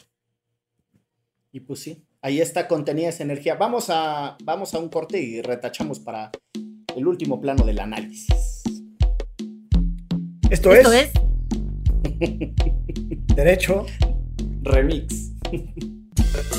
Y 1.51 1.61
pues 1.61 1.79
sí, 1.81 2.03
ahí 2.21 2.41
está 2.41 2.67
contenida 2.67 3.09
esa 3.09 3.23
energía. 3.23 3.55
Vamos 3.55 3.89
a, 3.89 4.37
vamos 4.43 4.73
a 4.73 4.79
un 4.79 4.89
corte 4.89 5.21
y 5.21 5.41
retachamos 5.41 5.99
para 5.99 6.31
el 6.95 7.07
último 7.07 7.39
plano 7.39 7.63
del 7.63 7.79
análisis. 7.79 8.27
Esto, 10.49 10.73
Esto 10.73 10.93
es... 10.93 11.11
Derecho. 13.35 13.85
Remix. 14.63 15.31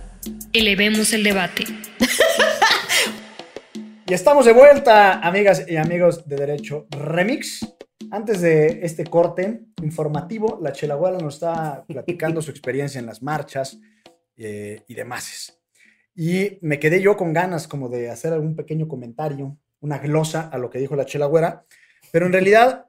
Elevemos 0.53 1.13
el 1.13 1.23
debate. 1.23 1.63
Y 4.05 4.13
estamos 4.13 4.45
de 4.45 4.51
vuelta, 4.51 5.21
amigas 5.25 5.65
y 5.65 5.77
amigos 5.77 6.27
de 6.27 6.35
Derecho 6.35 6.87
Remix. 6.89 7.65
Antes 8.11 8.41
de 8.41 8.81
este 8.83 9.05
corte 9.05 9.61
informativo, 9.81 10.59
la 10.61 10.73
Chelaguala 10.73 11.19
nos 11.19 11.35
está 11.35 11.85
platicando 11.87 12.41
su 12.41 12.51
experiencia 12.51 12.99
en 12.99 13.05
las 13.05 13.21
marchas 13.21 13.79
eh, 14.35 14.81
y 14.89 14.93
demás. 14.93 15.57
Y 16.13 16.57
me 16.59 16.79
quedé 16.79 17.01
yo 17.01 17.15
con 17.15 17.31
ganas 17.31 17.69
como 17.69 17.87
de 17.87 18.09
hacer 18.09 18.33
algún 18.33 18.57
pequeño 18.57 18.89
comentario, 18.89 19.57
una 19.79 19.99
glosa 19.99 20.49
a 20.51 20.57
lo 20.57 20.69
que 20.69 20.79
dijo 20.79 20.97
la 20.97 21.05
Chelagüera, 21.05 21.63
pero 22.11 22.25
en 22.25 22.33
realidad, 22.33 22.87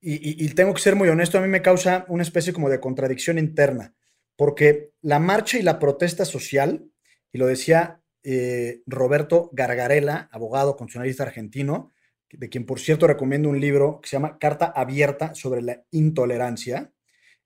y, 0.00 0.42
y 0.42 0.48
tengo 0.54 0.72
que 0.72 0.80
ser 0.80 0.96
muy 0.96 1.10
honesto, 1.10 1.36
a 1.36 1.42
mí 1.42 1.48
me 1.48 1.60
causa 1.60 2.06
una 2.08 2.22
especie 2.22 2.54
como 2.54 2.70
de 2.70 2.80
contradicción 2.80 3.38
interna, 3.38 3.92
porque 4.40 4.92
la 5.02 5.18
marcha 5.18 5.58
y 5.58 5.62
la 5.62 5.78
protesta 5.78 6.24
social, 6.24 6.90
y 7.30 7.36
lo 7.36 7.46
decía 7.46 8.00
eh, 8.22 8.80
Roberto 8.86 9.50
Gargarela, 9.52 10.30
abogado 10.32 10.78
constitucionalista 10.78 11.24
argentino, 11.24 11.92
de 12.32 12.48
quien 12.48 12.64
por 12.64 12.80
cierto 12.80 13.06
recomiendo 13.06 13.50
un 13.50 13.60
libro 13.60 14.00
que 14.00 14.08
se 14.08 14.16
llama 14.16 14.38
Carta 14.38 14.72
Abierta 14.74 15.34
sobre 15.34 15.60
la 15.60 15.84
Intolerancia. 15.90 16.90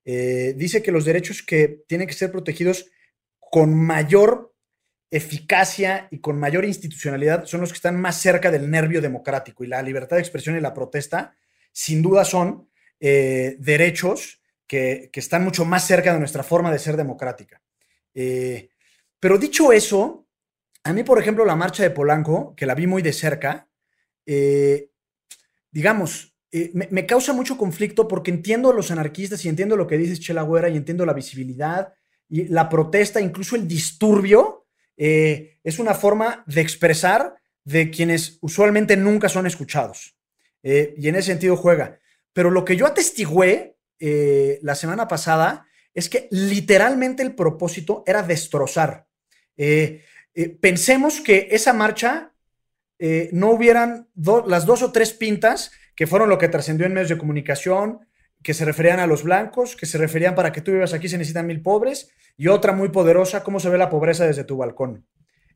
Eh, 0.05 0.55
dice 0.57 0.85
que 0.85 0.93
los 0.93 1.05
derechos 1.05 1.43
que 1.43 1.83
tienen 1.89 2.07
que 2.07 2.15
ser 2.15 2.31
protegidos 2.31 2.89
con 3.41 3.75
mayor 3.75 4.55
eficacia 5.11 6.07
y 6.13 6.21
con 6.21 6.39
mayor 6.39 6.65
institucionalidad 6.65 7.45
son 7.47 7.61
los 7.61 7.73
que 7.73 7.79
están 7.79 8.01
más 8.01 8.21
cerca 8.21 8.53
del 8.53 8.71
nervio 8.71 9.01
democrático 9.01 9.65
y 9.65 9.67
la 9.67 9.83
libertad 9.83 10.15
de 10.15 10.23
expresión 10.23 10.57
y 10.57 10.61
la 10.61 10.75
protesta 10.75 11.35
sin 11.73 12.03
duda 12.03 12.25
son 12.25 12.71
eh, 13.01 13.57
derechos 13.59 14.44
que, 14.67 15.11
están 15.13 15.45
mucho 15.45 15.65
más 15.65 15.87
cerca 15.87 16.13
de 16.13 16.19
nuestra 16.19 16.43
forma 16.43 16.73
de 16.73 16.79
ser 16.79 16.97
democrática. 16.97 17.63
pero 19.21 19.39
dicho 19.39 19.73
eso, 19.73 20.25
a 20.85 20.93
mí, 20.93 21.03
por 21.03 21.19
ejemplo, 21.19 21.45
la 21.47 21.57
marcha 21.57 21.83
de 21.83 21.91
Polanco, 21.91 22.55
que 22.55 22.67
la 22.67 22.75
vi 22.75 22.87
muy 22.87 23.01
de 23.01 23.15
cerca, 23.15 23.69
eh, 24.27 24.91
digamos, 25.71 26.37
eh, 26.53 26.71
me, 26.75 27.07
causa 27.07 27.33
mucho 27.33 27.57
conflicto 27.57 28.07
porque 28.07 28.31
entiendo 28.31 28.71
a 28.71 28.75
los 28.75 28.91
anarquistas 28.91 29.45
y 29.45 29.49
entiendo 29.49 29.77
lo 29.77 29.87
que 29.87 29.97
dices 29.97 30.21
Chela 30.21 30.43
Güera 30.43 30.69
y 30.69 30.77
entiendo 30.77 31.07
la 31.07 31.15
visibilidad 31.15 31.95
y 32.29 32.45
la 32.49 32.69
protesta, 32.69 33.21
incluso 33.21 33.57
el 33.57 33.67
disturbio, 33.67 34.67
eh, 34.97 35.59
es 35.65 35.79
una 35.79 35.95
forma 35.95 36.45
de 36.47 36.61
expresar 36.61 37.35
de 37.65 37.91
quienes 37.91 38.39
usualmente 38.43 38.97
nunca 38.97 39.29
son 39.29 39.47
escuchados. 39.47 40.17
y 40.63 41.09
en 41.09 41.15
ese 41.17 41.27
sentido 41.27 41.59
juega. 41.59 41.99
Pero 42.33 42.51
lo 42.51 42.65
que 42.65 42.75
yo 42.75 42.87
atestigué 44.05 44.59
la 44.63 44.75
semana 44.75 45.09
pasada 45.09 45.67
es 45.95 46.09
que 46.09 46.29
literalmente 46.31 47.23
el 47.23 47.35
propósito 47.35 48.03
era 48.07 48.23
destrozar. 48.23 49.07
Eh, 49.57 50.03
pensemos 50.61 51.21
que 51.21 51.49
esa 51.53 51.73
marcha 51.73 52.33
eh, 52.99 53.29
no 53.33 53.51
hubieran 53.51 54.09
las 54.47 54.67
dos 54.67 54.83
o 54.83 54.93
tres 54.93 55.13
pintas 55.13 55.71
que 55.95 56.07
fueron 56.07 56.29
lo 56.29 56.39
que 56.39 56.49
trascendió 56.49 56.87
en 56.87 56.95
medios 56.95 57.11
de 57.11 57.19
comunicación, 57.19 58.01
que 58.43 58.55
se 58.55 58.65
referían 58.65 58.99
a 58.99 59.07
los 59.07 59.23
blancos, 59.23 59.77
que 59.77 59.87
se 59.87 59.99
referían 59.99 60.35
para 60.35 60.53
que 60.53 60.61
tú 60.61 60.73
vivas 60.73 60.93
aquí 60.93 61.09
se 61.09 61.19
necesitan 61.19 61.47
mil 61.47 61.63
pobres, 61.63 62.11
y 62.37 62.49
otra 62.49 62.73
muy 62.73 62.89
poderosa, 62.89 63.45
cómo 63.45 63.61
se 63.61 63.69
ve 63.69 63.79
la 63.79 63.91
pobreza 63.91 64.27
desde 64.27 64.45
tu 64.45 64.57
balcón, 64.57 65.07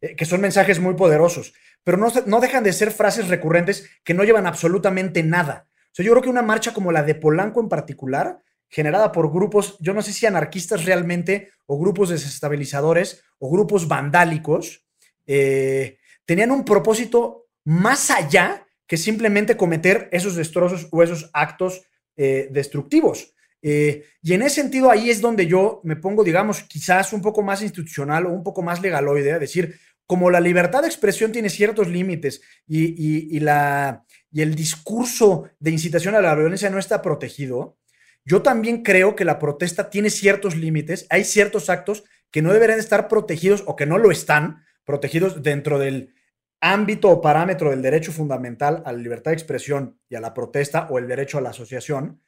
eh, 0.01 0.15
que 0.15 0.25
son 0.25 0.41
mensajes 0.41 0.79
muy 0.79 0.95
poderosos, 0.95 1.55
pero 1.83 1.97
no, 1.97 2.13
no 2.27 2.41
dejan 2.41 2.63
de 2.63 2.73
ser 2.73 2.93
frases 2.93 3.29
recurrentes 3.29 3.91
que 4.05 4.15
no 4.15 4.23
llevan 4.23 4.47
absolutamente 4.47 5.25
nada. 5.25 5.68
O 5.97 6.03
yo 6.03 6.13
creo 6.13 6.23
que 6.23 6.31
una 6.31 6.43
marcha 6.43 6.73
como 6.73 6.93
la 6.93 7.03
de 7.03 7.15
Polanco 7.15 7.61
en 7.61 7.69
particular 7.69 8.43
generada 8.69 9.13
por 9.13 9.33
grupos, 9.33 9.77
yo 9.81 9.95
no 9.95 10.03
sé 10.03 10.13
si 10.13 10.27
anarquistas 10.27 10.85
realmente, 10.85 11.51
o 11.67 11.79
grupos 11.79 12.11
desestabilizadores, 12.11 13.23
o 13.39 13.51
grupos 13.51 13.89
vandálicos, 13.89 14.87
eh, 15.27 15.99
tenían 16.25 16.51
un 16.51 16.65
propósito 16.65 17.47
más 17.65 18.11
allá 18.11 18.67
que 18.87 18.97
simplemente 18.97 19.57
cometer 19.57 20.09
esos 20.13 20.35
destrozos 20.37 20.89
o 20.91 21.03
esos 21.03 21.31
actos 21.33 21.83
eh, 22.17 22.49
destructivos. 22.51 23.35
Eh, 23.61 24.05
y 24.23 24.35
en 24.35 24.43
ese 24.43 24.63
sentido, 24.63 24.91
ahí 24.91 25.11
es 25.11 25.21
donde 25.21 25.47
yo 25.47 25.81
me 25.83 25.97
pongo, 25.97 26.23
digamos, 26.23 26.63
quizás 26.63 27.13
un 27.13 27.21
poco 27.21 27.43
más 27.43 27.61
institucional 27.63 28.27
o 28.27 28.31
un 28.31 28.43
poco 28.43 28.63
más 28.63 28.81
legaloide, 28.81 29.33
es 29.33 29.41
decir, 29.41 29.79
como 30.09 30.31
la 30.31 30.41
libertad 30.41 30.81
de 30.81 30.89
expresión 30.89 31.33
tiene 31.33 31.51
ciertos 31.51 31.87
límites 31.87 32.41
y, 32.67 33.39
la, 33.41 34.07
y 34.33 34.41
el 34.41 34.55
discurso 34.55 35.51
de 35.61 35.71
incitación 35.71 36.15
a 36.15 36.23
la 36.23 36.35
violencia 36.35 36.71
no 36.71 36.79
está 36.79 37.03
protegido, 37.03 37.77
yo 38.25 38.41
también 38.41 38.83
creo 38.83 39.15
que 39.15 39.27
la 39.27 39.39
protesta 39.39 39.91
tiene 39.91 40.09
ciertos 40.09 40.57
límites, 40.57 41.07
hay 41.11 41.25
ciertos 41.25 41.69
actos 41.69 42.05
que 42.31 42.41
no 42.41 42.55
deberían 42.55 42.79
estar 42.79 43.07
protegidos 43.07 43.63
o 43.67 43.77
que 43.77 43.85
no 43.85 43.99
lo 43.99 44.11
están 44.11 44.65
protegidos 44.83 45.43
dentro 45.43 45.79
del 45.79 46.15
ámbito 46.63 47.11
o 47.11 47.21
parámetro 47.21 47.69
del 47.69 47.83
derecho 47.83 48.11
fundamental 48.11 48.83
a 48.87 48.93
la 48.93 48.99
libertad 48.99 49.33
de 49.33 49.37
expresión 49.37 50.01
y 50.09 50.15
a 50.15 50.21
la 50.21 50.33
protesta 50.33 50.89
o 50.91 50.99
el 50.99 51.07
derecho 51.07 51.37
a 51.37 51.43
la 51.43 51.51
asociación. 51.51 52.23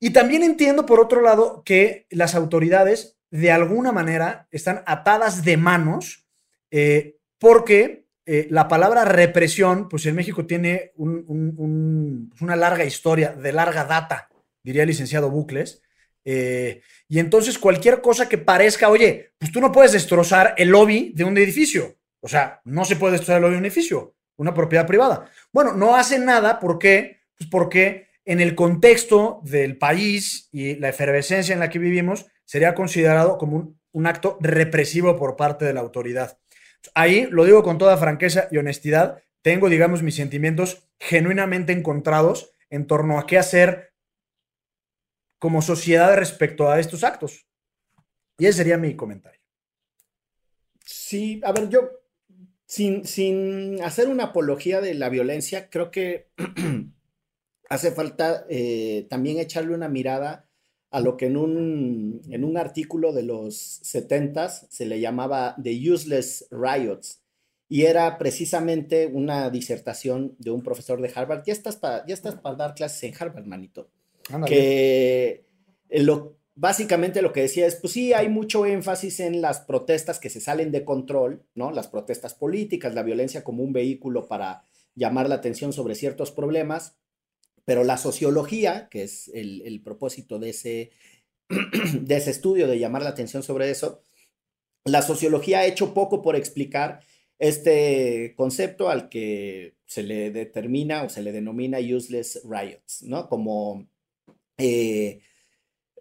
Y 0.00 0.10
también 0.10 0.42
entiendo, 0.42 0.84
por 0.84 0.98
otro 0.98 1.22
lado, 1.22 1.62
que 1.64 2.08
las 2.10 2.34
autoridades 2.34 3.20
de 3.30 3.52
alguna 3.52 3.92
manera 3.92 4.48
están 4.50 4.82
atadas 4.84 5.44
de 5.44 5.56
manos 5.56 6.27
eh, 6.70 7.16
porque 7.38 8.06
eh, 8.26 8.46
la 8.50 8.68
palabra 8.68 9.04
represión, 9.04 9.88
pues 9.88 10.06
en 10.06 10.14
México 10.14 10.46
tiene 10.46 10.92
una 10.96 12.56
larga 12.56 12.84
historia, 12.84 13.32
de 13.32 13.52
larga 13.52 13.84
data 13.84 14.28
diría 14.68 14.82
el 14.82 14.88
licenciado 14.88 15.30
Bucles. 15.30 15.82
Eh, 16.24 16.82
y 17.08 17.18
entonces 17.20 17.58
cualquier 17.58 18.02
cosa 18.02 18.28
que 18.28 18.36
parezca, 18.36 18.90
oye, 18.90 19.32
pues 19.38 19.50
tú 19.50 19.60
no 19.60 19.72
puedes 19.72 19.92
destrozar 19.92 20.54
el 20.58 20.68
lobby 20.68 21.12
de 21.14 21.24
un 21.24 21.38
edificio. 21.38 21.96
O 22.20 22.28
sea, 22.28 22.60
no 22.64 22.84
se 22.84 22.96
puede 22.96 23.12
destrozar 23.12 23.36
el 23.36 23.42
lobby 23.42 23.54
de 23.54 23.58
un 23.60 23.64
edificio, 23.64 24.14
una 24.36 24.52
propiedad 24.52 24.86
privada. 24.86 25.30
Bueno, 25.52 25.72
no 25.72 25.96
hace 25.96 26.18
nada, 26.18 26.60
¿por 26.60 26.78
qué? 26.78 27.20
Pues 27.38 27.48
porque 27.48 28.08
en 28.26 28.40
el 28.40 28.54
contexto 28.54 29.40
del 29.42 29.78
país 29.78 30.50
y 30.52 30.74
la 30.74 30.90
efervescencia 30.90 31.54
en 31.54 31.60
la 31.60 31.70
que 31.70 31.78
vivimos, 31.78 32.26
sería 32.44 32.74
considerado 32.74 33.38
como 33.38 33.74
un 33.92 34.06
acto 34.06 34.36
represivo 34.40 35.16
por 35.16 35.36
parte 35.36 35.64
de 35.64 35.72
la 35.72 35.80
autoridad. 35.80 36.38
Ahí 36.94 37.26
lo 37.30 37.44
digo 37.44 37.62
con 37.62 37.78
toda 37.78 37.96
franqueza 37.96 38.48
y 38.50 38.58
honestidad, 38.58 39.22
tengo, 39.42 39.68
digamos, 39.68 40.02
mis 40.02 40.16
sentimientos 40.16 40.88
genuinamente 40.98 41.72
encontrados 41.72 42.52
en 42.70 42.86
torno 42.86 43.18
a 43.18 43.26
qué 43.26 43.38
hacer 43.38 43.92
como 45.38 45.62
sociedad 45.62 46.16
respecto 46.16 46.70
a 46.70 46.80
estos 46.80 47.04
actos. 47.04 47.46
Y 48.38 48.46
ese 48.46 48.58
sería 48.58 48.78
mi 48.78 48.96
comentario. 48.96 49.40
Sí, 50.84 51.40
a 51.44 51.52
ver, 51.52 51.68
yo, 51.68 51.90
sin, 52.66 53.04
sin 53.04 53.82
hacer 53.82 54.08
una 54.08 54.24
apología 54.24 54.80
de 54.80 54.94
la 54.94 55.08
violencia, 55.08 55.70
creo 55.70 55.90
que 55.90 56.30
hace 57.68 57.92
falta 57.92 58.46
eh, 58.48 59.06
también 59.08 59.38
echarle 59.38 59.74
una 59.74 59.88
mirada 59.88 60.47
a 60.90 61.00
lo 61.00 61.16
que 61.16 61.26
en 61.26 61.36
un, 61.36 62.22
en 62.30 62.44
un 62.44 62.56
artículo 62.56 63.12
de 63.12 63.22
los 63.22 63.82
70s 63.82 64.66
se 64.70 64.86
le 64.86 65.00
llamaba 65.00 65.56
The 65.62 65.90
Useless 65.90 66.46
Riots. 66.50 67.22
Y 67.70 67.82
era 67.82 68.16
precisamente 68.16 69.06
una 69.06 69.50
disertación 69.50 70.34
de 70.38 70.50
un 70.50 70.62
profesor 70.62 71.02
de 71.02 71.12
Harvard. 71.14 71.42
Ya 71.44 71.52
estás 71.52 71.76
para, 71.76 72.06
ya 72.06 72.14
estás 72.14 72.36
para 72.36 72.56
dar 72.56 72.74
clases 72.74 73.02
en 73.02 73.14
Harvard, 73.18 73.44
manito 73.44 73.90
que 74.46 75.46
eh, 75.88 76.02
lo, 76.02 76.38
básicamente 76.54 77.22
lo 77.22 77.32
que 77.32 77.42
decía 77.42 77.66
es, 77.66 77.76
pues 77.76 77.92
sí, 77.92 78.12
hay 78.12 78.28
mucho 78.28 78.66
énfasis 78.66 79.20
en 79.20 79.40
las 79.40 79.60
protestas 79.60 80.18
que 80.18 80.30
se 80.30 80.40
salen 80.40 80.70
de 80.70 80.84
control, 80.84 81.44
¿no? 81.54 81.70
Las 81.70 81.88
protestas 81.88 82.34
políticas, 82.34 82.94
la 82.94 83.02
violencia 83.02 83.44
como 83.44 83.62
un 83.62 83.72
vehículo 83.72 84.28
para 84.28 84.64
llamar 84.94 85.28
la 85.28 85.36
atención 85.36 85.72
sobre 85.72 85.94
ciertos 85.94 86.30
problemas, 86.30 86.96
pero 87.68 87.84
la 87.84 87.98
sociología, 87.98 88.88
que 88.88 89.02
es 89.02 89.30
el, 89.34 89.82
propósito 89.84 90.38
de 90.38 90.48
ese, 90.48 90.90
de 92.00 92.16
ese 92.16 92.30
estudio, 92.30 92.66
de 92.66 92.78
llamar 92.78 93.02
la 93.02 93.10
atención 93.10 93.42
sobre 93.42 93.70
eso, 93.70 94.00
la 94.86 95.02
sociología 95.02 95.58
ha 95.58 95.66
hecho 95.66 95.92
poco 95.92 96.22
por 96.22 96.34
explicar 96.34 97.00
este 97.38 98.32
concepto 98.38 98.88
al 98.88 99.10
que 99.10 99.74
se 99.84 100.02
le 100.02 100.30
determina 100.30 101.02
o 101.02 101.10
se 101.10 101.20
le 101.22 101.30
denomina 101.30 101.76
useless 101.78 102.40
riots, 102.42 103.02
¿no? 103.02 103.28
Como 103.28 103.86
eh, 104.56 105.20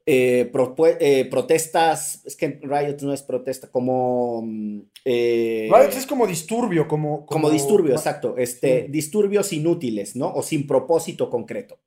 eh, 0.07 0.51
eh, 0.99 1.25
protestas, 1.29 2.21
es 2.25 2.35
que 2.35 2.59
Riot 2.63 2.97
no 3.01 3.13
es 3.13 3.21
protesta, 3.21 3.69
como... 3.69 4.41
Mm, 4.43 4.81
Riot 5.05 5.91
es 5.95 6.07
como 6.07 6.25
disturbio, 6.25 6.87
como... 6.87 7.25
Como, 7.25 7.49
disturbio, 7.49 7.93
exacto, 7.93 8.35
este, 8.37 8.87
disturbios 8.89 9.53
inútiles, 9.53 10.15
¿no? 10.15 10.33
O 10.33 10.41
sin 10.41 10.65
propósito 10.65 11.29
concreto. 11.29 11.77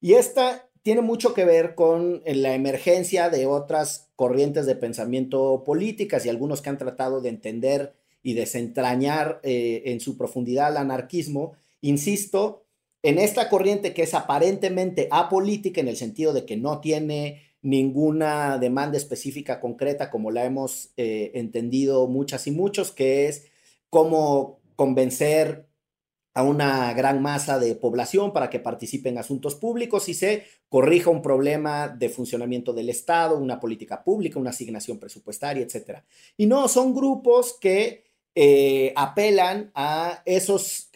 Y 0.00 0.14
esta 0.14 0.68
tiene 0.82 1.00
mucho 1.00 1.32
que 1.32 1.44
ver 1.44 1.74
con 1.74 2.22
la 2.26 2.54
emergencia 2.54 3.30
de 3.30 3.46
otras 3.46 4.10
corrientes 4.16 4.66
de 4.66 4.74
pensamiento 4.74 5.62
políticas 5.64 6.26
y 6.26 6.28
algunos 6.28 6.60
que 6.60 6.70
han 6.70 6.78
tratado 6.78 7.20
de 7.20 7.28
entender 7.28 7.94
y 8.22 8.34
desentrañar 8.34 9.40
eh, 9.42 9.82
en 9.86 10.00
su 10.00 10.16
profundidad 10.16 10.72
el 10.72 10.78
anarquismo, 10.78 11.52
insisto, 11.80 12.64
en 13.02 13.18
esta 13.18 13.48
corriente 13.48 13.94
que 13.94 14.02
es 14.02 14.14
aparentemente 14.14 15.08
apolítica 15.10 15.80
en 15.80 15.88
el 15.88 15.96
sentido 15.96 16.32
de 16.32 16.44
que 16.44 16.56
no 16.56 16.80
tiene 16.80 17.51
ninguna 17.62 18.58
demanda 18.58 18.98
específica 18.98 19.60
concreta 19.60 20.10
como 20.10 20.30
la 20.30 20.44
hemos 20.44 20.92
eh, 20.96 21.30
entendido 21.34 22.08
muchas 22.08 22.46
y 22.46 22.50
muchos, 22.50 22.90
que 22.90 23.28
es 23.28 23.50
cómo 23.88 24.60
convencer 24.76 25.68
a 26.34 26.42
una 26.42 26.92
gran 26.94 27.20
masa 27.20 27.58
de 27.58 27.74
población 27.74 28.32
para 28.32 28.50
que 28.50 28.58
participe 28.58 29.08
en 29.08 29.18
asuntos 29.18 29.54
públicos 29.54 30.08
y 30.08 30.14
se 30.14 30.44
corrija 30.68 31.10
un 31.10 31.22
problema 31.22 31.88
de 31.88 32.08
funcionamiento 32.08 32.72
del 32.72 32.88
Estado, 32.88 33.36
una 33.36 33.60
política 33.60 34.02
pública, 34.02 34.40
una 34.40 34.50
asignación 34.50 34.98
presupuestaria, 34.98 35.62
etc. 35.62 36.00
Y 36.36 36.46
no, 36.46 36.68
son 36.68 36.94
grupos 36.94 37.58
que 37.60 38.04
eh, 38.34 38.92
apelan 38.96 39.70
a 39.74 40.22
esos 40.24 40.88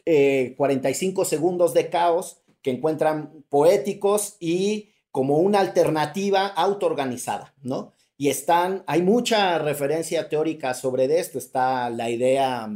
45 0.57 1.23
eh, 1.23 1.25
segundos 1.27 1.75
de 1.75 1.91
caos 1.91 2.39
que 2.63 2.71
encuentran 2.71 3.45
poéticos 3.51 4.37
y 4.41 4.91
como 5.17 5.39
una 5.39 5.61
alternativa 5.61 6.47
autoorganizada, 6.47 7.55
¿no? 7.63 7.95
Y 8.19 8.29
están, 8.29 8.85
hay 8.87 9.01
mucha 9.01 9.59
referencia 9.59 10.29
teórica 10.29 10.75
sobre 10.75 11.07
esto, 11.19 11.39
está 11.39 11.89
la 11.89 12.11
idea 12.11 12.69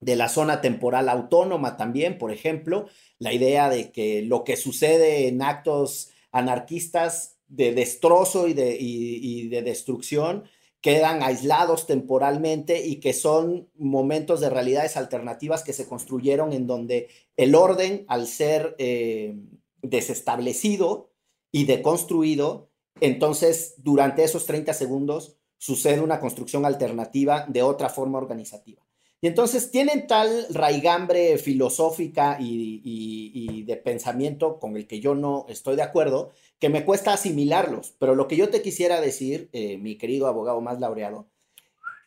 de 0.00 0.16
la 0.16 0.30
zona 0.30 0.62
temporal 0.62 1.10
autónoma 1.10 1.76
también, 1.76 2.16
por 2.16 2.32
ejemplo, 2.32 2.88
la 3.18 3.34
idea 3.34 3.68
de 3.68 3.92
que 3.92 4.22
lo 4.22 4.44
que 4.44 4.56
sucede 4.56 5.28
en 5.28 5.42
actos 5.42 6.08
anarquistas 6.32 7.36
de 7.48 7.74
destrozo 7.74 8.48
y 8.48 8.54
de, 8.54 9.62
destrucción 9.62 10.44
quedan 10.80 11.22
aislados 11.22 11.86
temporalmente 11.86 12.86
y 12.86 12.96
que 12.96 13.12
son 13.12 13.68
momentos 13.76 14.40
de 14.40 14.48
realidades 14.48 14.96
alternativas 14.96 15.64
que 15.64 15.74
se 15.74 15.86
construyeron 15.86 16.54
en 16.54 16.66
donde 16.66 17.08
el 17.36 17.54
orden, 17.54 18.06
al 18.08 18.26
ser 18.26 18.74
eh, 18.78 19.36
desestablecido 19.82 21.10
y 21.52 21.64
deconstruido, 21.64 22.70
entonces 23.00 23.74
durante 23.78 24.24
esos 24.24 24.46
30 24.46 24.72
segundos 24.74 25.36
sucede 25.56 26.00
una 26.00 26.20
construcción 26.20 26.64
alternativa 26.64 27.44
de 27.48 27.62
otra 27.62 27.88
forma 27.88 28.18
organizativa. 28.18 28.82
Y 29.20 29.26
entonces 29.26 29.72
tienen 29.72 30.06
tal 30.06 30.46
raigambre 30.50 31.38
filosófica 31.38 32.36
y, 32.40 33.64
de 33.64 33.76
pensamiento 33.76 34.58
con 34.60 34.76
el 34.76 34.86
que 34.86 35.00
yo 35.00 35.14
no 35.14 35.44
estoy 35.48 35.74
de 35.74 35.82
acuerdo, 35.82 36.30
que 36.60 36.68
me 36.68 36.84
cuesta 36.84 37.12
asimilarlos. 37.12 37.94
Pero 37.98 38.14
lo 38.14 38.28
que 38.28 38.36
yo 38.36 38.48
te 38.48 38.62
quisiera 38.62 39.00
decir, 39.00 39.50
eh, 39.52 39.76
mi 39.78 39.98
querido 39.98 40.28
abogado 40.28 40.60
más 40.60 40.78
laureado, 40.78 41.26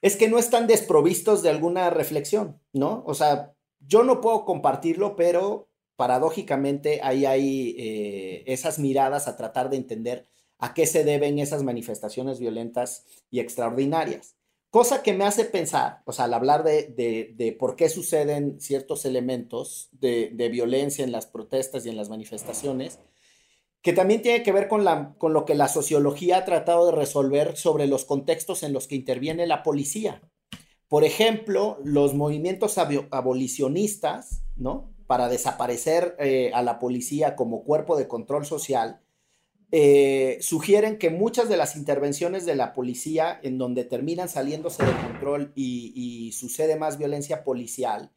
es 0.02 0.16
que 0.16 0.30
no 0.30 0.40
están 0.40 0.68
desprovistos 0.68 1.44
de 1.44 1.50
alguna 1.50 1.90
reflexión, 1.90 2.60
¿no? 2.74 3.04
O 3.06 3.14
sea, 3.14 3.54
yo 3.80 4.04
no 4.04 4.22
puedo 4.22 4.46
compartirlo, 4.46 5.16
pero 5.16 5.68
paradójicamente 6.02 7.00
ahí 7.04 7.28
hay 7.28 7.76
eh, 7.78 8.44
esas 8.48 8.80
miradas 8.80 9.28
a 9.28 9.38
tratar 9.38 9.70
de 9.70 9.78
entender 9.78 10.28
a 10.58 10.74
qué 10.74 10.88
se 10.88 11.04
deben 11.04 11.38
esas 11.38 11.62
manifestaciones 11.62 12.40
violentas 12.40 13.06
y 13.30 13.40
extraordinarias. 13.40 14.36
Cosa 14.72 15.04
que 15.04 15.14
me 15.14 15.26
hace 15.26 15.46
pensar, 15.46 16.02
o 16.06 16.12
sea, 16.12 16.26
al 16.26 16.34
hablar 16.34 16.64
de, 16.64 17.56
por 17.60 17.76
qué 17.76 17.88
suceden 17.88 18.60
ciertos 18.60 19.06
elementos 19.06 19.90
de, 19.92 20.50
violencia 20.52 21.04
en 21.04 21.12
las 21.12 21.28
protestas 21.28 21.86
y 21.86 21.90
en 21.90 21.98
las 21.98 22.10
manifestaciones, 22.10 22.98
que 23.84 23.94
también 23.94 24.24
tiene 24.24 24.42
que 24.42 24.52
ver 24.52 24.68
con, 24.68 24.84
la, 24.84 25.14
con 25.20 25.34
lo 25.34 25.46
que 25.46 25.54
la 25.54 25.68
sociología 25.68 26.38
ha 26.38 26.46
tratado 26.46 26.88
de 26.88 26.94
resolver 26.94 27.58
sobre 27.58 27.86
los 27.86 28.06
contextos 28.06 28.64
en 28.64 28.74
los 28.74 28.88
que 28.88 28.96
interviene 28.96 29.46
la 29.46 29.62
policía. 29.62 30.24
Por 30.88 31.04
ejemplo, 31.04 31.78
los 31.84 32.16
movimientos 32.16 32.80
abolicionistas, 32.80 34.42
¿no? 34.56 34.92
Para 35.12 35.28
desaparecer 35.28 36.16
eh, 36.20 36.52
a 36.54 36.64
la 36.64 36.80
policía 36.80 37.36
como 37.36 37.66
cuerpo 37.66 37.98
de 37.98 38.08
control 38.08 38.46
social, 38.46 39.02
eh, 39.74 40.38
sugieren 40.40 40.98
que 40.98 41.10
muchas 41.10 41.50
de 41.50 41.58
las 41.58 41.76
intervenciones 41.76 42.46
de 42.46 42.56
la 42.56 42.72
policía, 42.72 43.38
en 43.44 43.58
donde 43.58 43.84
terminan 43.84 44.30
saliéndose 44.30 44.86
de 44.86 44.94
control 44.94 45.52
y, 45.54 46.32
sucede 46.32 46.78
más 46.78 46.98
violencia 46.98 47.44
policial, 47.44 48.10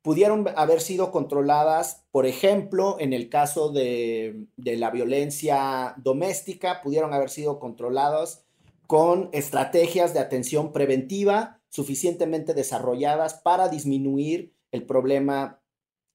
pudieron 0.00 0.48
haber 0.56 0.80
sido 0.80 1.12
controladas, 1.12 2.06
por 2.12 2.24
ejemplo, 2.24 2.96
en 2.98 3.12
el 3.12 3.28
caso 3.28 3.70
de, 3.70 4.46
de, 4.56 4.76
la 4.78 4.90
violencia 4.90 5.92
doméstica, 5.98 6.80
pudieron 6.80 7.12
haber 7.12 7.28
sido 7.28 7.58
controladas 7.58 8.46
con 8.86 9.28
estrategias 9.34 10.14
de 10.14 10.20
atención 10.20 10.72
preventiva 10.72 11.60
suficientemente 11.68 12.54
desarrolladas 12.54 13.34
para 13.34 13.68
disminuir 13.68 14.54
el 14.70 14.86
problema 14.86 15.61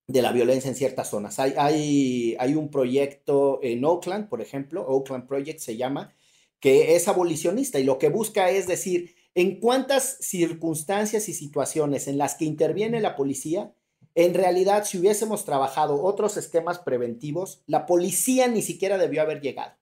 de 0.08 0.22
la 0.22 0.32
violencia 0.32 0.70
en 0.70 0.76
ciertas 0.76 1.10
zonas. 1.10 1.38
Hay, 1.38 1.54
hay, 1.58 2.36
hay, 2.40 2.56
un 2.56 2.72
proyecto 2.72 3.60
en 3.62 3.84
Oakland, 3.84 4.30
por 4.30 4.42
ejemplo, 4.42 4.86
Oakland 4.88 5.28
Project 5.28 5.60
se 5.60 5.76
llama, 5.76 6.16
que 6.60 6.96
es 6.96 7.08
abolicionista 7.08 7.80
y 7.80 7.84
lo 7.84 8.00
que 8.00 8.10
busca 8.10 8.50
es 8.50 8.68
decir, 8.68 9.16
en 9.36 9.60
cuántas 9.60 10.18
circunstancias 10.22 11.30
y 11.30 11.34
situaciones 11.34 12.08
en 12.08 12.18
las 12.18 12.36
que 12.36 12.46
interviene 12.46 13.02
la 13.02 13.16
policía, 13.16 13.74
en 14.16 14.34
realidad 14.34 14.86
si 14.86 14.98
hubiésemos 14.98 15.46
trabajado 15.46 16.02
otros 16.02 16.38
esquemas 16.38 16.80
preventivos, 16.80 17.62
la 17.68 17.86
policía 17.86 18.48
ni 18.48 18.64
siquiera 18.64 18.98
debió 18.98 19.22
haber 19.22 19.42
llegado. 19.42 19.74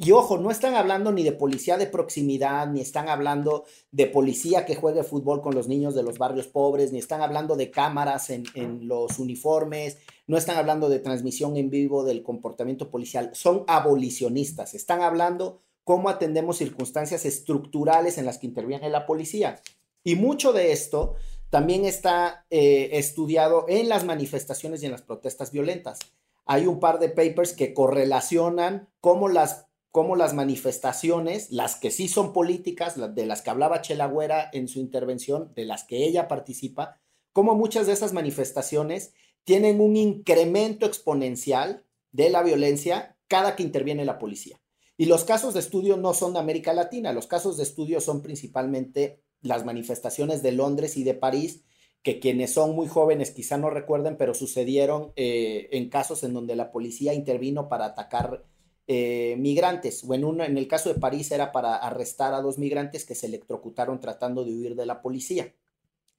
Y 0.00 0.12
ojo, 0.12 0.38
no 0.38 0.52
están 0.52 0.76
hablando 0.76 1.10
ni 1.10 1.24
de 1.24 1.32
policía 1.32 1.76
de 1.76 1.88
proximidad, 1.88 2.68
ni 2.68 2.80
están 2.80 3.08
hablando 3.08 3.64
de 3.90 4.06
policía 4.06 4.64
que 4.64 4.76
juegue 4.76 5.02
fútbol 5.02 5.42
con 5.42 5.56
los 5.56 5.66
niños 5.66 5.96
de 5.96 6.04
los 6.04 6.18
barrios 6.18 6.46
pobres, 6.46 6.92
ni 6.92 7.00
están 7.00 7.20
hablando 7.20 7.56
de 7.56 7.72
cámaras 7.72 8.30
en, 8.30 8.46
los 8.86 9.18
uniformes, 9.18 9.98
no 10.28 10.36
están 10.36 10.56
hablando 10.56 10.88
de 10.88 11.00
transmisión 11.00 11.56
en 11.56 11.68
vivo 11.68 12.04
del 12.04 12.22
comportamiento 12.22 12.92
policial, 12.92 13.30
son 13.32 13.64
abolicionistas, 13.66 14.72
están 14.74 15.02
hablando 15.02 15.62
cómo 15.82 16.10
atendemos 16.10 16.58
circunstancias 16.58 17.24
estructurales 17.24 18.18
en 18.18 18.24
las 18.24 18.38
que 18.38 18.46
interviene 18.46 18.90
la 18.90 19.04
policía. 19.04 19.60
Y 20.04 20.14
mucho 20.14 20.52
de 20.52 20.70
esto 20.70 21.16
también 21.50 21.84
está 21.84 22.46
eh, 22.50 22.90
estudiado 22.92 23.66
en 23.68 23.88
las 23.88 24.04
manifestaciones 24.04 24.80
y 24.80 24.86
en 24.86 24.92
las 24.92 25.02
protestas 25.02 25.50
violentas. 25.50 25.98
Hay 26.46 26.68
un 26.68 26.78
par 26.78 27.00
de 27.00 27.08
papers 27.08 27.52
que 27.52 27.74
correlacionan 27.74 28.88
cómo 29.00 29.28
las 29.28 29.67
cómo 29.98 30.14
las 30.14 30.32
manifestaciones, 30.32 31.50
las 31.50 31.74
que 31.74 31.90
sí 31.90 32.06
son 32.06 32.32
políticas, 32.32 32.94
de 33.16 33.26
las 33.26 33.42
que 33.42 33.50
hablaba 33.50 33.82
Chela 33.82 34.06
Güera 34.06 34.48
en 34.52 34.68
su 34.68 34.78
intervención, 34.78 35.52
de 35.56 35.64
las 35.64 35.82
que 35.82 36.06
ella 36.06 36.28
participa, 36.28 37.00
cómo 37.32 37.56
muchas 37.56 37.88
de 37.88 37.94
esas 37.94 38.12
manifestaciones 38.12 39.12
tienen 39.42 39.80
un 39.80 39.96
incremento 39.96 40.86
exponencial 40.86 41.84
de 42.12 42.30
la 42.30 42.44
violencia 42.44 43.16
cada 43.26 43.56
que 43.56 43.64
interviene 43.64 44.04
la 44.04 44.20
policía. 44.20 44.60
Y 44.96 45.06
los 45.06 45.24
casos 45.24 45.52
de 45.52 45.58
estudio 45.58 45.96
no 45.96 46.14
son 46.14 46.32
de 46.32 46.38
América 46.38 46.72
Latina, 46.72 47.12
los 47.12 47.26
casos 47.26 47.56
de 47.56 47.64
estudio 47.64 48.00
son 48.00 48.22
principalmente 48.22 49.20
las 49.40 49.64
manifestaciones 49.64 50.44
de 50.44 50.52
Londres 50.52 50.96
y 50.96 51.02
de 51.02 51.14
París, 51.14 51.64
que 52.04 52.20
quienes 52.20 52.52
son 52.52 52.76
muy 52.76 52.86
jóvenes 52.86 53.32
quizá 53.32 53.58
no 53.58 53.68
recuerden, 53.68 54.16
pero 54.16 54.32
sucedieron 54.32 55.12
eh, 55.16 55.68
en 55.72 55.88
casos 55.88 56.22
en 56.22 56.34
donde 56.34 56.54
la 56.54 56.70
policía 56.70 57.14
intervino 57.14 57.68
para 57.68 57.86
atacar 57.86 58.44
eh, 58.90 59.36
migrantes, 59.38 60.02
o 60.02 60.14
en, 60.14 60.40
en 60.40 60.56
el 60.56 60.66
caso 60.66 60.92
de 60.92 60.98
París 60.98 61.30
era 61.30 61.52
para 61.52 61.76
arrestar 61.76 62.32
a 62.32 62.40
dos 62.40 62.56
migrantes 62.56 63.04
que 63.04 63.14
se 63.14 63.26
electrocutaron 63.26 64.00
tratando 64.00 64.44
de 64.44 64.52
huir 64.52 64.76
de 64.76 64.86
la 64.86 65.02
policía. 65.02 65.54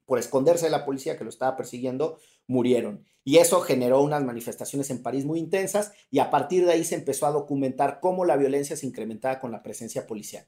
Por 0.06 0.20
esconderse 0.20 0.66
de 0.66 0.72
la 0.72 0.86
policía 0.86 1.18
que 1.18 1.24
lo 1.24 1.32
estaba 1.32 1.58
persiguiendo, 1.58 2.20
murieron. 2.46 3.06
Y 3.24 3.38
eso 3.38 3.62
generó 3.62 4.02
unas 4.02 4.24
manifestaciones 4.24 4.92
en 4.92 5.02
París 5.02 5.26
muy 5.26 5.40
intensas 5.40 5.94
y 6.12 6.20
a 6.20 6.30
partir 6.30 6.66
de 6.66 6.74
ahí 6.74 6.84
se 6.84 6.94
empezó 6.94 7.26
a 7.26 7.32
documentar 7.32 8.00
cómo 8.00 8.24
la 8.24 8.38
violencia 8.38 8.78
se 8.78 8.86
incrementaba 8.86 9.40
con 9.40 9.52
la 9.52 9.64
presencia 9.64 10.06
policial. 10.06 10.48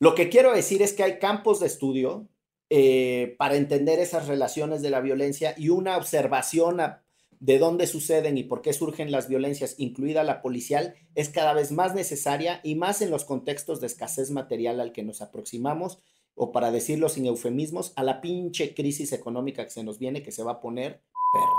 Lo 0.00 0.14
que 0.14 0.28
quiero 0.28 0.52
decir 0.52 0.82
es 0.82 0.92
que 0.92 1.02
hay 1.02 1.18
campos 1.18 1.60
de 1.60 1.66
estudio 1.66 2.28
eh, 2.68 3.36
para 3.38 3.56
entender 3.56 4.00
esas 4.00 4.26
relaciones 4.26 4.82
de 4.82 4.90
la 4.90 5.00
violencia 5.00 5.54
y 5.56 5.70
una 5.70 5.96
observación 5.96 6.80
a, 6.80 7.03
de 7.44 7.58
dónde 7.58 7.86
suceden 7.86 8.38
y 8.38 8.42
por 8.42 8.62
qué 8.62 8.72
surgen 8.72 9.12
las 9.12 9.28
violencias, 9.28 9.74
incluida 9.76 10.24
la 10.24 10.40
policial, 10.40 10.94
es 11.14 11.28
cada 11.28 11.52
vez 11.52 11.72
más 11.72 11.94
necesaria 11.94 12.60
y 12.62 12.74
más 12.74 13.02
en 13.02 13.10
los 13.10 13.26
contextos 13.26 13.82
de 13.82 13.86
escasez 13.86 14.30
material 14.30 14.80
al 14.80 14.92
que 14.92 15.02
nos 15.02 15.20
aproximamos, 15.20 15.98
o 16.36 16.52
para 16.52 16.70
decirlo 16.70 17.10
sin 17.10 17.26
eufemismos, 17.26 17.92
a 17.96 18.02
la 18.02 18.22
pinche 18.22 18.72
crisis 18.72 19.12
económica 19.12 19.62
que 19.62 19.70
se 19.70 19.84
nos 19.84 19.98
viene, 19.98 20.22
que 20.22 20.32
se 20.32 20.42
va 20.42 20.52
a 20.52 20.60
poner 20.62 21.02
perra. 21.34 21.58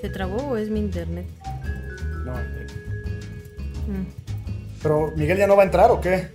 ¿Se 0.00 0.08
trabó 0.08 0.36
o 0.36 0.56
es 0.56 0.70
mi 0.70 0.78
internet? 0.78 1.26
No, 2.24 2.32
mm. 3.92 4.06
Pero 4.84 5.10
Miguel 5.16 5.38
ya 5.38 5.48
no 5.48 5.56
va 5.56 5.64
a 5.64 5.66
entrar 5.66 5.90
o 5.90 6.00
qué? 6.00 6.28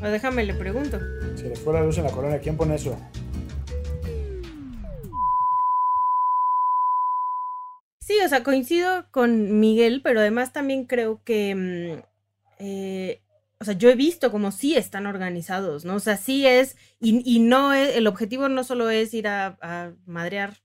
déjame 0.00 0.44
le 0.44 0.54
pregunto. 0.54 0.98
Se 1.36 1.50
le 1.50 1.56
fue 1.56 1.74
la 1.74 1.82
luz 1.82 1.98
en 1.98 2.04
la 2.04 2.10
colonia. 2.10 2.38
¿Quién 2.38 2.56
pone 2.56 2.76
eso? 2.76 2.96
O 8.28 8.30
sea, 8.30 8.42
coincido 8.44 9.06
con 9.10 9.58
Miguel, 9.60 10.00
pero 10.02 10.20
además 10.20 10.52
también 10.52 10.84
creo 10.84 11.22
que 11.24 11.54
mm, 11.54 12.02
eh, 12.58 13.22
o 13.60 13.64
sea, 13.64 13.74
yo 13.74 13.90
he 13.90 13.96
visto 13.96 14.30
como 14.30 14.52
sí 14.52 14.76
están 14.76 15.06
organizados, 15.06 15.84
¿no? 15.84 15.96
O 15.96 16.00
sea, 16.00 16.16
sí 16.16 16.46
es, 16.46 16.76
y, 17.00 17.40
no 17.40 17.72
es, 17.74 17.96
el 17.96 18.06
objetivo 18.06 18.48
no 18.48 18.62
solo 18.64 18.88
es 18.90 19.12
ir 19.14 19.26
a, 19.28 19.96
madrear. 20.06 20.58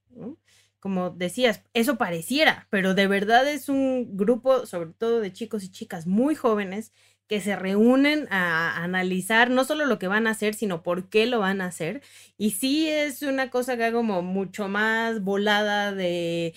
Como 0.80 1.10
decías, 1.12 1.64
eso 1.74 1.98
pareciera, 1.98 2.68
pero 2.70 2.94
de 2.94 3.08
verdad 3.08 3.48
es 3.48 3.70
un 3.70 4.18
grupo, 4.18 4.66
sobre 4.66 4.92
todo 4.94 5.22
de 5.22 5.34
chicos 5.34 5.64
y 5.64 5.72
chicas 5.72 6.06
muy 6.08 6.36
jóvenes, 6.36 6.92
que 7.28 7.42
se 7.42 7.56
reúnen 7.56 8.28
a 8.32 8.84
analizar 8.84 9.50
no 9.50 9.64
solo 9.64 9.86
lo 9.86 9.98
que 9.98 10.08
van 10.08 10.28
a 10.28 10.32
hacer, 10.32 10.54
sino 10.56 10.84
por 10.84 11.10
qué 11.10 11.26
lo 11.26 11.40
van 11.40 11.62
a 11.62 11.68
hacer. 11.68 12.02
Y 12.38 12.52
sí 12.52 12.90
es 12.90 13.22
una 13.24 13.50
cosa 13.50 13.78
que 13.78 13.92
como 13.92 14.22
mucho 14.22 14.68
más 14.68 15.24
volada 15.24 15.94
de 15.94 16.54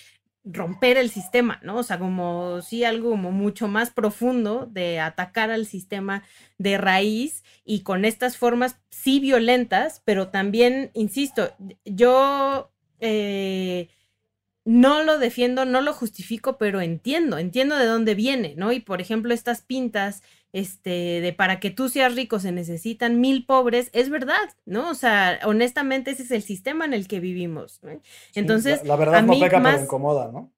romper 0.47 0.97
el 0.97 1.11
sistema, 1.11 1.61
¿no? 1.63 1.77
O 1.77 1.83
sea, 1.83 1.99
como 1.99 2.63
sí 2.63 2.85
algo 2.85 3.17
mucho 3.17 3.67
más 3.67 3.91
profundo 3.91 4.67
de 4.71 5.01
atacar 5.01 5.51
al 5.51 5.67
sistema 5.67 6.23
de 6.57 6.79
raíz 6.79 7.43
y 7.65 7.81
con 7.81 8.05
estas 8.05 8.37
formas 8.37 8.79
sí 8.89 9.19
violentas, 9.19 10.03
pero 10.05 10.29
también, 10.29 10.91
insisto, 10.95 11.53
yo 11.85 12.71
eh, 13.01 13.89
no 14.65 15.03
lo 15.03 15.19
defiendo, 15.19 15.65
no 15.65 15.81
lo 15.81 15.93
justifico, 15.93 16.59
pero 16.59 16.81
entiendo, 16.81 17.39
entiendo 17.39 17.77
de 17.77 17.87
dónde 17.87 18.15
viene, 18.15 18.55
¿no? 18.57 18.73
Y 18.73 18.81
por 18.81 19.01
ejemplo, 19.01 19.35
estas 19.35 19.63
pintas 19.63 20.23
este, 20.53 21.21
de 21.21 21.33
para 21.33 21.61
que 21.61 21.71
tú 21.71 21.89
seas 21.89 22.15
rico 22.15 22.39
se 22.39 22.53
necesitan 22.53 23.21
mil 23.21 23.45
pobres, 23.45 23.91
es 23.93 24.11
verdad, 24.11 24.57
¿no? 24.65 24.91
O 24.91 24.95
sea, 24.95 25.39
honestamente 25.45 26.13
ese 26.13 26.23
es 26.23 26.31
el 26.31 26.43
sistema 26.43 26.85
en 26.85 26.95
el 26.95 27.09
que 27.09 27.21
vivimos. 27.21 27.81
Entonces, 28.35 28.85
la, 28.85 28.97
verdad 28.97 29.23
no 29.23 29.39
peca, 29.39 29.63
pero 29.63 29.83
incomoda, 29.83 30.31
¿no? 30.33 30.53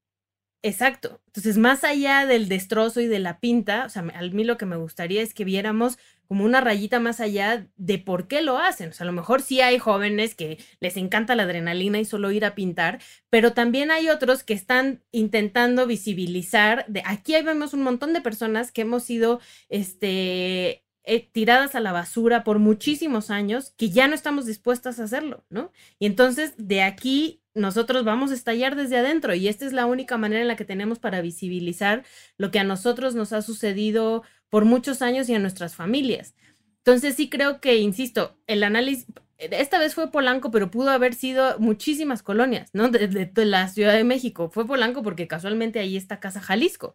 Exacto. 0.62 1.20
Entonces, 1.26 1.57
más 1.57 1.84
allá 1.84 2.26
del 2.26 2.49
destrozo 2.49 3.01
y 3.01 3.07
de 3.07 3.20
la 3.20 3.39
pinta, 3.39 3.84
o 3.86 3.89
sea, 3.89 4.05
a 4.14 4.22
mí 4.22 4.45
lo 4.45 4.59
que 4.59 4.66
me 4.66 4.76
gustaría 4.76 5.22
es 5.22 5.32
que 5.32 5.45
viéramos 5.45 5.99
como 6.29 6.45
una 6.45 6.61
rayita 6.61 7.01
más 7.01 7.20
allá 7.20 7.66
de 7.76 7.99
por 7.99 8.29
qué 8.29 8.43
lo 8.43 8.59
hacen. 8.59 8.91
O 8.91 8.93
sea, 8.93 9.05
a 9.05 9.07
lo 9.07 9.12
mejor 9.12 9.41
sí 9.41 9.61
hay 9.62 9.79
jóvenes 9.79 10.35
que 10.35 10.59
les 10.79 10.97
encanta 10.99 11.35
la 11.35 11.45
adrenalina 11.45 11.99
y 11.99 12.05
solo 12.05 12.31
ir 12.31 12.45
a 12.45 12.55
pintar, 12.55 13.01
pero 13.31 13.55
también 13.55 13.91
hay 13.91 14.11
otros 14.11 14.45
que 14.45 14.53
están 14.53 15.03
intentando 15.11 15.87
visibilizar. 15.87 16.85
De 16.87 17.03
aquí 17.07 17.33
vemos 17.43 17.72
un 17.72 17.83
montón 17.83 18.12
de 18.12 18.20
personas 18.20 18.70
que 18.72 18.83
hemos 18.83 19.05
sido, 19.05 19.41
este, 19.70 20.85
eh, 21.11 21.26
tiradas 21.32 21.74
a 21.74 21.80
la 21.80 21.92
basura 21.92 22.44
por 22.44 22.59
muchísimos 22.59 23.30
años 23.30 23.72
que 23.78 23.88
ya 23.88 24.09
no 24.09 24.14
estamos 24.14 24.44
dispuestas 24.44 25.00
a 25.00 25.04
hacerlo, 25.04 25.42
¿no? 25.48 25.72
Y 25.98 26.04
entonces 26.04 26.52
de 26.59 26.82
aquí 26.82 27.42
nosotros 27.54 28.04
vamos 28.04 28.30
a 28.30 28.34
estallar 28.34 28.76
desde 28.76 28.98
adentro 28.98 29.34
y 29.34 29.48
esta 29.48 29.64
es 29.64 29.72
la 29.72 29.86
única 29.86 30.18
manera 30.18 30.42
en 30.42 30.48
la 30.48 30.56
que 30.56 30.66
tenemos 30.66 30.98
para 30.98 31.22
visibilizar 31.22 32.04
lo 32.36 32.50
que 32.50 32.59
a 32.59 32.64
nosotros 32.64 33.14
nos 33.14 33.32
ha 33.32 33.40
sucedido 33.40 34.22
por 34.50 34.66
muchos 34.66 35.00
años 35.00 35.30
y 35.30 35.34
a 35.34 35.38
nuestras 35.38 35.74
familias. 35.74 36.34
Entonces 36.89 37.16
sí 37.16 37.28
creo 37.28 37.61
que, 37.61 37.76
insisto, 37.76 38.39
el 38.47 38.64
análisis, 38.64 39.05
esta 39.36 39.78
vez 39.78 39.95
fue 39.95 40.11
Polanco, 40.11 40.51
pero 40.51 40.70
pudo 40.70 40.89
haber 40.89 41.12
sido 41.12 41.59
muchísimas 41.59 42.22
colonias, 42.22 42.70
¿no? 42.72 42.89
De, 42.89 43.30
la 43.45 43.68
Ciudad 43.68 43.93
de 43.93 44.05
México. 44.05 44.49
Fue 44.49 44.66
Polanco 44.66 45.03
porque 45.03 45.28
casualmente 45.28 45.80
ahí 45.80 45.99
está 45.99 46.18
Casa 46.18 46.41
Jalisco. 46.41 46.95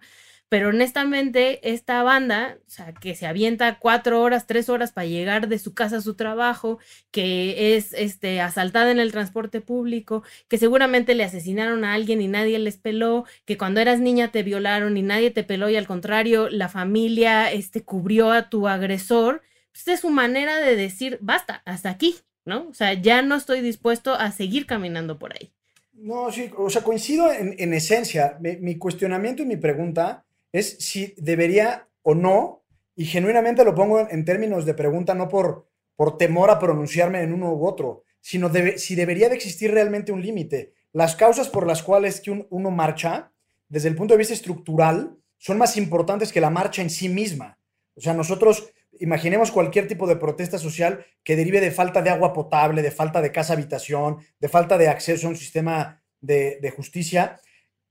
Pero 0.50 0.70
honestamente, 0.70 1.70
esta 1.72 2.02
banda, 2.02 2.58
o 2.66 2.70
sea, 2.72 2.92
que 2.96 3.14
se 3.14 3.28
avienta 3.28 3.78
cuatro 3.78 4.20
horas, 4.20 4.48
tres 4.48 4.68
horas 4.68 4.92
para 4.92 5.06
llegar 5.06 5.48
de 5.48 5.60
su 5.60 5.76
casa 5.76 5.98
a 5.98 6.02
su 6.02 6.16
trabajo, 6.16 6.80
que 7.12 7.76
es 7.76 7.94
este, 7.94 8.42
asaltada 8.42 8.90
en 8.90 9.00
el 9.00 9.12
transporte 9.12 9.62
público, 9.62 10.24
que 10.48 10.58
seguramente 10.58 11.14
le 11.14 11.24
asesinaron 11.24 11.86
a 11.86 11.94
alguien 11.94 12.20
y 12.20 12.28
nadie 12.28 12.58
les 12.58 12.78
peló, 12.78 13.26
que 13.46 13.60
cuando 13.60 13.80
eras 13.80 14.00
niña 14.00 14.32
te 14.32 14.42
violaron 14.42 14.98
y 14.98 15.04
nadie 15.04 15.30
te 15.30 15.44
peló 15.44 15.70
y 15.70 15.76
al 15.76 15.86
contrario, 15.86 16.50
la 16.50 16.68
familia 16.68 17.52
este, 17.52 17.84
cubrió 17.84 18.32
a 18.32 18.50
tu 18.50 18.68
agresor, 18.68 19.44
es 19.74 20.00
su 20.00 20.10
manera 20.10 20.58
de 20.58 20.76
decir, 20.76 21.18
basta, 21.22 21.62
hasta 21.66 21.90
aquí, 21.90 22.16
¿no? 22.46 22.68
O 22.70 22.74
sea, 22.74 22.94
ya 22.94 23.22
no 23.22 23.36
estoy 23.36 23.62
dispuesto 23.62 24.14
a 24.14 24.32
seguir 24.32 24.66
caminando 24.66 25.20
por 25.20 25.34
ahí. 25.34 25.52
No, 25.94 26.32
sí, 26.32 26.52
o 26.58 26.70
sea, 26.70 26.84
coincido 26.84 27.32
en, 27.32 27.74
esencia. 27.74 28.38
mi 28.40 28.78
cuestionamiento 28.78 29.44
y 29.44 29.46
mi 29.46 29.58
pregunta 29.58 30.26
es 30.52 30.78
si 30.80 31.14
debería 31.18 31.88
o 32.02 32.16
no, 32.16 32.64
y 32.96 33.06
genuinamente 33.06 33.64
lo 33.64 33.74
pongo 33.74 34.08
en, 34.08 34.26
términos 34.26 34.66
de 34.66 34.74
pregunta, 34.74 35.14
no 35.16 35.28
por, 35.28 35.68
por 35.96 36.18
temor 36.18 36.52
a 36.52 36.60
pronunciarme 36.60 37.22
en 37.22 37.34
uno 37.34 37.54
u 37.54 37.66
otro, 37.66 38.04
sino 38.22 38.52
si 38.78 38.96
debería 38.96 39.30
de 39.30 39.36
existir 39.36 39.72
realmente 39.72 40.12
un 40.12 40.22
límite. 40.22 40.74
Las 40.92 41.16
causas 41.16 41.50
por 41.50 41.66
las 41.66 41.82
cuales 41.82 42.22
que 42.22 42.46
uno 42.50 42.72
marcha, 42.72 43.32
desde 43.68 43.90
el 43.90 43.96
punto 43.96 44.14
de 44.14 44.20
vista 44.20 44.34
estructural, 44.34 45.18
son 45.38 45.58
más 45.58 45.76
importantes 45.76 46.32
que 46.32 46.40
la 46.40 46.52
marcha 46.52 46.82
en 46.82 46.90
sí 46.90 47.10
misma. 47.10 47.58
O 47.96 48.02
sea, 48.02 48.14
nosotros 48.14 48.72
imaginemos 49.00 49.52
cualquier 49.52 49.88
tipo 49.88 50.08
de 50.08 50.16
protesta 50.16 50.58
social 50.58 51.06
que 51.24 51.36
derive 51.36 51.62
de 51.62 51.72
falta 51.72 52.02
de 52.02 52.10
agua 52.10 52.34
potable, 52.34 52.82
de 52.82 52.92
falta 52.92 53.22
de 53.22 53.32
casa 53.32 53.54
habitación, 53.54 54.18
de 54.40 54.50
falta 54.50 54.78
de 54.78 54.88
acceso 54.88 55.28
a 55.28 55.30
un 55.32 55.36
sistema 55.36 56.02
de, 56.22 56.60
de 56.62 56.72
justicia 56.72 57.40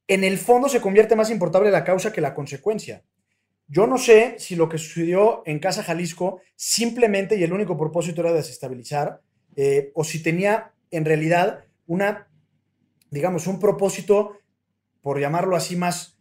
en 0.08 0.24
el 0.24 0.38
fondo 0.38 0.68
se 0.68 0.80
convierte 0.80 1.16
más 1.16 1.30
importante 1.30 1.70
la 1.70 1.84
causa 1.84 2.12
que 2.12 2.20
la 2.20 2.34
consecuencia. 2.34 3.02
Yo 3.68 3.86
no 3.86 3.96
sé 3.96 4.36
si 4.38 4.56
lo 4.56 4.68
que 4.68 4.78
sucedió 4.78 5.42
en 5.46 5.58
Casa 5.58 5.82
Jalisco 5.82 6.40
simplemente 6.56 7.36
y 7.36 7.44
el 7.44 7.52
único 7.52 7.78
propósito 7.78 8.20
era 8.20 8.32
desestabilizar, 8.32 9.20
eh, 9.56 9.90
o 9.94 10.04
si 10.04 10.22
tenía 10.22 10.74
en 10.90 11.04
realidad 11.04 11.64
una, 11.86 12.28
digamos, 13.10 13.46
un 13.46 13.58
propósito, 13.58 14.38
por 15.00 15.18
llamarlo 15.18 15.56
así, 15.56 15.76
más, 15.76 16.18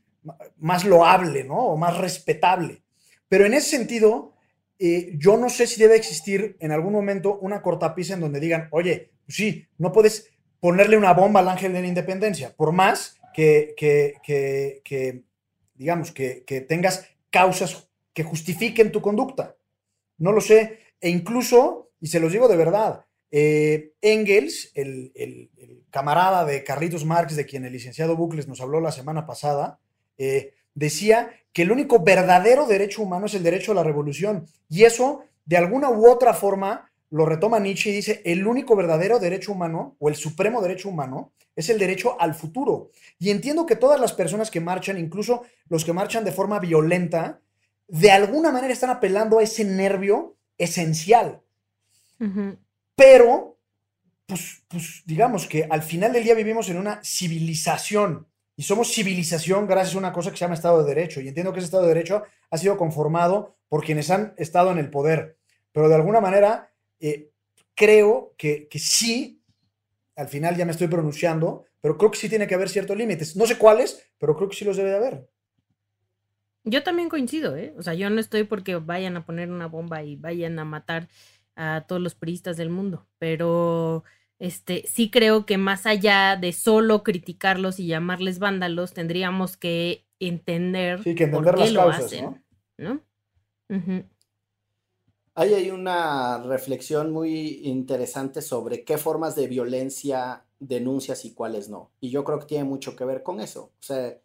más 0.57 0.85
loable, 0.85 1.43
¿no? 1.43 1.57
O 1.57 1.77
más 1.77 1.97
respetable. 1.97 2.83
Pero 3.27 3.45
en 3.45 3.53
ese 3.53 3.69
sentido, 3.77 4.30
eh, 4.83 5.13
yo 5.15 5.37
no 5.37 5.47
sé 5.47 5.67
si 5.67 5.79
debe 5.79 5.95
existir 5.95 6.57
en 6.59 6.71
algún 6.71 6.91
momento 6.91 7.37
una 7.37 7.61
cortapisa 7.61 8.15
en 8.15 8.19
donde 8.19 8.39
digan, 8.39 8.67
oye, 8.71 9.11
pues 9.27 9.35
sí, 9.35 9.67
no 9.77 9.91
puedes 9.91 10.31
ponerle 10.59 10.97
una 10.97 11.13
bomba 11.13 11.39
al 11.39 11.49
ángel 11.49 11.71
de 11.73 11.81
la 11.81 11.87
independencia, 11.87 12.55
por 12.55 12.71
más 12.71 13.19
que, 13.35 13.75
digamos, 15.75 16.11
que, 16.11 16.65
tengas 16.67 17.05
causas 17.29 17.91
que 18.11 18.23
justifiquen 18.23 18.91
tu 18.91 19.03
conducta. 19.03 19.55
No 20.17 20.31
lo 20.31 20.41
sé. 20.41 20.79
E 20.99 21.09
incluso, 21.09 21.91
y 21.99 22.07
se 22.07 22.19
los 22.19 22.31
digo 22.31 22.47
de 22.47 22.57
verdad, 22.57 23.05
eh, 23.29 23.93
Engels, 24.01 24.71
el, 24.73 25.11
camarada 25.91 26.43
de 26.43 26.63
Carlitos 26.63 27.05
Marx, 27.05 27.35
de 27.35 27.45
quien 27.45 27.65
el 27.65 27.73
licenciado 27.73 28.17
Bucles 28.17 28.47
nos 28.47 28.61
habló 28.61 28.81
la 28.81 28.91
semana 28.91 29.27
pasada, 29.27 29.79
eh, 30.17 30.55
decía 30.73 31.31
que 31.53 31.63
el 31.63 31.71
único 31.71 31.99
verdadero 32.03 32.65
derecho 32.65 33.01
humano 33.01 33.25
es 33.25 33.33
el 33.33 33.43
derecho 33.43 33.71
a 33.71 33.75
la 33.75 33.83
revolución. 33.83 34.47
Y 34.69 34.83
eso, 34.83 35.23
de 35.45 35.57
alguna 35.57 35.89
u 35.89 36.09
otra 36.09 36.33
forma, 36.33 36.91
lo 37.09 37.25
retoma 37.25 37.59
Nietzsche 37.59 37.89
y 37.89 37.93
dice, 37.93 38.21
el 38.23 38.47
único 38.47 38.75
verdadero 38.75 39.19
derecho 39.19 39.51
humano, 39.51 39.95
o 39.99 40.07
el 40.07 40.15
supremo 40.15 40.61
derecho 40.61 40.89
humano, 40.89 41.33
es 41.55 41.69
el 41.69 41.77
derecho 41.77 42.19
al 42.19 42.33
futuro. 42.33 42.89
Y 43.19 43.29
entiendo 43.29 43.65
que 43.65 43.75
todas 43.75 43.99
las 43.99 44.13
personas 44.13 44.49
que 44.49 44.61
marchan, 44.61 44.97
incluso 44.97 45.43
los 45.67 45.83
que 45.83 45.93
marchan 45.93 46.23
de 46.23 46.31
forma 46.31 46.59
violenta, 46.59 47.41
de 47.87 48.11
alguna 48.11 48.51
manera 48.51 48.71
están 48.71 48.89
apelando 48.89 49.39
a 49.39 49.43
ese 49.43 49.65
nervio 49.65 50.37
esencial. 50.57 51.41
Pero, 52.95 53.57
pues, 54.25 54.63
pues 54.69 55.01
digamos 55.05 55.47
que 55.47 55.67
al 55.69 55.81
final 55.81 56.13
del 56.13 56.23
día 56.23 56.35
vivimos 56.35 56.69
en 56.69 56.77
una 56.77 57.01
civilización 57.03 58.27
y 58.55 58.63
somos 58.63 58.91
civilización 58.91 59.67
gracias 59.67 59.95
a 59.95 59.99
una 59.99 60.13
cosa 60.13 60.31
que 60.31 60.37
se 60.37 60.41
llama 60.41 60.55
Estado 60.55 60.83
de 60.83 60.93
Derecho. 60.93 61.21
Y 61.21 61.27
entiendo 61.27 61.53
que 61.53 61.59
ese 61.59 61.65
Estado 61.65 61.83
de 61.83 61.93
Derecho 61.93 62.23
ha 62.49 62.57
sido 62.57 62.77
conformado 62.77 63.57
por 63.69 63.83
quienes 63.83 64.09
han 64.09 64.33
estado 64.37 64.71
en 64.71 64.77
el 64.77 64.89
poder. 64.89 65.37
Pero 65.71 65.87
de 65.87 65.95
alguna 65.95 66.21
manera, 66.21 66.71
eh, 66.99 67.31
creo 67.75 68.35
que, 68.37 68.67
que 68.67 68.79
sí 68.79 69.41
al 70.15 70.27
final 70.27 70.55
ya 70.55 70.65
me 70.65 70.71
estoy 70.71 70.87
pronunciando, 70.87 71.65
pero 71.81 71.97
creo 71.97 72.11
que 72.11 72.17
sí 72.17 72.29
tiene 72.29 72.47
que 72.47 72.55
haber 72.55 72.69
ciertos 72.69 72.95
límites. 72.97 73.35
No 73.35 73.45
sé 73.45 73.57
cuáles, 73.57 74.03
pero 74.17 74.35
creo 74.35 74.49
que 74.49 74.55
sí 74.55 74.65
los 74.65 74.77
debe 74.77 74.91
de 74.91 74.95
haber. 74.95 75.29
Yo 76.63 76.83
también 76.83 77.09
coincido, 77.09 77.57
¿eh? 77.57 77.73
O 77.77 77.81
sea, 77.81 77.95
yo 77.95 78.09
no 78.09 78.19
estoy 78.19 78.43
porque 78.43 78.75
vayan 78.75 79.17
a 79.17 79.25
poner 79.25 79.49
una 79.49 79.67
bomba 79.67 80.03
y 80.03 80.15
vayan 80.15 80.59
a 80.59 80.65
matar 80.65 81.07
a 81.55 81.85
todos 81.87 82.01
los 82.01 82.13
priistas 82.13 82.55
del 82.55 82.69
mundo, 82.69 83.07
pero 83.17 84.03
este 84.41 84.83
sí 84.87 85.11
creo 85.11 85.45
que 85.45 85.59
más 85.59 85.85
allá 85.85 86.35
de 86.35 86.51
solo 86.51 87.03
criticarlos 87.03 87.79
y 87.79 87.85
llamarles 87.85 88.39
vándalos, 88.39 88.91
tendríamos 88.91 89.55
que 89.55 90.07
entender, 90.19 91.03
sí, 91.03 91.13
que 91.13 91.25
entender 91.25 91.59
las 91.59 91.71
causas, 91.73 92.11
¿no? 92.77 93.01
Ahí 95.35 95.53
hay 95.53 95.69
una 95.69 96.39
reflexión 96.39 97.13
muy 97.13 97.61
interesante 97.63 98.41
sobre 98.41 98.83
qué 98.83 98.97
formas 98.97 99.35
de 99.35 99.47
violencia 99.47 100.43
denuncias 100.59 101.23
y 101.23 101.33
cuáles 101.33 101.69
no. 101.69 101.91
Y 101.99 102.09
yo 102.09 102.23
creo 102.23 102.39
que 102.39 102.47
tiene 102.47 102.63
mucho 102.63 102.95
que 102.95 103.05
ver 103.05 103.21
con 103.21 103.39
eso. 103.41 103.71
O 103.79 103.83
sea, 103.83 104.17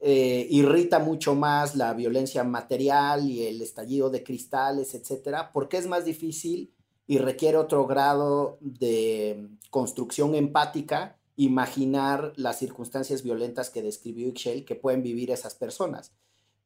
eh, 0.00 0.46
irrita 0.50 0.98
mucho 0.98 1.36
más 1.36 1.76
la 1.76 1.94
violencia 1.94 2.42
material 2.42 3.30
y 3.30 3.46
el 3.46 3.62
estallido 3.62 4.10
de 4.10 4.24
cristales, 4.24 4.94
etcétera, 4.94 5.52
porque 5.52 5.76
es 5.76 5.86
más 5.86 6.04
difícil 6.04 6.74
y 7.12 7.18
requiere 7.18 7.58
otro 7.58 7.86
grado 7.86 8.56
de 8.62 9.46
construcción 9.68 10.34
empática 10.34 11.18
imaginar 11.36 12.32
las 12.36 12.58
circunstancias 12.58 13.22
violentas 13.22 13.68
que 13.68 13.82
describió 13.82 14.28
Ixchel 14.28 14.64
que 14.64 14.76
pueden 14.76 15.02
vivir 15.02 15.30
esas 15.30 15.54
personas. 15.54 16.12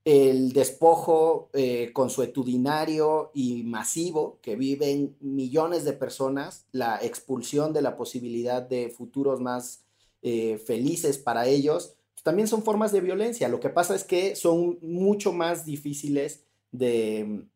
el 0.04 0.52
despojo 0.52 1.50
eh, 1.52 1.90
consuetudinario 1.92 3.32
y 3.34 3.64
masivo 3.64 4.38
que 4.40 4.54
viven 4.54 5.16
millones 5.18 5.84
de 5.84 5.94
personas, 5.94 6.64
la 6.70 7.00
expulsión 7.02 7.72
de 7.72 7.82
la 7.82 7.96
posibilidad 7.96 8.62
de 8.62 8.88
futuros 8.88 9.40
más 9.40 9.82
eh, 10.22 10.58
felices 10.64 11.18
para 11.18 11.48
ellos, 11.48 11.96
pues, 12.14 12.22
también 12.22 12.46
son 12.46 12.62
formas 12.62 12.92
de 12.92 13.00
violencia. 13.00 13.48
Lo 13.48 13.58
que 13.58 13.70
pasa 13.70 13.96
es 13.96 14.04
que 14.04 14.36
son 14.36 14.78
mucho 14.80 15.32
más 15.32 15.66
difíciles 15.66 16.44
de, 16.70 17.48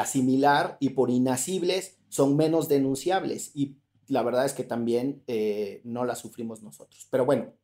asimilar 0.00 0.78
y 0.80 0.90
por 0.90 1.10
inasibles 1.10 1.98
son 2.12 2.36
menos 2.36 2.68
denunciables 2.68 3.52
y 3.54 3.78
la 4.08 4.22
verdad 4.22 4.44
es 4.44 4.52
que 4.52 4.64
también 4.64 5.22
eh, 5.26 5.80
no 5.84 6.04
las 6.04 6.18
sufrimos 6.18 6.62
nosotros. 6.62 7.08
Pero 7.10 7.24
bueno, 7.24 7.54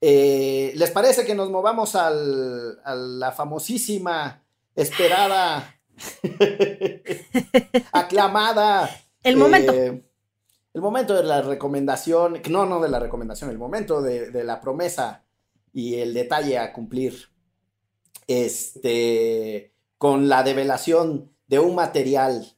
eh, 0.00 0.72
¿Les 0.74 0.90
parece 0.90 1.24
que 1.24 1.34
nos 1.34 1.50
movamos 1.50 1.94
al, 1.94 2.80
a 2.84 2.94
la 2.94 3.32
famosísima, 3.32 4.44
esperada, 4.74 5.80
aclamada? 7.92 8.90
El 9.22 9.36
momento. 9.36 9.72
Eh, 9.72 10.04
el 10.74 10.80
momento 10.82 11.14
de 11.14 11.24
la 11.24 11.42
recomendación, 11.42 12.40
no, 12.50 12.66
no 12.66 12.80
de 12.80 12.88
la 12.88 13.00
recomendación, 13.00 13.50
el 13.50 13.58
momento 13.58 14.00
de, 14.00 14.30
de 14.30 14.44
la 14.44 14.60
promesa 14.60 15.24
y 15.72 15.94
el 15.96 16.14
detalle 16.14 16.58
a 16.58 16.72
cumplir. 16.72 17.30
Este, 18.26 19.72
con 19.96 20.28
la 20.28 20.42
develación 20.42 21.32
de 21.46 21.58
un 21.58 21.74
material 21.74 22.57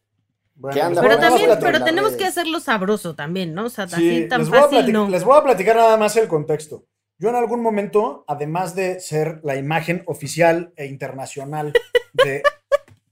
anda 0.68 1.00
pero 1.02 1.18
también, 1.18 1.50
pero 1.60 1.84
tenemos 1.84 2.12
que 2.12 2.24
hacerlo 2.24 2.60
sabroso 2.60 3.14
también, 3.14 3.54
¿no? 3.54 3.66
O 3.66 3.70
sea, 3.70 3.84
así 3.84 4.26
tan 4.28 4.46
fácil, 4.46 4.92
no. 4.92 5.08
Les 5.08 5.24
voy 5.24 5.38
a 5.38 5.42
platicar 5.42 5.76
nada 5.76 5.96
más 5.96 6.16
el 6.16 6.28
contexto. 6.28 6.84
Yo 7.18 7.28
en 7.28 7.36
algún 7.36 7.60
momento, 7.60 8.24
además 8.26 8.74
de 8.74 8.98
ser 9.00 9.40
la 9.44 9.56
imagen 9.56 10.02
oficial 10.06 10.72
e 10.76 10.86
internacional 10.86 11.72
de 12.12 12.42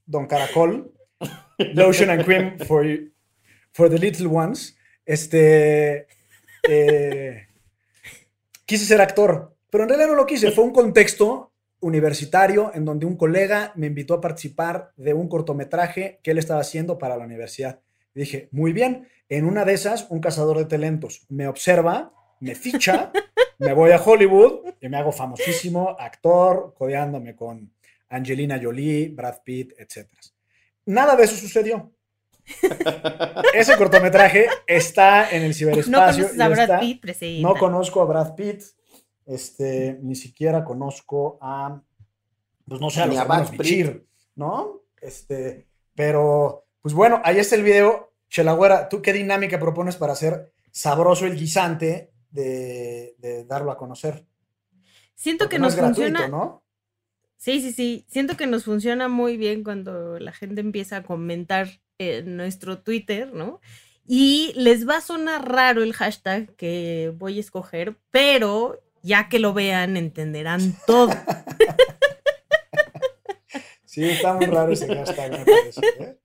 Don 0.06 0.26
Caracol, 0.26 0.92
Lotion 1.74 2.10
and 2.10 2.24
Cream 2.24 2.58
for, 2.66 2.86
for 3.72 3.90
the 3.90 3.98
Little 3.98 4.28
Ones, 4.28 4.78
este, 5.04 6.06
eh, 6.66 7.48
quise 8.64 8.84
ser 8.86 9.00
actor, 9.00 9.54
pero 9.70 9.84
en 9.84 9.90
realidad 9.90 10.08
no 10.08 10.14
lo 10.14 10.26
quise, 10.26 10.52
fue 10.52 10.64
un 10.64 10.72
contexto 10.72 11.47
universitario 11.80 12.72
en 12.74 12.84
donde 12.84 13.06
un 13.06 13.16
colega 13.16 13.72
me 13.76 13.86
invitó 13.86 14.14
a 14.14 14.20
participar 14.20 14.92
de 14.96 15.14
un 15.14 15.28
cortometraje 15.28 16.20
que 16.22 16.32
él 16.32 16.38
estaba 16.38 16.60
haciendo 16.60 16.98
para 16.98 17.16
la 17.16 17.24
universidad. 17.24 17.80
dije, 18.14 18.48
muy 18.50 18.72
bien, 18.72 19.08
en 19.28 19.44
una 19.44 19.64
de 19.64 19.74
esas, 19.74 20.06
un 20.10 20.20
cazador 20.20 20.58
de 20.58 20.64
talentos 20.64 21.26
me 21.28 21.46
observa, 21.46 22.12
me 22.40 22.54
ficha 22.54 23.12
me 23.58 23.72
voy 23.72 23.90
a 23.90 24.00
Hollywood 24.00 24.74
y 24.80 24.88
me 24.88 24.96
hago 24.96 25.12
famosísimo 25.12 25.96
actor, 25.98 26.74
codeándome 26.76 27.34
con 27.34 27.72
Angelina 28.08 28.58
Jolie, 28.62 29.08
Brad 29.08 29.38
Pitt, 29.44 29.72
etc. 29.78 30.08
Nada 30.86 31.16
de 31.16 31.24
eso 31.24 31.36
sucedió. 31.36 31.92
Ese 33.54 33.76
cortometraje 33.76 34.46
está 34.66 35.30
en 35.30 35.42
el 35.42 35.54
ciberespacio. 35.54 36.30
No 36.34 36.44
a 36.44 36.48
Brad 36.48 36.80
Pitt, 36.80 37.04
No 37.40 37.54
conozco 37.56 38.00
a 38.00 38.06
Brad 38.06 38.34
Pitt. 38.34 38.62
Este, 39.28 39.98
ni 40.02 40.16
siquiera 40.16 40.64
conozco 40.64 41.38
a, 41.40 41.80
pues 42.66 42.80
no 42.80 42.90
sé, 42.90 43.02
a 43.02 43.06
los 43.06 43.16
hermanos 43.16 43.50
Bichir, 43.50 44.06
¿no? 44.34 44.82
Este, 45.00 45.68
pero, 45.94 46.66
pues 46.82 46.94
bueno, 46.94 47.20
ahí 47.22 47.38
está 47.38 47.54
el 47.54 47.62
video. 47.62 48.14
Chelagüera, 48.28 48.88
¿tú 48.88 49.00
qué 49.02 49.12
dinámica 49.12 49.60
propones 49.60 49.96
para 49.96 50.14
hacer 50.14 50.52
sabroso 50.70 51.26
el 51.26 51.36
guisante 51.36 52.12
de, 52.30 53.44
darlo 53.48 53.70
a 53.70 53.76
conocer. 53.76 54.26
Siento 55.14 55.48
que 55.48 55.58
nos 55.58 55.76
funciona. 55.76 56.28
¿no? 56.28 56.62
Sí, 57.36 57.60
sí, 57.60 57.72
sí. 57.72 58.04
Siento 58.08 58.36
que 58.36 58.46
nos 58.46 58.64
funciona 58.64 59.08
muy 59.08 59.36
bien 59.36 59.64
cuando 59.64 60.18
la 60.18 60.32
gente 60.32 60.60
empieza 60.60 60.98
a 60.98 61.02
comentar 61.02 61.68
en 61.98 62.36
nuestro 62.36 62.80
Twitter, 62.80 63.32
¿no? 63.32 63.60
Y 64.06 64.52
les 64.54 64.88
va 64.88 64.98
a 64.98 65.02
sonar 65.02 65.50
raro 65.50 65.82
el 65.82 65.92
hashtag 65.92 66.54
que 66.56 67.12
voy 67.16 67.38
a 67.38 67.40
escoger, 67.40 67.98
pero 68.10 68.80
ya 69.02 69.28
que 69.28 69.38
lo 69.38 69.52
vean, 69.52 69.96
entenderán 69.96 70.76
todo. 70.86 71.10
sí, 73.84 74.04
está 74.04 74.34
muy 74.34 74.46
raro 74.46 74.72
ese 74.72 74.86
hashtag, 74.94 75.32
me 75.32 75.44
parece. 75.44 75.80
¿eh? 75.98 76.18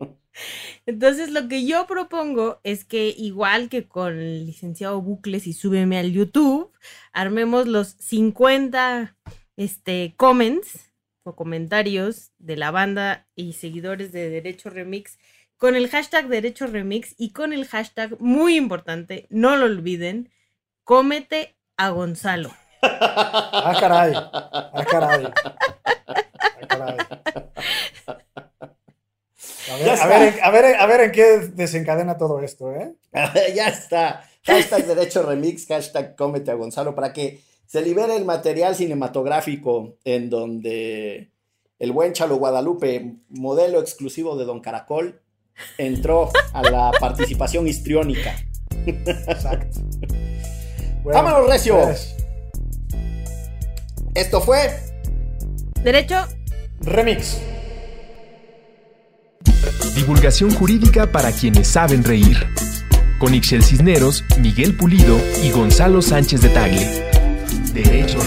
Entonces, 0.86 1.32
lo 1.32 1.47
que 1.47 1.65
yo 1.65 1.88
propongo 1.88 2.59
es 2.63 2.84
que, 2.84 3.13
igual 3.17 3.69
que 3.69 3.88
con 3.88 4.19
el 4.19 4.45
licenciado 4.45 5.01
Bucles 5.01 5.47
y 5.47 5.53
súbeme 5.53 5.97
al 5.97 6.11
YouTube, 6.11 6.71
armemos 7.13 7.67
los 7.67 7.95
50 7.99 9.15
este, 9.55 10.13
comments 10.17 10.91
o 11.24 11.36
comentarios 11.36 12.32
de 12.38 12.57
la 12.57 12.71
banda 12.71 13.28
y 13.36 13.53
seguidores 13.53 14.11
de 14.11 14.30
Derecho 14.30 14.69
Remix 14.69 15.17
con 15.63 15.78
el 15.78 15.88
hashtag 15.88 16.28
Derecho 16.28 16.67
Remix 16.67 17.15
y 17.17 17.32
con 17.32 17.53
el 17.53 17.65
hashtag 17.65 18.19
muy 18.19 18.57
importante, 18.57 19.28
no 19.30 19.55
lo 19.55 19.65
olviden, 19.65 20.30
cómete 20.84 21.55
a 21.78 21.89
Gonzalo. 21.89 22.53
Ah, 22.84 23.77
caray. 23.79 24.13
Ah, 24.15 24.86
caray. 24.89 25.25
Ah, 25.25 26.67
caray. 26.67 26.97
A 30.41 30.51
ver, 30.51 30.75
a 30.75 30.86
ver, 30.86 31.01
en 31.01 31.11
qué 31.11 31.38
desencadena 31.53 32.17
todo 32.17 32.41
esto, 32.41 32.71
¿eh? 32.71 32.95
ya 33.55 33.67
está. 33.67 34.23
Hashtag 34.45 34.86
Derecho 34.86 35.23
Remix, 35.23 35.65
hashtag 35.67 36.15
Cómete 36.15 36.51
a 36.51 36.55
Gonzalo, 36.55 36.95
para 36.95 37.13
que 37.13 37.41
se 37.65 37.81
libere 37.81 38.15
el 38.15 38.25
material 38.25 38.75
cinematográfico 38.75 39.95
en 40.03 40.29
donde 40.29 41.31
el 41.79 41.91
buen 41.91 42.13
Chalo 42.13 42.36
Guadalupe, 42.36 43.15
modelo 43.29 43.79
exclusivo 43.79 44.38
de 44.38 44.45
Don 44.45 44.59
Caracol, 44.59 45.21
entró 45.77 46.29
a 46.53 46.61
la 46.63 46.91
participación 46.99 47.67
histriónica. 47.67 48.36
Exacto. 48.86 49.79
¡Vámonos, 51.03 51.49
Recio! 51.49 51.81
Pues. 51.81 52.22
Esto 54.16 54.41
fue. 54.41 54.80
Derecho. 55.84 56.28
Remix. 56.82 57.39
Divulgación 59.95 60.53
jurídica 60.53 61.11
para 61.11 61.32
quienes 61.32 61.68
saben 61.68 62.03
reír. 62.03 62.38
Con 63.20 63.34
Ixel 63.34 63.64
Cisneros, 63.64 64.24
Miguel 64.39 64.76
Pulido 64.76 65.18
y 65.43 65.51
Gonzalo 65.51 66.01
Sánchez 66.01 66.41
de 66.41 66.49
Tagle. 66.49 67.09
Derecho 67.74 68.20